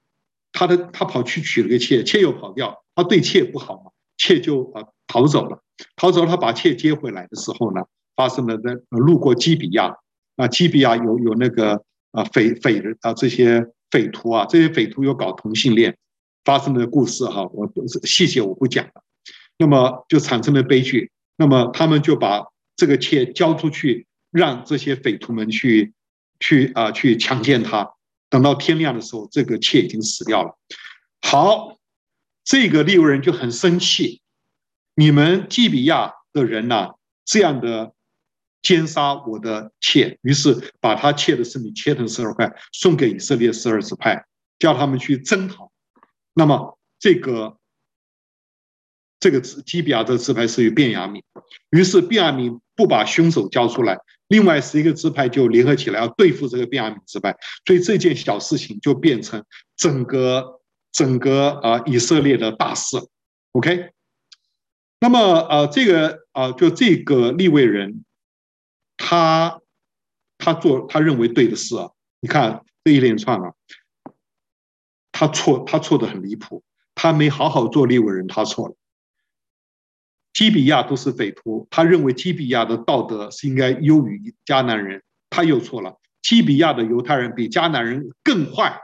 [0.52, 4.84] 他的他跑去娶了个妾，妾又跑掉，他对妾不好嘛，妾就啊。
[5.06, 5.62] 逃走了，
[5.96, 6.24] 逃走。
[6.24, 7.82] 他把妾接回来的时候呢，
[8.16, 9.94] 发生了在路过基比亚，
[10.36, 15.94] 啊，基比亚有有那个啊匪匪人啊这些匪徒啊，这些匪徒有搞同性恋，
[16.42, 17.70] 发生的故事哈，我
[18.04, 19.04] 细节我不讲了。
[19.58, 22.42] 那么就产生了悲剧，那么他们就把
[22.74, 25.94] 这个妾交出去，让这些匪徒们去
[26.40, 27.92] 去啊去强奸他。
[28.28, 30.58] 等到天亮的时候，这个妾已经死掉了。
[31.22, 31.78] 好，
[32.42, 34.20] 这个利未人就很生气。
[34.96, 36.94] 你们基比亚的人呐、
[37.24, 37.94] 这样的
[38.60, 44.24] 奸杀我的妾，于是把他妾的身体切成十二块，送给以色列十二支派，
[44.58, 45.70] 叫他们去征讨。
[46.32, 47.56] 那么这个
[49.20, 51.22] 这个基比亚的支派是与便雅悯，
[51.70, 53.98] 于是便雅悯不把凶手交出来，
[54.28, 57.36] 另外十一个支派就联合起来要对付这个便雅悯支派，
[57.66, 59.44] 所以这件小事情就变成
[59.76, 60.60] 整个
[60.92, 62.96] 整个啊以色列的大事。
[63.52, 63.90] OK。
[65.00, 68.06] 那么，呃，这个，呃，就这个立位人，
[68.96, 69.60] 他
[70.38, 71.90] 他做他认为对的事啊，
[72.20, 73.52] 你看这一连串啊，
[75.12, 76.62] 他错，他错的很离谱，
[76.94, 78.74] 他没好好做立位人，他错了。
[80.34, 86.00] 基比亚都是匪徒，他认为基比亚的道德是应该优于迦南人，他又错了。
[86.22, 88.80] 基比亚的犹太人比迦南人更坏，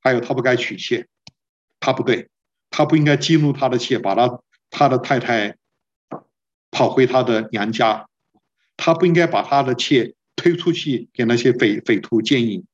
[0.00, 1.06] 还有他不该娶妾，
[1.78, 2.28] 他不对，
[2.68, 4.40] 他不应该激怒他的妾，把他
[4.70, 5.56] 他的太太
[6.72, 8.08] 跑回他的娘家，
[8.76, 12.64] 他不应该把他的妾推出去给那些匪匪徒奸淫，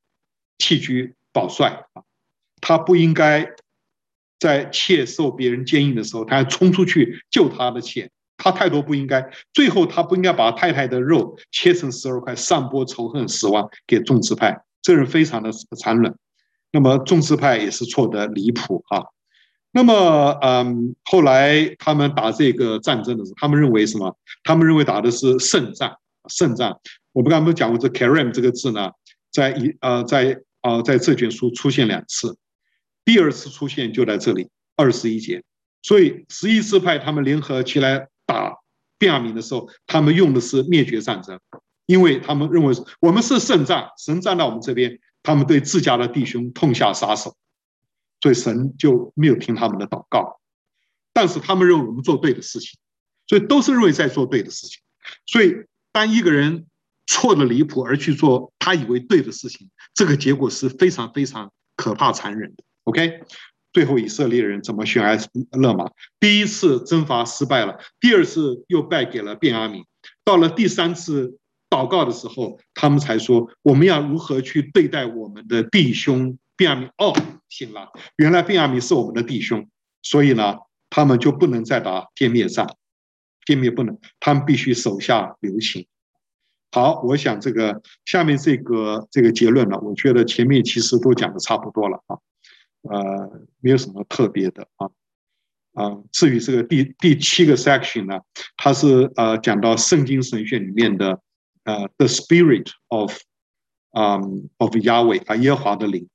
[0.57, 0.93] 弃车
[1.31, 1.85] 保帅，
[2.59, 3.55] 他不应该。
[4.39, 9.27] 在妾受别人奸淫的时候，他还冲出去救他的妾，他太多不应该。
[9.53, 14.61] 最后，他不应该把太太的肉切成十二块，散播仇恨、死亡给众支派。
[14.81, 16.15] 这人非常的残忍。
[16.71, 19.03] 那么，众支派也是错得离谱啊。
[19.71, 24.15] 那么，嗯，后来他们打这个战争的时候，他们认为什么？
[24.43, 25.95] 他们认为打的是胜仗，
[26.29, 26.79] 胜仗。
[27.13, 28.91] 我们刚刚讲过这 “kerem” 这个字呢，
[29.31, 32.37] 在一呃，在呃，在这卷书出现两次。
[33.07, 35.41] 第二次出现就在这里，二十一节。
[35.81, 38.57] 所以十一支派他们联合起来打
[38.97, 41.39] 便雅悯的时候，他们用的是灭绝战争，
[41.85, 47.37] 因为他们认为我们是胜仗，神站在我们这边，他们对自家的弟兄痛下杀手，
[48.19, 50.41] 所以神就没有听他们的祷告。
[51.13, 52.77] 但是他们认为我们做对的事情，
[53.25, 54.81] 所以都是认为在做对的事情。
[55.25, 55.55] 所以
[55.93, 56.65] 当一个人
[57.05, 62.65] 错的离谱而去做他以为对的事情，这个结果是非常非常可怕残忍的。
[62.87, 63.19] OK，
[63.73, 65.19] 最后以色列人怎么选埃
[65.51, 65.91] 勒玛？
[66.21, 69.83] 第一次征伐失败了，第二次又败给了便雅悯。
[70.23, 71.37] 到了第三次
[71.69, 76.89] 祷告的时候，他们才说：我们要如何去对待我们的弟兄便雅悯？
[76.97, 77.13] 哦，
[77.49, 79.67] 行了，原来便雅悯是我们的弟兄，
[80.01, 80.59] 所以呢，
[80.89, 82.73] 他们就不能再打歼灭战，
[83.45, 85.85] 歼灭不能，他们必须手下留情。
[86.71, 92.17] 好，我想这个下面这个这个结论呢，我觉得前面其实都讲的差不多了啊。
[92.89, 94.87] 呃，没有什么特别的啊，
[95.73, 98.19] 啊，至于这个第第七个 section 呢，
[98.55, 101.21] 它是呃讲到圣经神学里面的
[101.63, 103.13] 呃 the spirit of，
[103.91, 106.07] 嗯、um, of Yahweh 啊耶和华的灵，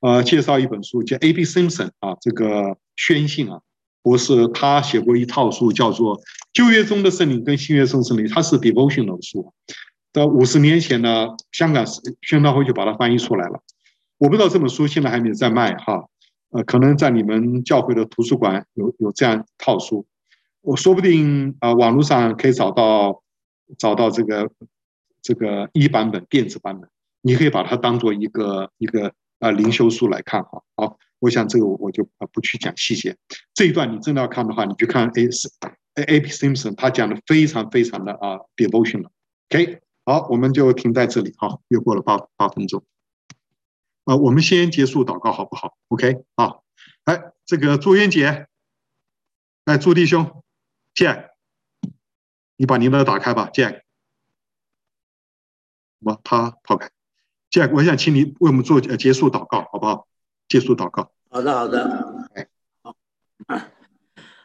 [0.00, 1.44] 呃，介绍一本书叫 A.B.
[1.44, 3.60] Simpson 啊，这个宣信啊
[4.02, 6.20] 博士，他写过一套书叫做
[6.52, 9.52] 旧约中的圣灵跟新约中的圣灵，它是 devotional 书，
[10.12, 11.86] 到五十年前呢，香港
[12.20, 13.62] 宣道会就把它翻译出来了。
[14.18, 16.08] 我不知道这本书现在还没有在卖哈，
[16.50, 20.06] 呃，可能在你们教会的图书馆有有这样一套书，
[20.60, 23.22] 我说不定啊，网络上可以找到
[23.76, 24.50] 找到这个
[25.20, 26.88] 这个一版本电子版本，
[27.22, 30.62] 你可以把它当做一个一个啊灵修书来看哈。
[30.76, 33.16] 好，我想这个我就啊不去讲细节，
[33.52, 39.10] 这一段你真的要看的话，你就看 A A P Simpson 他讲的非常非常的啊 devotion 了
[39.50, 42.82] OK，好，我们就停在这里哈，又过了八八分钟。
[44.04, 46.62] 呃，我们先结束祷告好不好？OK，好，
[47.04, 48.46] 哎这个朱渊洁，
[49.64, 50.42] 哎朱弟兄
[50.94, 51.30] ，Jack，
[52.56, 53.80] 你把您的打开吧，Jack，
[56.00, 56.90] 我他抛开
[57.50, 60.06] ，Jack，我想请你为我们做呃结束祷告，好不好？
[60.48, 61.10] 结束祷告。
[61.30, 62.28] 好的，好的。
[62.34, 62.48] 哎，
[62.82, 62.94] 好。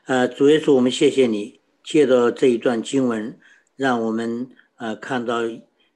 [0.06, 3.38] 呃，主耶稣，我们谢谢你，借着这一段经文，
[3.76, 5.40] 让我们呃看到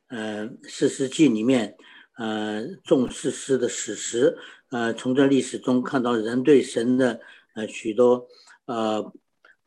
[0.10, 1.77] 呃四世纪里面。
[2.15, 4.38] 呃，众士师的史实，
[4.69, 7.19] 呃，从这历史中看到人对神的
[7.56, 8.27] 呃许多
[8.65, 9.11] 呃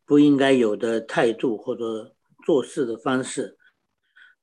[0.05, 2.15] 不应该有的态度或者
[2.45, 3.57] 做事的方式，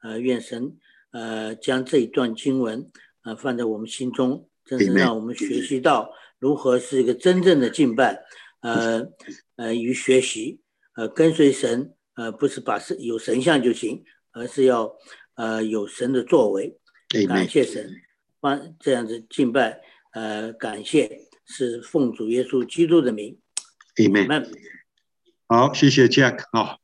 [0.01, 0.77] 呃，愿神
[1.11, 2.91] 呃将这一段经文
[3.23, 8.21] 呃放在我们心中，真是让我们学习到如何是一个真正的敬拜，
[8.59, 9.07] 呃
[9.55, 10.59] 呃与学习，
[10.95, 14.03] 呃跟随神，呃不是把神有神像就行，
[14.33, 14.93] 而是要
[15.35, 16.77] 呃有神的作为。
[17.27, 18.01] 感谢神，
[18.39, 19.81] 帮这样子敬拜，
[20.13, 23.37] 呃，感谢是奉主耶稣基督的名。
[23.97, 24.51] Amen。
[25.47, 26.82] 好，谢谢 Jack 啊。